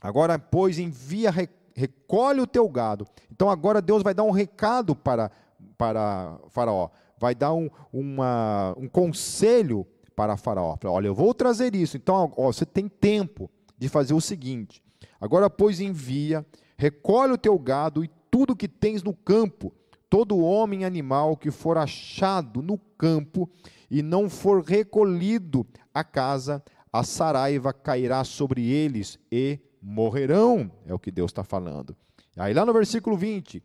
Agora, 0.02 0.38
pois, 0.38 0.78
envia, 0.78 1.30
recolhe 1.74 2.40
o 2.40 2.46
teu 2.46 2.68
gado. 2.68 3.06
Então, 3.30 3.48
agora 3.48 3.80
Deus 3.80 4.02
vai 4.02 4.12
dar 4.12 4.24
um 4.24 4.30
recado 4.30 4.96
para, 4.96 5.30
para 5.78 6.38
Faraó, 6.48 6.88
vai 7.18 7.34
dar 7.34 7.52
um, 7.52 7.70
uma, 7.92 8.74
um 8.76 8.88
conselho 8.88 9.86
para 10.16 10.36
Faraó. 10.36 10.76
Olha, 10.84 11.06
eu 11.06 11.14
vou 11.14 11.32
trazer 11.32 11.74
isso. 11.74 11.96
Então, 11.96 12.32
ó, 12.36 12.52
você 12.52 12.66
tem 12.66 12.88
tempo 12.88 13.50
de 13.78 13.88
fazer 13.88 14.14
o 14.14 14.20
seguinte: 14.20 14.82
agora, 15.20 15.48
pois, 15.48 15.80
envia, 15.80 16.44
recolhe 16.76 17.32
o 17.32 17.38
teu 17.38 17.58
gado 17.58 18.04
e 18.04 18.10
tudo 18.30 18.56
que 18.56 18.66
tens 18.66 19.02
no 19.02 19.14
campo 19.14 19.72
todo 20.12 20.36
homem 20.36 20.84
animal 20.84 21.38
que 21.38 21.50
for 21.50 21.78
achado 21.78 22.60
no 22.60 22.76
campo 22.98 23.48
e 23.90 24.02
não 24.02 24.28
for 24.28 24.62
recolhido 24.62 25.66
à 25.94 26.04
casa, 26.04 26.62
a 26.92 27.02
saraiva 27.02 27.72
cairá 27.72 28.22
sobre 28.22 28.70
eles 28.70 29.18
e 29.32 29.58
morrerão, 29.82 30.70
é 30.86 30.94
o 30.94 30.98
que 30.98 31.10
Deus 31.10 31.30
está 31.30 31.42
falando. 31.42 31.96
Aí 32.36 32.54
lá 32.54 32.64
no 32.64 32.72
versículo 32.72 33.16
20, 33.16 33.62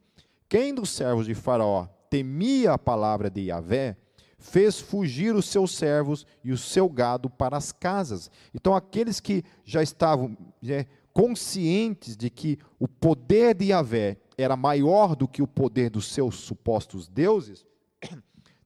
quem 0.49 0.73
dos 0.73 0.89
servos 0.89 1.27
de 1.27 1.35
Faraó 1.35 1.87
temia 2.09 2.73
a 2.73 2.77
palavra 2.77 3.29
de 3.29 3.41
Yahvé, 3.41 3.95
fez 4.39 4.79
fugir 4.79 5.35
os 5.35 5.45
seus 5.45 5.75
servos 5.75 6.25
e 6.43 6.51
o 6.51 6.57
seu 6.57 6.87
gado 6.89 7.29
para 7.29 7.57
as 7.57 7.71
casas. 7.71 8.29
Então, 8.53 8.75
aqueles 8.75 9.19
que 9.19 9.43
já 9.65 9.81
estavam 9.81 10.37
é, 10.67 10.85
conscientes 11.13 12.15
de 12.15 12.29
que 12.29 12.59
o 12.79 12.87
poder 12.87 13.55
de 13.55 13.65
Yahvé 13.65 14.17
era 14.37 14.55
maior 14.55 15.15
do 15.15 15.27
que 15.27 15.41
o 15.41 15.47
poder 15.47 15.89
dos 15.89 16.07
seus 16.07 16.35
supostos 16.35 17.07
deuses, 17.07 17.65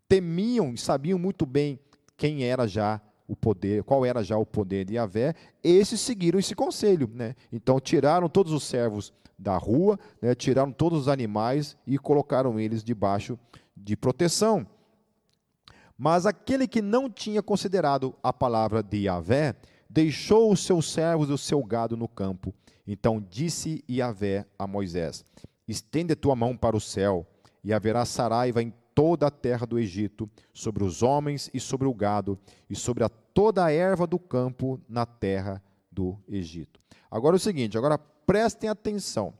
temiam 0.08 0.74
e 0.74 0.78
sabiam 0.78 1.18
muito 1.18 1.45
bem 1.45 1.80
quem 2.18 2.43
era 2.43 2.68
já 2.68 3.02
o 3.32 3.36
poder, 3.36 3.82
qual 3.86 4.05
era 4.05 4.21
já 4.21 4.38
o 4.38 4.45
poder 4.45 4.84
de 4.84 4.95
Yahvé, 4.95 5.34
esses 5.63 6.01
seguiram 6.01 6.38
esse 6.38 6.53
conselho. 6.53 7.09
Né? 7.13 7.34
Então 7.49 7.79
tiraram 7.79 8.27
todos 8.27 8.51
os 8.51 8.65
servos 8.65 9.13
da 9.39 9.55
rua, 9.55 9.97
né? 10.21 10.36
tiraram 10.36 10.69
todos 10.69 10.99
os 10.99 11.07
animais 11.07 11.77
e 11.88 11.97
colocaram 11.97 12.59
eles 12.59 12.84
debaixo 12.84 13.39
de 13.75 13.95
proteção. 13.95 14.67
Mas 15.97 16.25
aquele 16.25 16.67
que 16.67 16.82
não 16.82 17.09
tinha 17.09 17.41
considerado 17.41 18.13
a 18.21 18.34
palavra 18.34 18.84
de 18.84 19.05
Yahvé, 19.05 19.55
deixou 19.89 20.51
os 20.51 20.65
seus 20.65 20.91
servos 20.91 21.29
e 21.29 21.32
o 21.32 21.38
seu 21.38 21.63
gado 21.63 21.95
no 21.95 22.09
campo. 22.09 22.53
Então 22.86 23.25
disse 23.29 23.82
Yahvé 23.89 24.45
a 24.59 24.67
Moisés: 24.67 25.23
Estende 25.65 26.11
a 26.11 26.17
tua 26.17 26.36
mão 26.36 26.57
para 26.57 26.75
o 26.75 26.82
céu, 26.82 27.25
e 27.63 27.71
haverá 27.71 28.03
saraiva 28.03 28.61
em 28.61 28.73
toda 28.93 29.27
a 29.27 29.31
terra 29.31 29.65
do 29.65 29.79
Egito, 29.79 30.29
sobre 30.53 30.83
os 30.83 31.01
homens 31.01 31.49
e 31.53 31.59
sobre 31.59 31.87
o 31.87 31.93
gado, 31.93 32.37
e 32.69 32.75
sobre 32.75 33.03
a 33.03 33.09
toda 33.09 33.65
a 33.65 33.71
erva 33.71 34.05
do 34.05 34.19
campo 34.19 34.79
na 34.87 35.05
terra 35.05 35.61
do 35.91 36.17
Egito. 36.27 36.79
Agora 37.09 37.35
é 37.35 37.37
o 37.37 37.39
seguinte, 37.39 37.77
agora 37.77 37.97
prestem 37.97 38.69
atenção, 38.69 39.33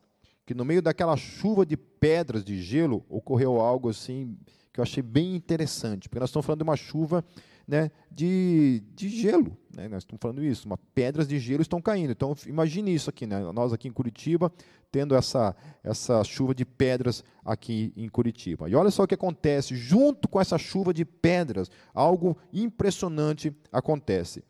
que 0.45 0.53
no 0.53 0.65
meio 0.65 0.81
daquela 0.81 1.15
chuva 1.15 1.65
de 1.65 1.77
pedras 1.77 2.43
de 2.43 2.61
gelo 2.61 3.05
ocorreu 3.09 3.59
algo 3.59 3.89
assim 3.89 4.37
que 4.73 4.79
eu 4.79 4.83
achei 4.83 5.03
bem 5.03 5.35
interessante, 5.35 6.07
porque 6.07 6.19
nós 6.19 6.29
estamos 6.29 6.45
falando 6.45 6.59
de 6.59 6.63
uma 6.63 6.77
chuva 6.77 7.23
né, 7.68 7.91
de, 8.09 8.84
de 8.93 9.09
gelo. 9.09 9.57
Né? 9.76 9.88
Nós 9.88 10.03
estamos 10.03 10.20
falando 10.22 10.43
isso, 10.43 10.66
uma, 10.66 10.78
pedras 10.93 11.28
de 11.28 11.39
gelo 11.39 11.62
estão 11.62 11.82
caindo. 11.82 12.12
Então, 12.12 12.36
imagine 12.45 12.93
isso 12.93 13.09
aqui, 13.09 13.26
né? 13.26 13.39
nós 13.51 13.74
aqui 13.74 13.88
em 13.88 13.91
Curitiba, 13.91 14.51
tendo 14.91 15.16
essa, 15.16 15.55
essa 15.84 16.24
chuva 16.24 16.53
de 16.53 16.66
pedras 16.66 17.24
aqui 17.45 17.93
em 17.95 18.09
Curitiba. 18.09 18.70
E 18.70 18.76
olha 18.76 18.91
só 18.91 19.03
o 19.03 19.07
que 19.07 19.16
acontece, 19.16 19.76
junto 19.76 20.28
com 20.28 20.39
essa 20.39 20.57
chuva 20.57 20.93
de 20.93 21.05
pedras, 21.05 21.72
algo 21.93 22.38
impressionante 22.51 23.55
acontece. 23.72 24.43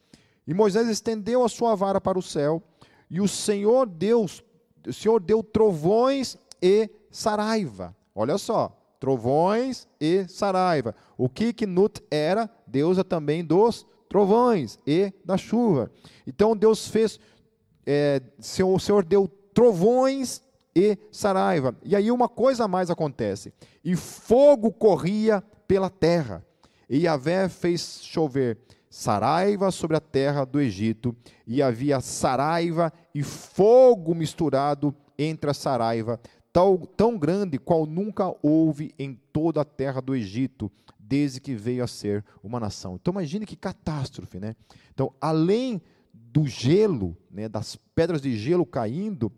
E 0.47 0.53
Moisés 0.53 0.89
estendeu 0.89 1.45
a 1.45 1.49
sua 1.49 1.75
vara 1.75 2.01
para 2.01 2.17
o 2.17 2.21
céu, 2.21 2.63
e 3.09 3.21
o 3.21 3.27
Senhor 3.27 3.87
Deus, 3.87 4.43
o 4.87 4.93
Senhor 4.93 5.19
deu 5.19 5.43
trovões 5.43 6.37
e 6.61 6.89
saraiva. 7.11 7.95
Olha 8.15 8.37
só, 8.37 8.80
trovões 9.01 9.87
e 9.99 10.27
saraiva. 10.27 10.95
O 11.17 11.27
que 11.27 11.51
que 11.51 11.65
Nut 11.65 12.01
era? 12.11 12.47
Deusa 12.67 13.03
também 13.03 13.43
dos 13.43 13.83
trovões 14.07 14.77
e 14.85 15.11
da 15.25 15.37
chuva. 15.37 15.91
Então 16.25 16.55
Deus 16.55 16.87
fez, 16.87 17.19
é, 17.83 18.21
o 18.63 18.79
Senhor 18.79 19.03
deu 19.03 19.27
trovões 19.55 20.43
e 20.75 20.95
saraiva. 21.11 21.75
E 21.83 21.95
aí 21.95 22.11
uma 22.11 22.29
coisa 22.29 22.67
mais 22.67 22.91
acontece. 22.91 23.51
E 23.83 23.95
fogo 23.95 24.71
corria 24.71 25.43
pela 25.67 25.89
terra. 25.89 26.45
E 26.87 26.99
Yahvé 26.99 27.49
fez 27.49 28.01
chover 28.03 28.59
saraiva 28.87 29.71
sobre 29.71 29.97
a 29.97 30.01
terra 30.01 30.43
do 30.43 30.59
Egito, 30.59 31.15
e 31.47 31.61
havia 31.61 32.01
saraiva 32.01 32.91
e 33.15 33.23
fogo 33.23 34.13
misturado 34.13 34.93
entre 35.17 35.49
a 35.49 35.53
saraiva, 35.53 36.19
tão, 36.51 36.77
tão 36.77 37.17
grande 37.17 37.57
qual 37.57 37.85
nunca 37.85 38.33
houve 38.41 38.93
em 38.97 39.19
toda 39.31 39.61
a 39.61 39.65
terra 39.65 40.01
do 40.01 40.15
Egito, 40.15 40.71
desde 40.99 41.39
que 41.39 41.55
veio 41.55 41.83
a 41.83 41.87
ser 41.87 42.23
uma 42.43 42.59
nação. 42.59 42.95
Então 42.95 43.11
imagine 43.11 43.45
que 43.45 43.55
catástrofe, 43.55 44.39
né? 44.39 44.55
Então, 44.93 45.13
além 45.19 45.81
do 46.13 46.47
gelo, 46.47 47.17
né, 47.29 47.49
das 47.49 47.75
pedras 47.75 48.21
de 48.21 48.37
gelo 48.37 48.65
caindo, 48.65 49.31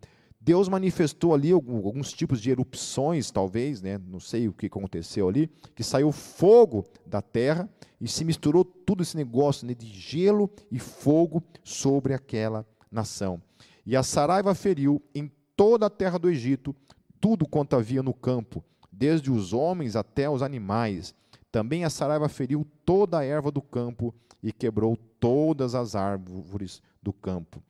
Deus 0.44 0.68
manifestou 0.68 1.32
ali 1.32 1.52
alguns 1.52 2.12
tipos 2.12 2.38
de 2.38 2.50
erupções, 2.50 3.30
talvez, 3.30 3.80
né? 3.80 3.98
não 4.06 4.20
sei 4.20 4.46
o 4.46 4.52
que 4.52 4.66
aconteceu 4.66 5.26
ali, 5.26 5.50
que 5.74 5.82
saiu 5.82 6.12
fogo 6.12 6.84
da 7.06 7.22
terra 7.22 7.66
e 7.98 8.06
se 8.06 8.26
misturou 8.26 8.62
tudo 8.62 9.02
esse 9.02 9.16
negócio 9.16 9.66
né, 9.66 9.72
de 9.72 9.86
gelo 9.86 10.50
e 10.70 10.78
fogo 10.78 11.42
sobre 11.62 12.12
aquela 12.12 12.66
nação. 12.90 13.40
E 13.86 13.96
a 13.96 14.02
Saraiva 14.02 14.54
feriu 14.54 15.02
em 15.14 15.32
toda 15.56 15.86
a 15.86 15.90
terra 15.90 16.18
do 16.18 16.28
Egito 16.28 16.76
tudo 17.24 17.48
quanto 17.48 17.74
havia 17.74 18.02
no 18.02 18.12
campo, 18.12 18.62
desde 18.92 19.30
os 19.30 19.54
homens 19.54 19.96
até 19.96 20.28
os 20.28 20.42
animais, 20.42 21.14
Também 21.50 21.82
a 21.82 21.88
saraiva 21.88 22.28
feriu 22.28 22.66
toda 22.84 23.18
a 23.18 23.24
erva 23.24 23.50
do 23.50 23.62
campo 23.62 24.14
e 24.42 24.52
quebrou 24.52 24.94
todas 25.18 25.74
as 25.74 25.94
árvores 25.94 26.82
do 27.00 27.14
campo. 27.14 27.62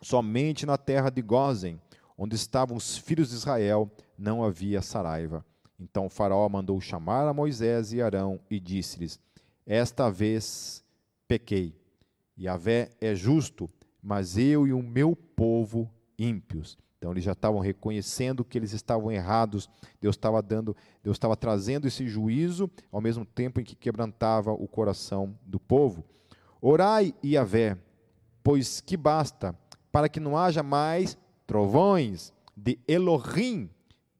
Somente 0.00 0.66
na 0.66 0.76
terra 0.76 1.08
de 1.08 1.22
Gozen, 1.22 1.80
onde 2.16 2.34
estavam 2.34 2.76
os 2.76 2.98
filhos 2.98 3.28
de 3.28 3.36
Israel, 3.36 3.88
não 4.18 4.42
havia 4.42 4.82
saraiva. 4.82 5.44
Então 5.78 6.06
o 6.06 6.10
faraó 6.10 6.48
mandou 6.48 6.80
chamar 6.80 7.28
a 7.28 7.34
Moisés 7.34 7.92
e 7.92 8.02
Arão 8.02 8.40
e 8.50 8.58
disse-lhes: 8.58 9.20
Esta 9.64 10.10
vez 10.10 10.82
pequei. 11.28 11.76
Yahvé 12.36 12.90
é 13.00 13.14
justo, 13.14 13.70
mas 14.02 14.36
eu 14.36 14.66
e 14.66 14.72
o 14.72 14.82
meu 14.82 15.14
povo 15.14 15.88
ímpios. 16.18 16.76
Então 16.98 17.12
eles 17.12 17.22
já 17.22 17.32
estavam 17.32 17.60
reconhecendo 17.60 18.44
que 18.44 18.58
eles 18.58 18.72
estavam 18.72 19.10
errados. 19.10 19.70
Deus 20.00 20.16
estava 20.16 20.42
dando, 20.42 20.76
Deus 21.02 21.16
estava 21.16 21.36
trazendo 21.36 21.86
esse 21.86 22.06
juízo 22.08 22.68
ao 22.90 23.00
mesmo 23.00 23.24
tempo 23.24 23.60
em 23.60 23.64
que 23.64 23.76
quebrantava 23.76 24.52
o 24.52 24.66
coração 24.66 25.34
do 25.46 25.60
povo. 25.60 26.04
Orai, 26.60 27.14
Yahvé, 27.24 27.78
pois 28.42 28.80
que 28.80 28.96
basta 28.96 29.56
para 29.92 30.08
que 30.08 30.18
não 30.18 30.36
haja 30.36 30.62
mais 30.62 31.16
trovões 31.46 32.32
de 32.56 32.78
Elohim 32.88 33.70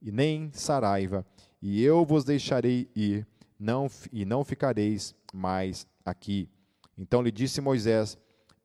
e 0.01 0.13
nem 0.13 0.51
Saraiva, 0.53 1.27
e 1.61 1.83
eu 1.83 2.05
vos 2.05 2.25
deixarei 2.25 2.89
ir, 2.95 3.27
não, 3.59 3.89
e 4.13 4.25
não 4.25 4.45
ficareis 4.45 5.15
mais 5.35 5.85
aqui. 6.05 6.49
Então 6.97 7.21
lhe 7.21 7.33
disse 7.33 7.61
Moisés: 7.61 8.17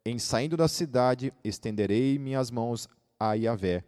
Em 0.05 0.19
saindo 0.19 0.55
da 0.55 0.67
cidade, 0.67 1.33
estenderei 1.43 2.19
minhas 2.19 2.51
mãos 2.51 2.87
a 3.19 3.33
Yahvé. 3.33 3.83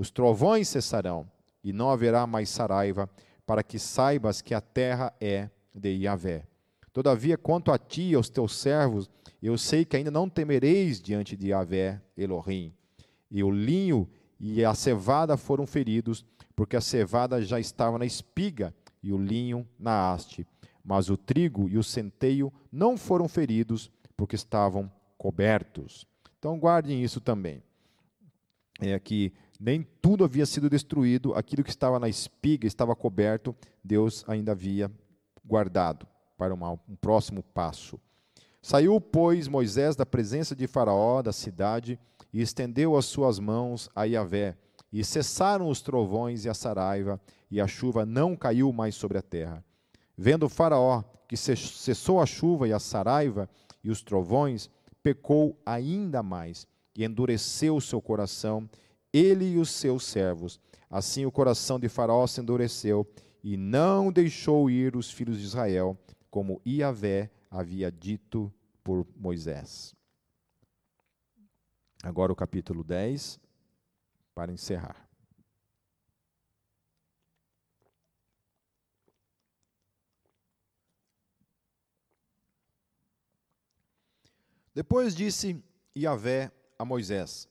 Os 0.00 0.10
trovões 0.10 0.66
cessarão, 0.66 1.30
e 1.62 1.74
não 1.74 1.90
haverá 1.90 2.26
mais 2.26 2.48
Saraiva, 2.48 3.06
para 3.44 3.62
que 3.62 3.78
saibas 3.78 4.40
que 4.40 4.54
a 4.54 4.60
terra 4.62 5.12
é 5.20 5.50
de 5.74 5.90
Yahvé. 5.90 6.46
Todavia, 6.90 7.36
quanto 7.36 7.70
a 7.70 7.76
ti 7.76 8.04
e 8.04 8.14
aos 8.14 8.30
teus 8.30 8.56
servos, 8.56 9.10
eu 9.42 9.58
sei 9.58 9.84
que 9.84 9.98
ainda 9.98 10.10
não 10.10 10.26
temereis 10.26 11.02
diante 11.02 11.36
de 11.36 11.48
Yahvé, 11.48 12.00
Elohim. 12.16 12.72
E 13.30 13.44
o 13.44 13.50
linho 13.50 14.08
e 14.40 14.64
a 14.64 14.72
cevada 14.72 15.36
foram 15.36 15.66
feridos, 15.66 16.24
porque 16.56 16.76
a 16.76 16.80
cevada 16.80 17.42
já 17.42 17.60
estava 17.60 17.98
na 17.98 18.06
espiga 18.06 18.74
e 19.02 19.12
o 19.12 19.18
linho 19.18 19.68
na 19.78 20.10
haste. 20.10 20.46
Mas 20.82 21.10
o 21.10 21.16
trigo 21.18 21.68
e 21.68 21.76
o 21.76 21.84
centeio 21.84 22.50
não 22.72 22.96
foram 22.96 23.28
feridos, 23.28 23.90
porque 24.16 24.34
estavam 24.34 24.90
cobertos. 25.18 26.06
Então 26.38 26.58
guardem 26.58 27.04
isso 27.04 27.20
também. 27.20 27.62
É 28.80 28.98
que 28.98 29.30
nem 29.60 29.86
tudo 30.00 30.24
havia 30.24 30.46
sido 30.46 30.70
destruído, 30.70 31.34
aquilo 31.34 31.62
que 31.62 31.70
estava 31.70 32.00
na 32.00 32.08
espiga 32.08 32.66
estava 32.66 32.96
coberto, 32.96 33.54
Deus 33.84 34.24
ainda 34.26 34.52
havia 34.52 34.90
guardado 35.44 36.06
para 36.36 36.54
uma, 36.54 36.72
um 36.72 36.96
próximo 36.98 37.42
passo. 37.42 38.00
Saiu, 38.62 38.98
pois, 39.00 39.46
Moisés 39.46 39.94
da 39.94 40.06
presença 40.06 40.56
de 40.56 40.66
Faraó, 40.66 41.20
da 41.20 41.32
cidade, 41.32 41.98
e 42.32 42.40
estendeu 42.40 42.96
as 42.96 43.04
suas 43.04 43.38
mãos 43.38 43.90
a 43.94 44.04
Yahvé, 44.04 44.56
e 44.92 45.04
cessaram 45.04 45.68
os 45.68 45.82
trovões 45.82 46.44
e 46.44 46.48
a 46.48 46.54
saraiva, 46.54 47.20
e 47.50 47.60
a 47.60 47.66
chuva 47.66 48.06
não 48.06 48.34
caiu 48.34 48.72
mais 48.72 48.94
sobre 48.94 49.18
a 49.18 49.22
terra. 49.22 49.64
Vendo 50.16 50.48
Faraó 50.48 51.04
que 51.30 51.36
cessou 51.36 52.20
a 52.20 52.26
chuva 52.26 52.66
e 52.66 52.72
a 52.72 52.80
saraiva 52.80 53.48
e 53.84 53.88
os 53.88 54.02
trovões, 54.02 54.68
pecou 55.00 55.56
ainda 55.64 56.24
mais 56.24 56.66
e 56.96 57.04
endureceu 57.04 57.76
o 57.76 57.80
seu 57.80 58.02
coração, 58.02 58.68
ele 59.12 59.44
e 59.52 59.58
os 59.58 59.70
seus 59.70 60.04
servos. 60.04 60.60
Assim 60.88 61.24
o 61.24 61.32
coração 61.32 61.78
de 61.78 61.88
Faraó 61.88 62.26
se 62.26 62.40
endureceu 62.40 63.06
e 63.42 63.56
não 63.56 64.12
deixou 64.12 64.70
ir 64.70 64.96
os 64.96 65.10
filhos 65.10 65.38
de 65.38 65.44
Israel, 65.44 65.98
como 66.30 66.60
Iavé 66.66 67.30
havia 67.50 67.90
dito 67.90 68.52
por 68.84 69.06
Moisés. 69.16 69.94
Agora 72.02 72.32
o 72.32 72.36
capítulo 72.36 72.82
10, 72.82 73.38
para 74.34 74.52
encerrar. 74.52 75.10
Depois 84.74 85.14
disse 85.14 85.62
Yahvé 85.94 86.50
a 86.78 86.84
Moisés: 86.86 87.49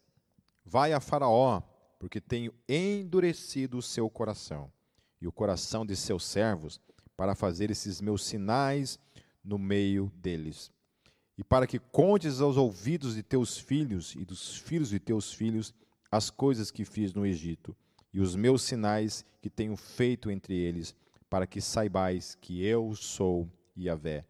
Vai 0.70 0.94
a 0.94 1.00
Faraó, 1.00 1.64
porque 1.98 2.22
tenho 2.22 2.54
endurecido 2.68 3.80
o 3.80 3.82
seu 3.82 4.08
coração 4.08 4.72
e 5.20 5.26
o 5.26 5.32
coração 5.32 5.84
de 5.84 5.96
seus 5.96 6.24
servos 6.24 6.80
para 7.18 7.34
fazer 7.34 7.72
esses 7.72 8.00
meus 8.00 8.24
sinais 8.24 9.00
no 9.44 9.58
meio 9.58 10.12
deles. 10.16 10.72
E 11.36 11.44
para 11.44 11.66
que 11.66 11.80
contes 11.80 12.40
aos 12.40 12.56
ouvidos 12.56 13.16
de 13.16 13.24
teus 13.24 13.58
filhos 13.58 14.14
e 14.16 14.24
dos 14.24 14.58
filhos 14.58 14.90
de 14.90 15.00
teus 15.00 15.34
filhos 15.34 15.74
as 16.12 16.30
coisas 16.30 16.70
que 16.70 16.86
fiz 16.86 17.16
no 17.16 17.26
Egito 17.26 17.76
e 18.14 18.20
os 18.22 18.36
meus 18.36 18.62
sinais 18.62 19.26
que 19.42 19.50
tenho 19.50 19.76
feito 19.76 20.30
entre 20.30 20.54
eles, 20.54 20.96
para 21.32 21.48
que 21.48 21.62
saibais 21.62 22.36
que 22.36 22.64
eu 22.64 22.94
sou 22.94 23.50
Yahvé. 23.76 24.24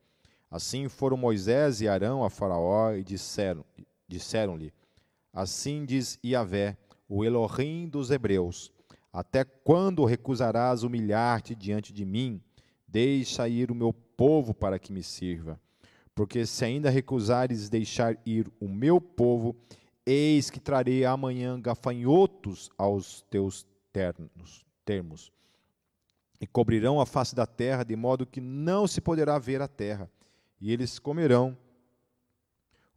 Assim 0.50 0.88
foram 0.88 1.18
Moisés 1.18 1.82
e 1.82 1.88
Arão 1.90 2.24
a 2.24 2.30
Faraó 2.30 2.94
e 2.94 3.04
disseram, 3.04 3.66
disseram-lhe: 4.08 4.74
Assim 5.40 5.86
diz 5.86 6.20
Yahvé, 6.22 6.78
o 7.08 7.24
Elohim 7.24 7.88
dos 7.88 8.12
hebreus: 8.12 8.74
Até 9.12 9.46
quando 9.46 10.04
recusarás 10.04 10.84
humilhar-te 10.84 11.56
diante 11.56 11.94
de 11.94 12.04
mim? 12.04 12.42
Deixa 12.86 13.48
ir 13.48 13.72
o 13.72 13.76
meu 13.76 13.94
povo 13.94 14.54
para 14.54 14.78
que 14.78 14.92
me 14.92 15.02
sirva. 15.02 15.58
Porque 16.14 16.46
se 16.46 16.66
ainda 16.66 16.90
recusares 16.90 17.70
deixar 17.70 18.18
ir 18.26 18.52
o 18.60 18.68
meu 18.68 19.00
povo, 19.00 19.56
Eis 20.06 20.50
que 20.50 20.60
trarei 20.60 21.06
amanhã 21.06 21.58
gafanhotos 21.58 22.70
aos 22.78 23.22
teus 23.30 23.66
ternos, 23.94 24.66
termos, 24.84 25.32
e 26.42 26.48
cobrirão 26.48 27.00
a 27.00 27.06
face 27.06 27.34
da 27.34 27.46
terra, 27.46 27.86
de 27.86 27.96
modo 27.96 28.26
que 28.26 28.42
não 28.42 28.88
se 28.88 29.00
poderá 29.00 29.40
ver 29.40 29.62
a 29.62 29.70
terra, 29.70 30.12
e 30.60 30.74
eles 30.74 31.00
comerão 31.00 31.58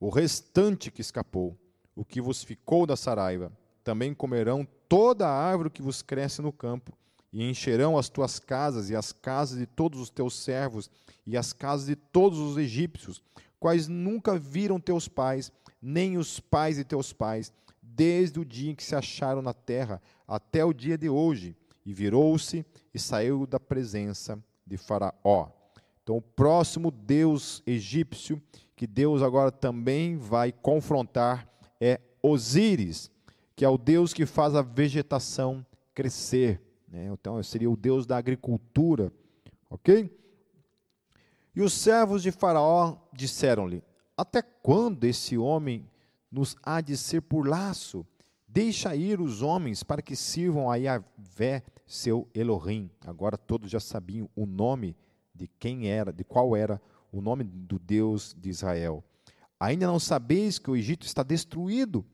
o 0.01 0.09
restante 0.09 0.91
que 0.91 1.03
escapou, 1.03 1.57
o 1.95 2.05
que 2.05 2.21
vos 2.21 2.43
ficou 2.43 2.87
da 2.87 2.97
saraiva. 2.97 3.53
Também 3.85 4.15
comerão 4.15 4.67
toda 4.89 5.27
a 5.27 5.33
árvore 5.33 5.71
que 5.71 5.83
vos 5.83 6.03
cresce 6.03 6.41
no 6.43 6.53
campo, 6.53 6.93
e 7.33 7.49
encherão 7.49 7.97
as 7.97 8.09
tuas 8.09 8.39
casas 8.39 8.91
e 8.91 8.97
as 8.97 9.11
casas 9.11 9.59
de 9.59 9.67
todos 9.67 9.99
os 9.99 10.11
teus 10.11 10.37
servos 10.37 10.91
e 11.27 11.37
as 11.37 11.53
casas 11.53 11.87
de 11.87 11.97
todos 11.97 12.39
os 12.39 12.59
egípcios, 12.59 13.23
quais 13.59 13.89
nunca 13.89 14.39
viram 14.39 14.79
teus 14.79 15.09
pais, 15.09 15.51
nem 15.81 16.19
os 16.19 16.39
pais 16.39 16.77
de 16.77 16.85
teus 16.85 17.13
pais, 17.13 17.53
desde 17.81 18.39
o 18.39 18.45
dia 18.45 18.71
em 18.71 18.75
que 18.75 18.85
se 18.85 18.95
acharam 18.95 19.41
na 19.41 19.55
terra 19.55 20.03
até 20.29 20.65
o 20.65 20.73
dia 20.73 20.99
de 20.99 21.09
hoje. 21.09 21.57
E 21.85 21.93
virou-se 21.93 22.65
e 22.95 22.99
saiu 22.99 23.47
da 23.47 23.59
presença 23.59 24.39
de 24.67 24.77
Faraó. 24.77 25.49
Então, 26.03 26.17
o 26.17 26.23
próximo 26.23 26.91
Deus 26.91 27.63
egípcio, 27.67 28.41
que 28.77 28.87
Deus 28.87 29.23
agora 29.23 29.51
também 29.51 30.17
vai 30.17 30.53
confrontar, 30.53 31.49
é 31.85 32.01
Osíris, 32.23 33.11
que 33.57 33.65
é 33.65 33.69
o 33.69 33.77
Deus 33.77 34.15
que 34.15 34.25
faz 34.25 34.55
a 34.55 34.63
vegetação 34.63 35.67
crescer. 35.93 36.63
Né? 36.87 37.09
Então, 37.13 37.43
seria 37.43 37.69
o 37.69 37.77
Deus 37.77 38.07
da 38.07 38.17
agricultura. 38.17 39.13
Ok? 39.69 40.17
E 41.57 41.61
os 41.61 41.73
servos 41.73 42.23
de 42.23 42.31
Faraó 42.31 42.97
disseram-lhe: 43.13 43.83
até 44.17 44.41
quando 44.41 45.03
esse 45.05 45.37
homem 45.37 45.91
nos 46.31 46.57
há 46.63 46.81
de 46.81 46.97
ser 46.97 47.21
por 47.21 47.49
laço? 47.49 48.07
Deixa 48.47 48.95
ir 48.95 49.21
os 49.21 49.43
homens 49.43 49.83
para 49.83 50.03
que 50.03 50.15
sirvam 50.15 50.71
a 50.71 50.77
Yahvé, 50.77 51.63
seu 51.87 52.29
Elohim. 52.35 52.91
Agora 53.01 53.37
todos 53.37 53.71
já 53.71 53.81
sabiam 53.81 54.29
o 54.37 54.47
nome 54.47 54.95
de 55.35 55.49
quem 55.59 55.89
era, 55.89 56.13
de 56.13 56.23
qual 56.23 56.55
era 56.55 56.81
o 57.11 57.23
nome 57.23 57.45
do 57.45 57.79
Deus 57.79 58.37
de 58.39 58.51
Israel. 58.51 59.03
Ainda 59.63 59.87
não 59.87 59.99
sabeis 59.99 60.59
que 60.59 60.71
o 60.71 60.77
Egito 60.77 61.07
está 61.07 61.23
destruído? 61.23 62.05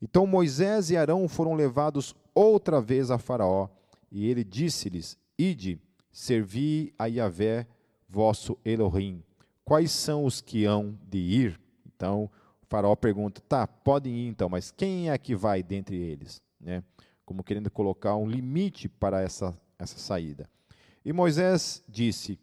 Então 0.00 0.26
Moisés 0.26 0.90
e 0.90 0.96
Arão 0.96 1.28
foram 1.28 1.54
levados 1.54 2.14
outra 2.34 2.80
vez 2.80 3.10
a 3.10 3.18
Faraó, 3.18 3.68
e 4.10 4.28
ele 4.28 4.44
disse-lhes: 4.44 5.18
Ide, 5.38 5.80
servi 6.12 6.94
a 6.98 7.06
Yahvé, 7.06 7.66
vosso 8.08 8.56
Elohim 8.64 9.22
quais 9.64 9.90
são 9.90 10.24
os 10.24 10.40
que 10.40 10.64
hão 10.64 10.96
de 11.08 11.18
ir? 11.18 11.60
Então, 11.86 12.24
o 12.62 12.66
faraó 12.66 12.94
pergunta, 12.94 13.40
tá, 13.48 13.66
podem 13.66 14.14
ir 14.14 14.28
então, 14.28 14.48
mas 14.48 14.70
quem 14.70 15.10
é 15.10 15.18
que 15.18 15.34
vai 15.34 15.62
dentre 15.62 15.96
eles? 15.96 16.42
Né? 16.60 16.82
Como 17.24 17.42
querendo 17.42 17.70
colocar 17.70 18.16
um 18.16 18.28
limite 18.28 18.88
para 18.88 19.22
essa, 19.22 19.58
essa 19.78 19.98
saída. 19.98 20.48
E 21.04 21.12
Moisés 21.12 21.82
disse, 21.88 22.38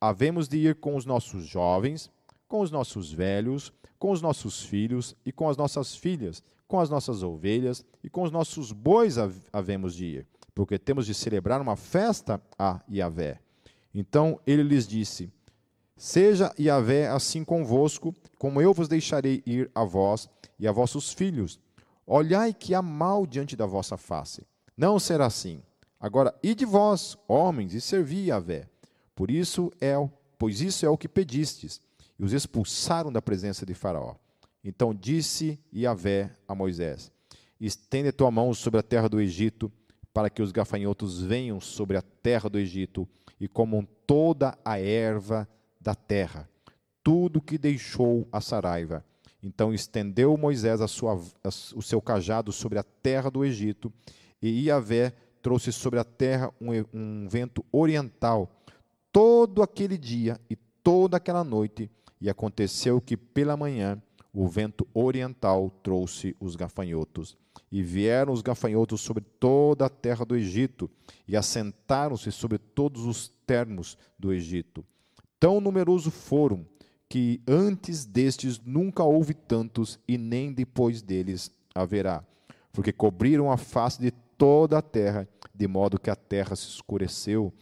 havemos 0.00 0.48
de 0.48 0.58
ir 0.58 0.76
com 0.76 0.96
os 0.96 1.06
nossos 1.06 1.46
jovens, 1.46 2.10
com 2.48 2.60
os 2.60 2.70
nossos 2.70 3.12
velhos, 3.12 3.72
com 3.98 4.10
os 4.10 4.22
nossos 4.22 4.62
filhos 4.62 5.16
e 5.24 5.32
com 5.32 5.48
as 5.48 5.56
nossas 5.56 5.96
filhas, 5.96 6.42
com 6.68 6.80
as 6.80 6.90
nossas 6.90 7.22
ovelhas 7.22 7.84
e 8.02 8.10
com 8.10 8.22
os 8.22 8.30
nossos 8.30 8.72
bois 8.72 9.16
havemos 9.52 9.94
de 9.94 10.04
ir, 10.06 10.26
porque 10.54 10.78
temos 10.78 11.06
de 11.06 11.14
celebrar 11.14 11.60
uma 11.60 11.76
festa 11.76 12.40
a 12.58 12.80
Yahvé. 12.90 13.40
Então 13.94 14.40
ele 14.46 14.62
lhes 14.62 14.86
disse: 14.86 15.30
Seja 15.96 16.54
Yahvé 16.58 17.08
assim 17.08 17.44
convosco, 17.44 18.14
como 18.38 18.60
eu 18.60 18.74
vos 18.74 18.88
deixarei 18.88 19.42
ir 19.46 19.70
a 19.74 19.84
vós 19.84 20.28
e 20.58 20.66
a 20.66 20.72
vossos 20.72 21.12
filhos. 21.12 21.58
Olhai 22.06 22.52
que 22.52 22.74
há 22.74 22.82
mal 22.82 23.26
diante 23.26 23.56
da 23.56 23.66
vossa 23.66 23.96
face. 23.96 24.46
Não 24.76 24.98
será 24.98 25.26
assim. 25.26 25.62
Agora, 25.98 26.34
ide 26.42 26.64
vós, 26.64 27.16
homens, 27.26 27.74
e 27.74 27.80
servi 27.80 28.28
Yahvé. 28.28 28.68
Por 29.14 29.30
isso 29.30 29.72
é, 29.80 29.94
pois 30.38 30.60
isso 30.60 30.84
é 30.84 30.88
o 30.88 30.98
que 30.98 31.08
pedistes. 31.08 31.80
E 32.18 32.24
os 32.24 32.32
expulsaram 32.32 33.12
da 33.12 33.20
presença 33.20 33.66
de 33.66 33.74
Faraó. 33.74 34.14
Então 34.64 34.94
disse 34.94 35.58
Yahvé 35.74 36.30
a 36.48 36.54
Moisés: 36.54 37.12
Estende 37.60 38.12
tua 38.12 38.30
mão 38.30 38.52
sobre 38.52 38.80
a 38.80 38.82
terra 38.82 39.08
do 39.08 39.20
Egito, 39.20 39.70
para 40.12 40.30
que 40.30 40.42
os 40.42 40.50
gafanhotos 40.50 41.20
venham 41.22 41.60
sobre 41.60 41.96
a 41.96 42.02
terra 42.02 42.48
do 42.48 42.58
Egito 42.58 43.08
e 43.38 43.46
comam 43.46 43.86
toda 44.06 44.56
a 44.64 44.78
erva 44.78 45.48
da 45.80 45.94
terra, 45.94 46.48
tudo 47.02 47.40
que 47.40 47.58
deixou 47.58 48.26
a 48.32 48.40
Saraiva. 48.40 49.04
Então 49.42 49.72
estendeu 49.72 50.36
Moisés 50.36 50.80
a 50.80 50.88
sua, 50.88 51.20
a, 51.44 51.48
o 51.48 51.82
seu 51.82 52.00
cajado 52.00 52.50
sobre 52.50 52.78
a 52.78 52.82
terra 52.82 53.30
do 53.30 53.44
Egito, 53.44 53.92
e 54.42 54.64
Iavé 54.64 55.12
trouxe 55.40 55.70
sobre 55.70 56.00
a 56.00 56.04
terra 56.04 56.52
um, 56.60 56.70
um 56.92 57.28
vento 57.28 57.64
oriental 57.70 58.50
todo 59.12 59.62
aquele 59.62 59.96
dia 59.96 60.40
e 60.50 60.56
toda 60.82 61.16
aquela 61.16 61.44
noite, 61.44 61.90
e 62.20 62.30
aconteceu 62.30 63.00
que 63.00 63.16
pela 63.16 63.56
manhã 63.56 64.00
o 64.32 64.46
vento 64.46 64.86
oriental 64.92 65.70
trouxe 65.82 66.36
os 66.38 66.56
gafanhotos. 66.56 67.36
E 67.72 67.82
vieram 67.82 68.32
os 68.32 68.42
gafanhotos 68.42 69.00
sobre 69.00 69.24
toda 69.40 69.86
a 69.86 69.88
terra 69.88 70.24
do 70.24 70.36
Egito, 70.36 70.90
e 71.26 71.36
assentaram-se 71.36 72.30
sobre 72.30 72.58
todos 72.58 73.04
os 73.04 73.28
termos 73.46 73.96
do 74.18 74.32
Egito. 74.32 74.84
Tão 75.40 75.60
numeroso 75.60 76.10
foram 76.10 76.66
que 77.08 77.40
antes 77.46 78.04
destes 78.04 78.60
nunca 78.64 79.02
houve 79.02 79.32
tantos, 79.32 79.98
e 80.06 80.18
nem 80.18 80.52
depois 80.52 81.00
deles 81.00 81.50
haverá, 81.74 82.22
porque 82.72 82.92
cobriram 82.92 83.50
a 83.50 83.56
face 83.56 84.00
de 84.00 84.10
toda 84.10 84.78
a 84.78 84.82
terra, 84.82 85.28
de 85.54 85.66
modo 85.66 85.98
que 85.98 86.10
a 86.10 86.16
terra 86.16 86.54
se 86.54 86.68
escureceu, 86.68 87.52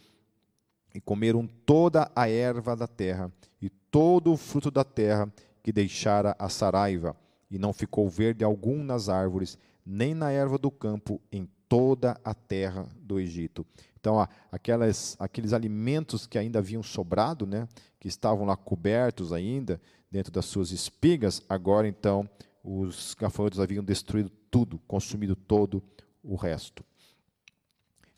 e 0.93 0.99
comeram 0.99 1.47
toda 1.65 2.11
a 2.15 2.29
erva 2.29 2.75
da 2.75 2.87
terra, 2.87 3.31
e 3.65 3.69
todo 3.89 4.31
o 4.31 4.37
fruto 4.37 4.69
da 4.69 4.83
terra 4.83 5.27
que 5.63 5.71
deixara 5.71 6.35
a 6.37 6.49
saraiva, 6.49 7.17
e 7.49 7.57
não 7.57 7.73
ficou 7.73 8.07
verde 8.07 8.43
algum 8.43 8.83
nas 8.83 9.09
árvores, 9.09 9.57
nem 9.83 10.13
na 10.13 10.29
erva 10.29 10.59
do 10.59 10.69
campo, 10.69 11.19
em 11.31 11.49
toda 11.67 12.15
a 12.23 12.35
terra 12.35 12.87
do 12.95 13.19
Egito. 13.19 13.65
Então, 13.99 14.27
aquelas, 14.51 15.15
aqueles 15.19 15.51
alimentos 15.51 16.27
que 16.27 16.37
ainda 16.37 16.59
haviam 16.59 16.83
sobrado, 16.83 17.47
né, 17.47 17.67
que 17.99 18.07
estavam 18.07 18.45
lá 18.45 18.55
cobertos 18.55 19.33
ainda, 19.33 19.81
dentro 20.11 20.31
das 20.31 20.45
suas 20.45 20.69
espigas, 20.69 21.41
agora 21.49 21.87
então 21.87 22.29
os 22.63 23.15
gafanhotos 23.19 23.59
haviam 23.59 23.83
destruído 23.83 24.29
tudo, 24.51 24.79
consumido 24.87 25.35
todo 25.35 25.81
o 26.23 26.35
resto. 26.35 26.85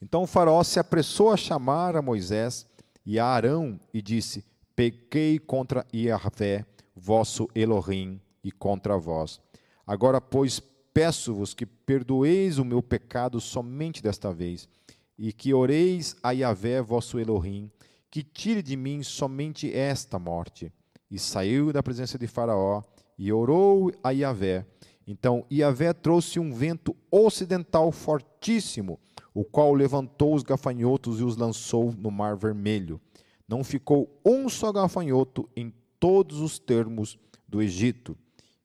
Então 0.02 0.24
o 0.24 0.28
faraó 0.28 0.62
se 0.62 0.78
apressou 0.78 1.32
a 1.32 1.38
chamar 1.38 1.96
a 1.96 2.02
Moisés 2.02 2.68
e 3.06 3.18
a 3.18 3.26
Arão 3.26 3.80
e 3.94 4.02
disse: 4.02 4.44
Pequei 4.78 5.40
contra 5.40 5.88
Yahvé, 5.92 6.64
vosso 6.96 7.50
Elohim, 7.56 8.22
e 8.44 8.52
contra 8.52 8.96
vós. 8.96 9.42
Agora, 9.88 10.22
pois, 10.22 10.60
peço-vos 10.94 11.56
que 11.56 11.66
perdoeis 11.66 12.60
o 12.60 12.64
meu 12.64 12.84
pecado 12.84 13.42
somente 13.42 14.04
desta 14.04 14.32
vez 14.32 14.70
e 15.18 15.34
que 15.34 15.52
oreis 15.52 16.16
a 16.22 16.30
Yahvé 16.30 16.80
vosso 16.80 17.18
Elohim, 17.18 17.72
que 18.12 18.22
tire 18.22 18.62
de 18.62 18.78
mim 18.78 19.02
somente 19.02 19.74
esta 19.74 20.20
morte. 20.20 20.72
E 21.10 21.18
saiu 21.18 21.74
da 21.74 21.82
presença 21.82 22.16
de 22.20 22.28
Faraó 22.28 22.84
e 23.18 23.34
orou 23.34 23.92
a 24.04 24.12
Yahvé. 24.12 24.64
Então 25.08 25.44
Yahvé 25.52 25.92
trouxe 25.92 26.40
um 26.40 26.54
vento 26.54 26.96
ocidental 27.10 27.92
fortíssimo, 27.92 29.00
o 29.34 29.44
qual 29.44 29.74
levantou 29.74 30.36
os 30.36 30.44
gafanhotos 30.44 31.20
e 31.20 31.24
os 31.24 31.36
lançou 31.36 31.92
no 31.92 32.12
mar 32.12 32.36
vermelho. 32.36 33.02
Não 33.48 33.64
ficou 33.64 34.20
um 34.26 34.50
só 34.50 34.72
gafanhoto 34.72 35.50
em 35.56 35.74
todos 36.00 36.40
os 36.42 36.60
termos 36.60 37.18
do 37.48 37.62
Egito. 37.62 38.18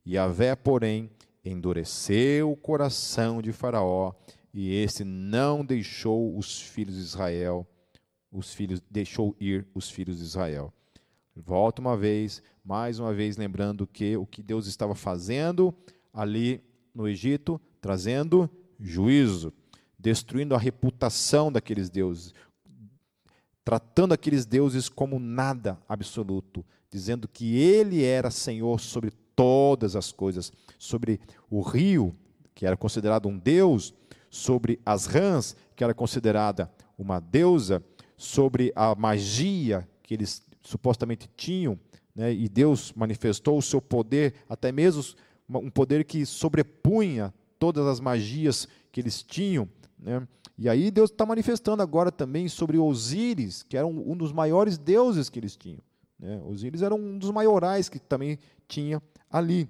Yahvé, 0.07 0.57
porém, 0.57 1.11
endureceu 1.45 2.51
o 2.51 2.57
coração 2.57 3.41
de 3.41 3.53
Faraó 3.53 4.12
e 4.53 4.74
esse 4.74 5.05
não 5.05 5.64
deixou 5.64 6.37
os 6.37 6.61
filhos 6.61 6.97
de 6.97 7.01
Israel, 7.03 7.66
os 8.30 8.53
filhos 8.53 8.83
deixou 8.91 9.35
ir 9.41 9.66
os 9.74 9.91
filhos 9.91 10.18
de 10.18 10.24
Israel. 10.24 10.72
Volta 11.35 11.80
uma 11.80 11.97
vez, 11.97 12.43
mais 12.64 12.99
uma 12.99 13.14
vez 13.14 13.37
lembrando 13.37 13.87
que 13.87 14.16
o 14.16 14.26
que 14.26 14.43
Deus 14.43 14.66
estava 14.66 14.95
fazendo 14.95 15.74
ali 16.12 16.62
no 16.95 17.09
Egito, 17.09 17.61
trazendo 17.80 18.51
juízo, 18.78 19.53
destruindo 19.99 20.55
a 20.55 20.59
reputação 20.59 21.51
daqueles 21.51 21.89
deuses, 21.89 22.35
tratando 23.65 24.13
aqueles 24.13 24.45
deuses 24.45 24.89
como 24.89 25.19
nada 25.19 25.79
absoluto, 25.89 26.65
dizendo 26.91 27.29
que 27.29 27.57
ele 27.57 28.03
era 28.03 28.31
Senhor 28.31 28.81
sobre 28.81 29.13
todas 29.35 29.97
as 29.97 30.13
coisas, 30.13 30.53
sobre 30.79 31.21
o 31.51 31.61
rio, 31.61 32.15
que 32.55 32.67
era 32.67 32.77
considerado 32.77 33.29
um 33.29 33.39
deus, 33.39 33.95
sobre 34.31 34.81
as 34.85 35.07
rãs, 35.07 35.57
que 35.75 35.85
era 35.85 35.95
considerada 35.95 36.71
uma 36.99 37.21
deusa, 37.21 37.83
sobre 38.17 38.73
a 38.77 38.95
magia 38.95 39.89
que 40.03 40.15
eles 40.15 40.43
supostamente 40.61 41.29
tinham, 41.37 41.79
né, 42.15 42.33
e 42.33 42.49
Deus 42.49 42.93
manifestou 42.95 43.59
o 43.59 43.63
seu 43.63 43.81
poder, 43.81 44.35
até 44.49 44.71
mesmo 44.71 45.03
um 45.49 45.71
poder 45.71 46.05
que 46.05 46.25
sobrepunha 46.25 47.33
todas 47.59 47.87
as 47.87 48.01
magias 48.01 48.69
que 48.91 49.01
eles 49.01 49.23
tinham. 49.23 49.69
Né? 50.03 50.26
E 50.59 50.68
aí 50.68 50.90
Deus 50.90 51.11
está 51.11 51.24
manifestando 51.24 51.82
agora 51.82 52.11
também 52.11 52.48
sobre 52.48 52.76
Osíris, 52.76 53.62
que 53.62 53.76
era 53.76 53.86
um, 53.86 54.12
um 54.12 54.16
dos 54.16 54.32
maiores 54.32 54.76
deuses 54.76 55.30
que 55.30 55.38
eles 55.38 55.57
tinham. 55.57 55.80
Né? 56.18 56.42
Osíris 56.44 56.82
era 56.82 56.94
um 56.94 57.16
dos 57.16 57.30
maiorais 57.30 57.88
que 57.88 57.98
também 57.98 58.38
tinha 58.66 59.00
ali. 59.30 59.68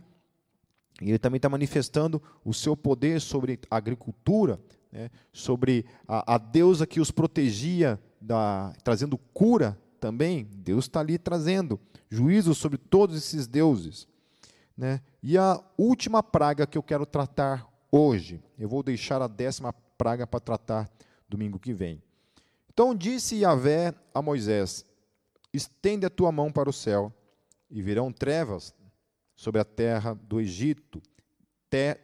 E 1.00 1.10
ele 1.10 1.18
também 1.18 1.36
está 1.36 1.48
manifestando 1.48 2.22
o 2.44 2.54
seu 2.54 2.76
poder 2.76 3.20
sobre 3.20 3.60
a 3.70 3.76
agricultura, 3.76 4.60
né, 4.90 5.10
sobre 5.32 5.84
a, 6.06 6.34
a, 6.34 6.38
deusa 6.38 6.86
que 6.86 7.00
os 7.00 7.10
protegia, 7.10 7.98
da, 8.20 8.72
trazendo 8.84 9.18
cura 9.18 9.78
também. 9.98 10.46
Deus 10.52 10.84
está 10.84 11.00
ali 11.00 11.18
trazendo 11.18 11.80
juízo 12.08 12.54
sobre 12.54 12.78
todos 12.78 13.16
esses 13.16 13.46
deuses. 13.46 14.06
Né? 14.76 15.00
E 15.22 15.36
a 15.36 15.60
última 15.76 16.22
praga 16.22 16.66
que 16.66 16.78
eu 16.78 16.82
quero 16.82 17.06
tratar 17.06 17.66
hoje, 17.90 18.42
eu 18.58 18.68
vou 18.68 18.82
deixar 18.82 19.20
a 19.20 19.26
décima 19.26 19.74
praga 19.97 20.26
para 20.26 20.40
tratar 20.40 20.90
domingo 21.28 21.59
que 21.59 21.72
vem. 21.72 22.03
Então 22.72 22.95
disse 22.95 23.36
Yahvé 23.36 23.95
a 24.14 24.22
Moisés: 24.22 24.84
Estende 25.53 26.07
a 26.07 26.11
tua 26.11 26.32
mão 26.32 26.51
para 26.51 26.70
o 26.70 26.72
céu, 26.72 27.12
e 27.70 27.82
virão 27.82 28.12
trevas 28.12 28.74
sobre 29.34 29.61
a 29.61 29.64
terra 29.64 30.14
do 30.14 30.40
Egito, 30.40 31.03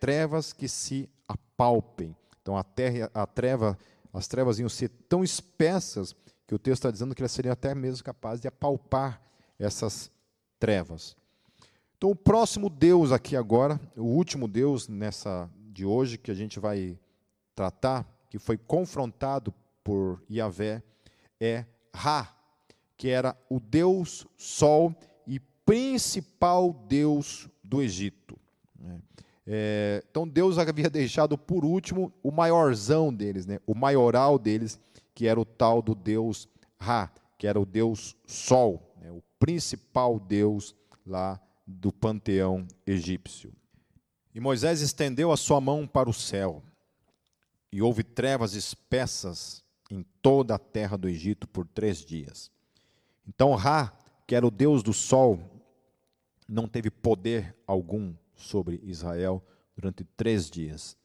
trevas 0.00 0.52
que 0.52 0.66
se 0.66 1.08
apalpem. 1.26 2.16
Então 2.40 2.56
a 2.56 2.64
terra, 2.64 3.10
a 3.12 3.26
treva, 3.26 3.78
as 4.12 4.26
trevas 4.26 4.58
iam 4.58 4.68
ser 4.68 4.88
tão 5.08 5.22
espessas 5.22 6.16
que 6.46 6.54
o 6.54 6.58
texto 6.58 6.80
está 6.80 6.90
dizendo 6.90 7.14
que 7.14 7.20
elas 7.20 7.32
seriam 7.32 7.52
até 7.52 7.74
mesmo 7.74 8.02
capazes 8.02 8.40
de 8.40 8.48
apalpar 8.48 9.22
essas 9.58 10.10
trevas. 10.58 11.14
Então 11.98 12.10
o 12.10 12.16
próximo 12.16 12.70
Deus 12.70 13.12
aqui 13.12 13.36
agora, 13.36 13.78
o 13.96 14.04
último 14.04 14.48
Deus 14.48 14.88
nessa 14.88 15.50
de 15.70 15.84
hoje 15.84 16.16
que 16.16 16.30
a 16.30 16.34
gente 16.34 16.58
vai 16.58 16.98
tratar, 17.58 18.06
que 18.30 18.38
foi 18.38 18.56
confrontado 18.56 19.52
por 19.82 20.22
Yahvé, 20.30 20.80
é 21.40 21.64
Ra, 21.92 22.32
que 22.96 23.08
era 23.08 23.36
o 23.50 23.58
Deus 23.58 24.26
Sol 24.36 24.94
principal 25.68 26.72
Deus 26.88 27.46
do 27.62 27.82
Egito. 27.82 28.38
Né? 28.80 28.98
É, 29.46 30.02
então 30.10 30.26
Deus 30.26 30.56
havia 30.56 30.88
deixado 30.88 31.36
por 31.36 31.62
último 31.62 32.10
o 32.22 32.30
maiorzão 32.30 33.12
deles, 33.12 33.44
né? 33.44 33.58
o 33.66 33.74
maioral 33.74 34.38
deles, 34.38 34.80
que 35.14 35.26
era 35.26 35.38
o 35.38 35.44
tal 35.44 35.82
do 35.82 35.94
Deus 35.94 36.48
Ra, 36.80 37.12
que 37.36 37.46
era 37.46 37.60
o 37.60 37.66
Deus 37.66 38.16
Sol, 38.26 38.94
né? 38.98 39.10
o 39.10 39.22
principal 39.38 40.18
Deus 40.18 40.74
lá 41.06 41.38
do 41.66 41.92
panteão 41.92 42.66
egípcio. 42.86 43.52
E 44.34 44.40
Moisés 44.40 44.80
estendeu 44.80 45.30
a 45.30 45.36
sua 45.36 45.60
mão 45.60 45.86
para 45.86 46.08
o 46.08 46.14
céu, 46.14 46.62
e 47.70 47.82
houve 47.82 48.02
trevas 48.02 48.54
espessas 48.54 49.62
em 49.90 50.04
toda 50.22 50.54
a 50.54 50.58
terra 50.58 50.96
do 50.96 51.08
Egito 51.08 51.46
por 51.48 51.66
três 51.66 52.04
dias. 52.04 52.50
Então 53.26 53.54
Ra, 53.54 53.92
que 54.26 54.34
era 54.34 54.46
o 54.46 54.50
Deus 54.50 54.82
do 54.82 54.92
sol, 54.92 55.40
não 56.48 56.66
teve 56.66 56.90
poder 56.90 57.54
algum 57.66 58.14
sobre 58.34 58.80
Israel 58.82 59.44
durante 59.76 60.04
três 60.04 60.50
dias. 60.50 60.96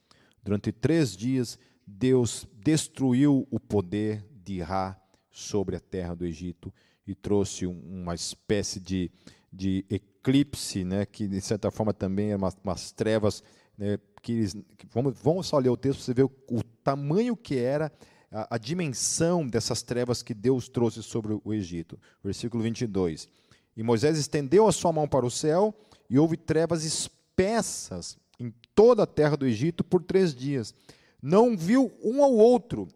Durante 0.43 0.71
três 0.71 1.15
dias, 1.15 1.57
Deus 1.85 2.47
destruiu 2.53 3.47
o 3.51 3.59
poder 3.59 4.25
de 4.43 4.61
Ra 4.61 4.99
sobre 5.29 5.75
a 5.75 5.79
terra 5.79 6.15
do 6.15 6.25
Egito 6.25 6.73
e 7.05 7.13
trouxe 7.13 7.65
uma 7.65 8.15
espécie 8.15 8.79
de, 8.79 9.11
de 9.51 9.85
eclipse, 9.89 10.83
né, 10.83 11.05
que 11.05 11.27
de 11.27 11.41
certa 11.41 11.69
forma 11.71 11.93
também 11.93 12.29
eram 12.29 12.43
umas, 12.43 12.57
umas 12.63 12.91
trevas, 12.91 13.43
né, 13.77 13.97
que, 14.23 14.47
que 14.77 14.87
vamos, 14.89 15.13
vamos 15.21 15.47
só 15.47 15.59
ler 15.59 15.69
o 15.69 15.77
texto 15.77 15.97
para 15.97 16.05
você 16.05 16.13
ver 16.13 16.23
o, 16.23 16.31
o 16.49 16.63
tamanho 16.81 17.35
que 17.35 17.57
era 17.57 17.91
a, 18.31 18.55
a, 18.55 18.57
dimensão 18.57 19.45
dessas 19.45 19.83
trevas 19.83 20.23
que 20.23 20.33
Deus 20.33 20.69
trouxe 20.69 21.03
sobre 21.03 21.37
o 21.43 21.53
Egito. 21.53 21.99
Versículo 22.23 22.63
22. 22.63 23.27
E 23.75 23.83
Moisés 23.83 24.17
estendeu 24.17 24.65
a 24.65 24.71
sua 24.71 24.93
mão 24.93 25.07
para 25.07 25.25
o 25.25 25.31
céu 25.31 25.75
e 26.09 26.17
houve 26.17 26.37
trevas 26.37 26.85
espessas 26.85 28.17
em 28.39 28.51
toda 28.73 29.03
a 29.03 29.07
terra 29.07 29.35
do 29.35 29.45
Egito 29.45 29.83
por 29.83 30.01
três 30.01 30.33
dias. 30.33 30.73
Não 31.21 31.57
viu 31.57 31.91
um 32.01 32.23
ao 32.23 32.33
outro, 32.33 32.87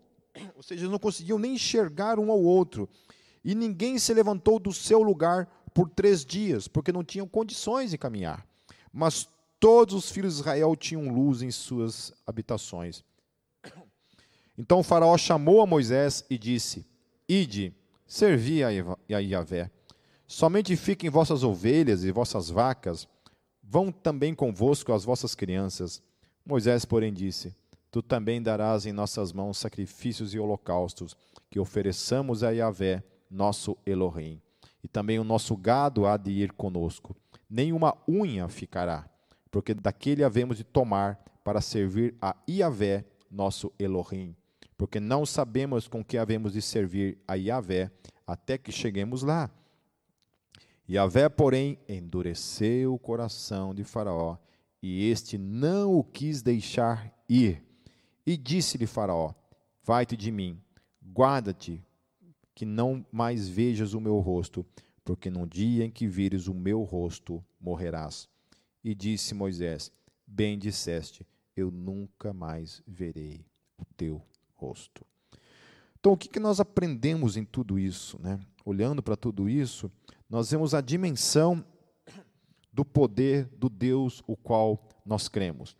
ou 0.56 0.64
seja, 0.64 0.88
não 0.88 0.98
conseguiam 0.98 1.38
nem 1.38 1.56
enxergar 1.56 2.20
um 2.20 2.32
ao 2.32 2.42
outro. 2.42 2.88
E 3.44 3.54
ninguém 3.54 4.00
se 4.00 4.14
levantou 4.14 4.60
do 4.60 4.72
seu 4.72 5.04
lugar 5.04 5.46
por 5.74 5.90
três 5.90 6.24
dias, 6.24 6.70
porque 6.70 6.92
não 6.92 7.04
tinham 7.04 7.28
condições 7.28 7.92
de 7.92 7.98
caminhar. 7.98 8.48
Mas 8.92 9.28
todos 9.60 9.96
os 9.96 10.12
filhos 10.12 10.36
de 10.36 10.42
Israel 10.42 10.76
tinham 10.76 11.14
luz 11.14 11.42
em 11.42 11.52
suas 11.52 12.14
habitações. 12.26 13.04
Então 14.58 14.80
o 14.80 14.84
faraó 14.84 15.18
chamou 15.18 15.62
a 15.62 15.68
Moisés 15.68 16.26
e 16.30 16.38
disse: 16.38 16.86
Ide, 17.30 17.76
servi 18.06 18.64
a 18.64 18.70
Yahvé. 19.20 19.70
Somente 20.26 20.76
fiquem 20.76 21.10
vossas 21.10 21.44
ovelhas 21.44 22.04
e 22.04 22.12
vossas 22.12 22.50
vacas, 22.50 23.08
vão 23.64 23.92
também 23.92 24.34
convosco 24.34 24.92
as 24.92 25.06
vossas 25.06 25.36
crianças. 25.36 26.02
Moisés, 26.46 26.86
porém, 26.86 27.14
disse: 27.14 27.56
Tu 27.92 28.02
também 28.02 28.42
darás 28.42 28.86
em 28.86 28.92
nossas 28.92 29.32
mãos 29.32 29.58
sacrifícios 29.58 30.34
e 30.34 30.40
holocaustos, 30.40 31.16
que 31.50 31.60
ofereçamos 31.60 32.44
a 32.44 32.50
Yahvé, 32.50 33.04
nosso 33.30 33.78
Elohim 33.86 34.42
e 34.84 34.88
também 34.88 35.20
o 35.20 35.24
nosso 35.24 35.56
gado 35.58 36.06
há 36.06 36.16
de 36.16 36.32
ir 36.32 36.54
conosco. 36.54 37.16
Nenhuma 37.50 37.98
unha 38.08 38.48
ficará, 38.48 39.06
porque 39.52 39.74
daquele 39.74 40.24
havemos 40.24 40.58
de 40.58 40.64
tomar 40.64 41.24
para 41.44 41.62
servir 41.62 42.16
a 42.22 42.36
Iavé, 42.50 43.06
nosso 43.32 43.72
Elohim. 43.80 44.36
Porque 44.78 45.00
não 45.00 45.26
sabemos 45.26 45.88
com 45.88 46.04
que 46.04 46.18
havemos 46.18 46.54
de 46.54 46.62
servir 46.62 47.18
a 47.28 47.36
Iavé 47.36 47.92
até 48.26 48.58
que 48.58 48.72
cheguemos 48.72 49.24
lá. 49.24 49.50
Iavé, 50.90 51.28
porém, 51.28 51.80
endureceu 51.88 52.94
o 52.94 53.00
coração 53.00 53.74
de 53.74 53.84
Faraó, 53.84 54.38
e 54.82 55.10
este 55.10 55.38
não 55.38 55.96
o 55.96 56.04
quis 56.04 56.42
deixar 56.42 57.14
ir. 57.28 57.64
E 58.26 58.38
disse-lhe 58.38 58.86
Faraó: 58.86 59.34
Vai-te 59.84 60.16
de 60.16 60.32
mim, 60.32 60.62
guarda-te, 61.14 61.84
que 62.54 62.66
não 62.66 63.06
mais 63.12 63.48
vejas 63.48 63.94
o 63.94 64.00
meu 64.02 64.20
rosto, 64.20 64.66
porque 65.04 65.30
no 65.30 65.46
dia 65.46 65.86
em 65.86 65.92
que 65.92 66.08
vires 66.08 66.48
o 66.48 66.54
meu 66.54 66.84
rosto, 66.84 67.44
morrerás. 67.60 68.30
E 68.88 68.96
disse 68.96 69.34
Moisés: 69.34 69.92
Bem 70.26 70.58
disseste, 70.58 71.28
eu 71.58 71.70
nunca 71.70 72.32
mais 72.32 72.82
verei 72.88 73.46
o 73.78 73.84
teu 73.84 74.22
rosto. 74.56 75.06
Então, 76.00 76.14
o 76.14 76.18
que, 76.18 76.30
que 76.30 76.40
nós 76.40 76.62
aprendemos 76.62 77.36
em 77.36 77.44
tudo 77.44 77.78
isso? 77.78 78.18
Né? 78.22 78.40
Olhando 78.64 79.04
para 79.04 79.18
tudo 79.18 79.50
isso, 79.50 79.92
nós 80.30 80.52
vemos 80.52 80.74
a 80.74 80.80
dimensão 80.80 81.62
do 82.72 82.86
poder 82.86 83.50
do 83.58 83.68
Deus 83.68 84.24
o 84.26 84.38
qual 84.38 84.88
nós 85.06 85.28
cremos. 85.28 85.76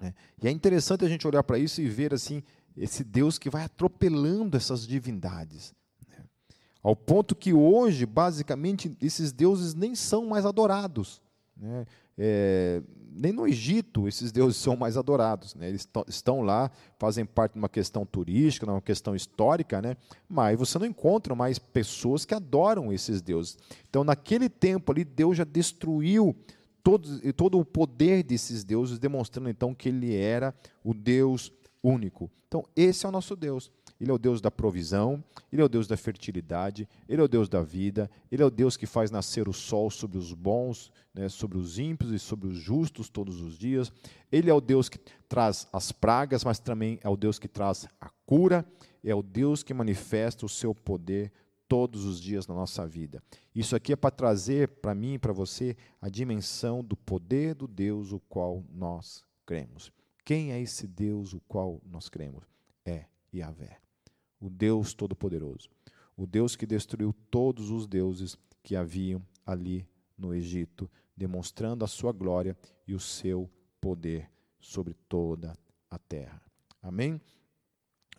É, 0.00 0.14
e 0.42 0.48
é 0.48 0.50
interessante 0.50 1.04
a 1.04 1.08
gente 1.10 1.28
olhar 1.28 1.42
para 1.42 1.58
isso 1.58 1.82
e 1.82 1.90
ver 1.90 2.14
assim 2.14 2.42
esse 2.74 3.04
Deus 3.04 3.38
que 3.38 3.50
vai 3.50 3.64
atropelando 3.64 4.56
essas 4.56 4.86
divindades. 4.86 5.74
Né? 6.08 6.24
Ao 6.82 6.96
ponto 6.96 7.36
que 7.36 7.52
hoje, 7.52 8.06
basicamente, 8.06 8.96
esses 8.98 9.30
deuses 9.30 9.74
nem 9.74 9.94
são 9.94 10.24
mais 10.24 10.46
adorados. 10.46 11.20
Né? 11.58 11.86
É, 12.16 12.82
nem 13.12 13.32
no 13.32 13.46
Egito 13.46 14.06
esses 14.06 14.30
deuses 14.30 14.56
são 14.56 14.76
mais 14.76 14.96
adorados. 14.96 15.54
Né? 15.54 15.68
Eles 15.68 15.88
estão 16.06 16.42
lá, 16.42 16.70
fazem 16.98 17.24
parte 17.24 17.52
de 17.52 17.58
uma 17.58 17.68
questão 17.68 18.06
turística, 18.06 18.64
de 18.64 18.72
uma 18.72 18.80
questão 18.80 19.14
histórica, 19.14 19.82
né? 19.82 19.96
mas 20.28 20.58
você 20.58 20.78
não 20.78 20.86
encontra 20.86 21.34
mais 21.34 21.58
pessoas 21.58 22.24
que 22.24 22.34
adoram 22.34 22.92
esses 22.92 23.20
deuses. 23.20 23.58
Então, 23.88 24.04
naquele 24.04 24.48
tempo 24.48 24.92
ali, 24.92 25.04
Deus 25.04 25.36
já 25.36 25.44
destruiu 25.44 26.36
todo, 26.82 27.32
todo 27.34 27.58
o 27.58 27.64
poder 27.64 28.22
desses 28.22 28.64
deuses, 28.64 28.98
demonstrando 28.98 29.50
então 29.50 29.74
que 29.74 29.88
ele 29.88 30.14
era 30.14 30.54
o 30.82 30.94
Deus 30.94 31.52
único. 31.88 32.30
Então, 32.46 32.64
esse 32.74 33.06
é 33.06 33.08
o 33.08 33.12
nosso 33.12 33.36
Deus. 33.36 33.70
Ele 34.00 34.10
é 34.10 34.14
o 34.14 34.18
Deus 34.18 34.40
da 34.40 34.50
provisão, 34.50 35.22
ele 35.52 35.60
é 35.60 35.64
o 35.64 35.68
Deus 35.68 35.88
da 35.88 35.96
fertilidade, 35.96 36.88
ele 37.08 37.20
é 37.20 37.24
o 37.24 37.28
Deus 37.28 37.48
da 37.48 37.62
vida, 37.62 38.08
ele 38.30 38.42
é 38.42 38.46
o 38.46 38.50
Deus 38.50 38.76
que 38.76 38.86
faz 38.86 39.10
nascer 39.10 39.48
o 39.48 39.52
sol 39.52 39.90
sobre 39.90 40.16
os 40.16 40.32
bons, 40.32 40.92
né, 41.12 41.28
sobre 41.28 41.58
os 41.58 41.80
ímpios 41.80 42.12
e 42.12 42.18
sobre 42.18 42.46
os 42.46 42.56
justos 42.56 43.08
todos 43.08 43.40
os 43.40 43.58
dias. 43.58 43.92
Ele 44.30 44.48
é 44.48 44.54
o 44.54 44.60
Deus 44.60 44.88
que 44.88 44.98
traz 45.28 45.66
as 45.72 45.90
pragas, 45.90 46.44
mas 46.44 46.60
também 46.60 47.00
é 47.02 47.08
o 47.08 47.16
Deus 47.16 47.40
que 47.40 47.48
traz 47.48 47.88
a 48.00 48.08
cura, 48.24 48.64
é 49.02 49.14
o 49.14 49.22
Deus 49.22 49.64
que 49.64 49.74
manifesta 49.74 50.46
o 50.46 50.48
seu 50.48 50.72
poder 50.72 51.32
todos 51.66 52.04
os 52.04 52.20
dias 52.20 52.46
na 52.46 52.54
nossa 52.54 52.86
vida. 52.86 53.22
Isso 53.54 53.74
aqui 53.74 53.92
é 53.92 53.96
para 53.96 54.10
trazer 54.10 54.68
para 54.68 54.94
mim 54.94 55.14
e 55.14 55.18
para 55.18 55.32
você 55.32 55.76
a 56.00 56.08
dimensão 56.08 56.82
do 56.84 56.96
poder 56.96 57.54
do 57.54 57.66
Deus 57.66 58.12
o 58.12 58.20
qual 58.20 58.64
nós 58.72 59.24
cremos. 59.44 59.92
Quem 60.28 60.52
é 60.52 60.60
esse 60.60 60.86
Deus 60.86 61.32
o 61.32 61.40
qual 61.48 61.80
nós 61.86 62.10
cremos? 62.10 62.44
É 62.84 63.06
Yahvé, 63.34 63.80
o 64.38 64.50
Deus 64.50 64.92
Todo-Poderoso, 64.92 65.70
o 66.14 66.26
Deus 66.26 66.54
que 66.54 66.66
destruiu 66.66 67.14
todos 67.30 67.70
os 67.70 67.86
deuses 67.86 68.36
que 68.62 68.76
haviam 68.76 69.22
ali 69.46 69.88
no 70.18 70.34
Egito, 70.34 70.90
demonstrando 71.16 71.82
a 71.82 71.88
sua 71.88 72.12
glória 72.12 72.54
e 72.86 72.92
o 72.94 73.00
seu 73.00 73.48
poder 73.80 74.30
sobre 74.60 74.92
toda 75.08 75.56
a 75.90 75.98
terra. 75.98 76.42
Amém? 76.82 77.18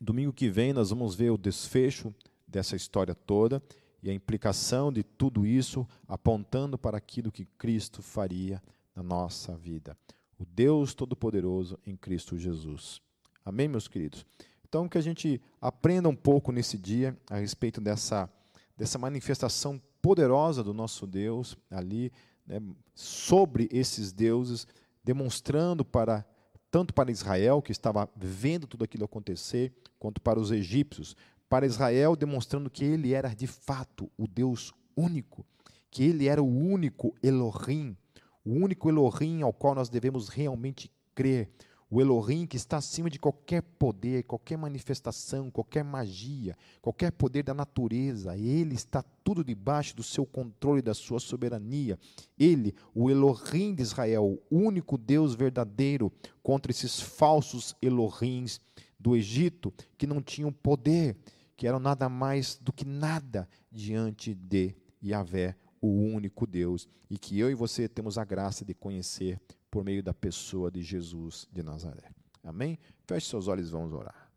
Domingo 0.01 0.33
que 0.33 0.49
vem 0.49 0.73
nós 0.73 0.89
vamos 0.89 1.13
ver 1.13 1.29
o 1.29 1.37
desfecho 1.37 2.11
dessa 2.47 2.75
história 2.75 3.13
toda 3.13 3.61
e 4.01 4.09
a 4.09 4.13
implicação 4.15 4.91
de 4.91 5.03
tudo 5.03 5.45
isso 5.45 5.87
apontando 6.07 6.75
para 6.75 6.97
aquilo 6.97 7.31
que 7.31 7.45
Cristo 7.45 8.01
faria 8.01 8.59
na 8.95 9.03
nossa 9.03 9.55
vida 9.55 9.95
o 10.39 10.45
Deus 10.45 10.93
Todo-Poderoso 10.93 11.77
em 11.85 11.95
Cristo 11.97 12.37
Jesus. 12.37 13.01
Amém, 13.43 13.67
meus 13.67 13.87
queridos? 13.87 14.25
Então, 14.67 14.87
que 14.87 14.97
a 14.97 15.01
gente 15.01 15.41
aprenda 15.59 16.07
um 16.07 16.15
pouco 16.15 16.51
nesse 16.51 16.77
dia 16.77 17.17
a 17.29 17.37
respeito 17.37 17.81
dessa, 17.81 18.29
dessa 18.77 18.97
manifestação 18.97 19.81
poderosa 20.01 20.63
do 20.63 20.73
nosso 20.73 21.05
Deus 21.05 21.57
ali, 21.69 22.11
né, 22.47 22.61
sobre 22.95 23.67
esses 23.71 24.13
deuses, 24.13 24.65
demonstrando 25.03 25.83
para 25.83 26.25
tanto 26.71 26.93
para 26.93 27.11
Israel, 27.11 27.61
que 27.61 27.71
estava 27.71 28.07
vendo 28.15 28.67
tudo 28.67 28.83
aquilo 28.83 29.03
acontecer, 29.03 29.73
quanto 29.97 30.21
para 30.21 30.39
os 30.39 30.51
egípcios. 30.51 31.15
Para 31.49 31.65
Israel, 31.65 32.15
demonstrando 32.15 32.69
que 32.69 32.85
ele 32.85 33.11
era 33.11 33.33
de 33.33 33.47
fato 33.47 34.09
o 34.15 34.27
Deus 34.27 34.71
único, 34.95 35.43
que 35.89 36.03
ele 36.03 36.27
era 36.27 36.43
o 36.43 36.47
único 36.47 37.15
Elohim, 37.23 37.97
o 38.45 38.51
único 38.51 38.89
Elohim 38.89 39.41
ao 39.41 39.53
qual 39.53 39.75
nós 39.75 39.89
devemos 39.89 40.29
realmente 40.29 40.91
crer, 41.13 41.49
o 41.91 41.99
Elohim 41.99 42.45
que 42.45 42.55
está 42.55 42.77
acima 42.77 43.09
de 43.09 43.17
qualquer 43.17 43.63
poder, 43.63 44.23
qualquer 44.23 44.57
manifestação, 44.57 45.49
qualquer 45.49 45.83
magia, 45.83 46.55
qualquer 46.81 47.11
poder 47.11 47.41
da 47.41 47.53
natureza, 47.53 48.37
ele 48.37 48.75
está 48.75 49.03
tudo 49.23 49.43
debaixo 49.43 49.95
do 49.95 50.03
seu 50.03 50.23
controle, 50.23 50.83
da 50.83 50.93
sua 50.93 51.19
soberania. 51.19 51.97
Ele, 52.37 52.75
o 52.93 53.09
Elohim 53.09 53.73
de 53.73 53.81
Israel, 53.81 54.39
o 54.51 54.57
único 54.57 54.97
Deus 54.97 55.33
verdadeiro 55.33 56.11
contra 56.43 56.71
esses 56.71 57.01
falsos 57.01 57.75
Elohims 57.81 58.61
do 58.99 59.15
Egito 59.15 59.73
que 59.97 60.05
não 60.05 60.21
tinham 60.21 60.51
poder, 60.51 61.17
que 61.57 61.65
eram 61.65 61.79
nada 61.79 62.07
mais 62.07 62.59
do 62.61 62.71
que 62.71 62.85
nada 62.85 63.49
diante 63.71 64.35
de 64.35 64.75
Yahvé, 65.03 65.55
o 65.81 65.87
único 65.87 66.45
Deus 66.45 66.87
e 67.09 67.17
que 67.17 67.39
eu 67.39 67.49
e 67.49 67.55
você 67.55 67.87
temos 67.87 68.17
a 68.17 68.25
graça 68.25 68.65
de 68.65 68.73
conhecer 68.73 69.39
por 69.69 69.83
meio 69.83 70.03
da 70.03 70.13
pessoa 70.13 70.71
de 70.71 70.81
Jesus 70.81 71.47
de 71.51 71.63
Nazaré. 71.63 72.11
Amém? 72.43 72.79
Feche 73.05 73.27
seus 73.27 73.47
olhos 73.47 73.67
e 73.67 73.71
vamos 73.71 73.93
orar. 73.93 74.29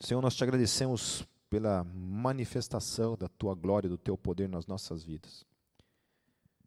Senhor, 0.00 0.20
nós 0.20 0.34
te 0.34 0.42
agradecemos 0.42 1.26
pela 1.48 1.84
manifestação 1.84 3.16
da 3.16 3.28
tua 3.28 3.54
glória, 3.54 3.88
do 3.88 3.98
teu 3.98 4.16
poder 4.16 4.48
nas 4.48 4.66
nossas 4.66 5.04
vidas. 5.04 5.46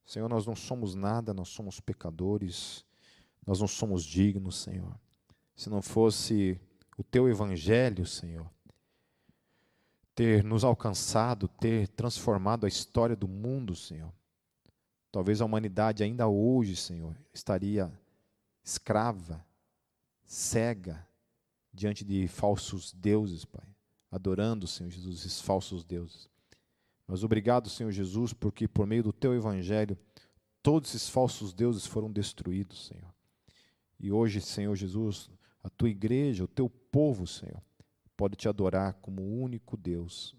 Senhor, 0.06 0.30
nós 0.30 0.46
não 0.46 0.56
somos 0.56 0.94
nada, 0.94 1.34
nós 1.34 1.50
somos 1.50 1.80
pecadores, 1.80 2.86
nós 3.46 3.60
não 3.60 3.68
somos 3.68 4.04
dignos, 4.04 4.58
Senhor. 4.58 4.96
Se 5.56 5.70
não 5.70 5.82
fosse 5.82 6.62
o 6.98 7.04
teu 7.04 7.28
evangelho, 7.28 8.06
Senhor, 8.06 8.50
ter 10.16 10.44
nos 10.44 10.64
alcançado, 10.64 11.48
ter 11.48 11.90
transformado 11.90 12.66
a 12.66 12.70
história 12.70 13.16
do 13.16 13.28
mundo, 13.28 13.76
Senhor. 13.76 14.12
Talvez 15.12 15.42
a 15.42 15.46
humanidade 15.46 16.04
ainda 16.04 16.28
hoje, 16.28 16.76
Senhor, 16.76 17.16
estaria 17.34 17.92
escrava, 18.64 19.46
cega 20.24 21.08
diante 21.72 22.04
de 22.04 22.28
falsos 22.28 22.92
deuses, 22.94 23.46
Pai, 23.46 23.68
adorando, 24.10 24.66
Senhor 24.66 24.90
Jesus, 24.90 25.20
esses 25.20 25.42
falsos 25.42 25.84
deuses. 25.84 26.28
Mas 27.08 27.24
obrigado, 27.24 27.70
Senhor 27.70 27.92
Jesus, 27.92 28.34
porque 28.34 28.68
por 28.68 28.88
meio 28.88 29.04
do 29.04 29.14
teu 29.14 29.36
evangelho, 29.36 29.98
todos 30.64 30.90
esses 30.96 31.08
falsos 31.08 31.54
deuses 31.54 31.86
foram 31.86 32.12
destruídos, 32.12 32.88
Senhor. 32.88 33.14
E 34.00 34.12
hoje, 34.12 34.42
Senhor 34.42 34.76
Jesus, 34.76 35.30
a 35.64 35.70
tua 35.70 35.90
igreja, 35.90 36.44
o 36.44 36.48
teu 36.48 36.68
povo, 36.68 37.28
Senhor, 37.28 37.62
pode 38.16 38.36
te 38.36 38.48
adorar 38.48 38.94
como 38.96 39.22
o 39.22 39.42
único 39.42 39.78
Deus 39.78 40.36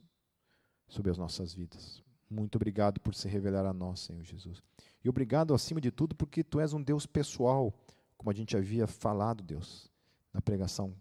sobre 0.89 1.11
as 1.11 1.19
nossas 1.19 1.53
vidas. 1.53 2.03
Muito 2.29 2.57
obrigado 2.57 3.01
por 3.01 3.15
se 3.15 3.29
revelar 3.29 3.67
a 3.67 3.73
nós, 3.73 4.01
Senhor 4.01 4.23
Jesus. 4.25 4.63
E 5.05 5.09
obrigado, 5.09 5.55
acima 5.55 5.81
de 5.81 5.91
tudo, 5.91 6.15
porque 6.15 6.43
tu 6.43 6.59
és 6.59 6.73
um 6.73 6.83
Deus 6.83 7.07
pessoal, 7.07 7.73
como 8.17 8.31
a 8.31 8.35
gente 8.35 8.57
havia 8.57 8.87
falado, 8.87 9.43
Deus, 9.43 9.91
na 10.33 10.41
pregação 10.41 10.95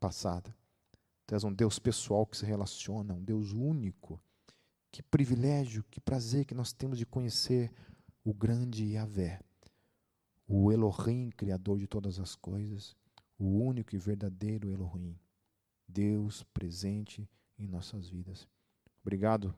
passada. 0.00 0.54
Tu 1.26 1.34
és 1.34 1.44
um 1.44 1.52
Deus 1.52 1.78
pessoal 1.78 2.26
que 2.26 2.36
se 2.36 2.46
relaciona, 2.46 3.14
um 3.14 3.22
Deus 3.22 3.52
único. 3.52 4.20
Que 4.90 5.02
privilégio, 5.02 5.84
que 5.90 6.00
prazer 6.00 6.44
que 6.44 6.54
nós 6.54 6.72
temos 6.72 6.98
de 6.98 7.06
conhecer 7.06 7.72
o 8.24 8.32
grande 8.32 8.84
Yahvé, 8.92 9.40
o 10.46 10.70
Elohim, 10.70 11.30
Criador 11.30 11.78
de 11.78 11.86
todas 11.86 12.18
as 12.18 12.34
coisas, 12.34 12.96
o 13.38 13.44
único 13.44 13.94
e 13.94 13.98
verdadeiro 13.98 14.70
Elohim, 14.70 15.18
Deus 15.92 16.42
presente 16.54 17.28
em 17.58 17.66
nossas 17.66 18.08
vidas. 18.08 18.48
Obrigado, 19.02 19.54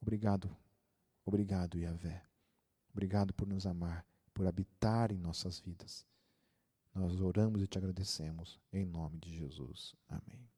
obrigado, 0.00 0.56
obrigado, 1.24 1.78
Yahvé. 1.78 2.24
Obrigado 2.90 3.34
por 3.34 3.46
nos 3.46 3.66
amar, 3.66 4.04
por 4.32 4.46
habitar 4.46 5.12
em 5.12 5.18
nossas 5.18 5.60
vidas. 5.60 6.06
Nós 6.94 7.20
oramos 7.20 7.62
e 7.62 7.66
te 7.66 7.76
agradecemos, 7.76 8.58
em 8.72 8.84
nome 8.84 9.18
de 9.18 9.36
Jesus. 9.36 9.94
Amém. 10.08 10.57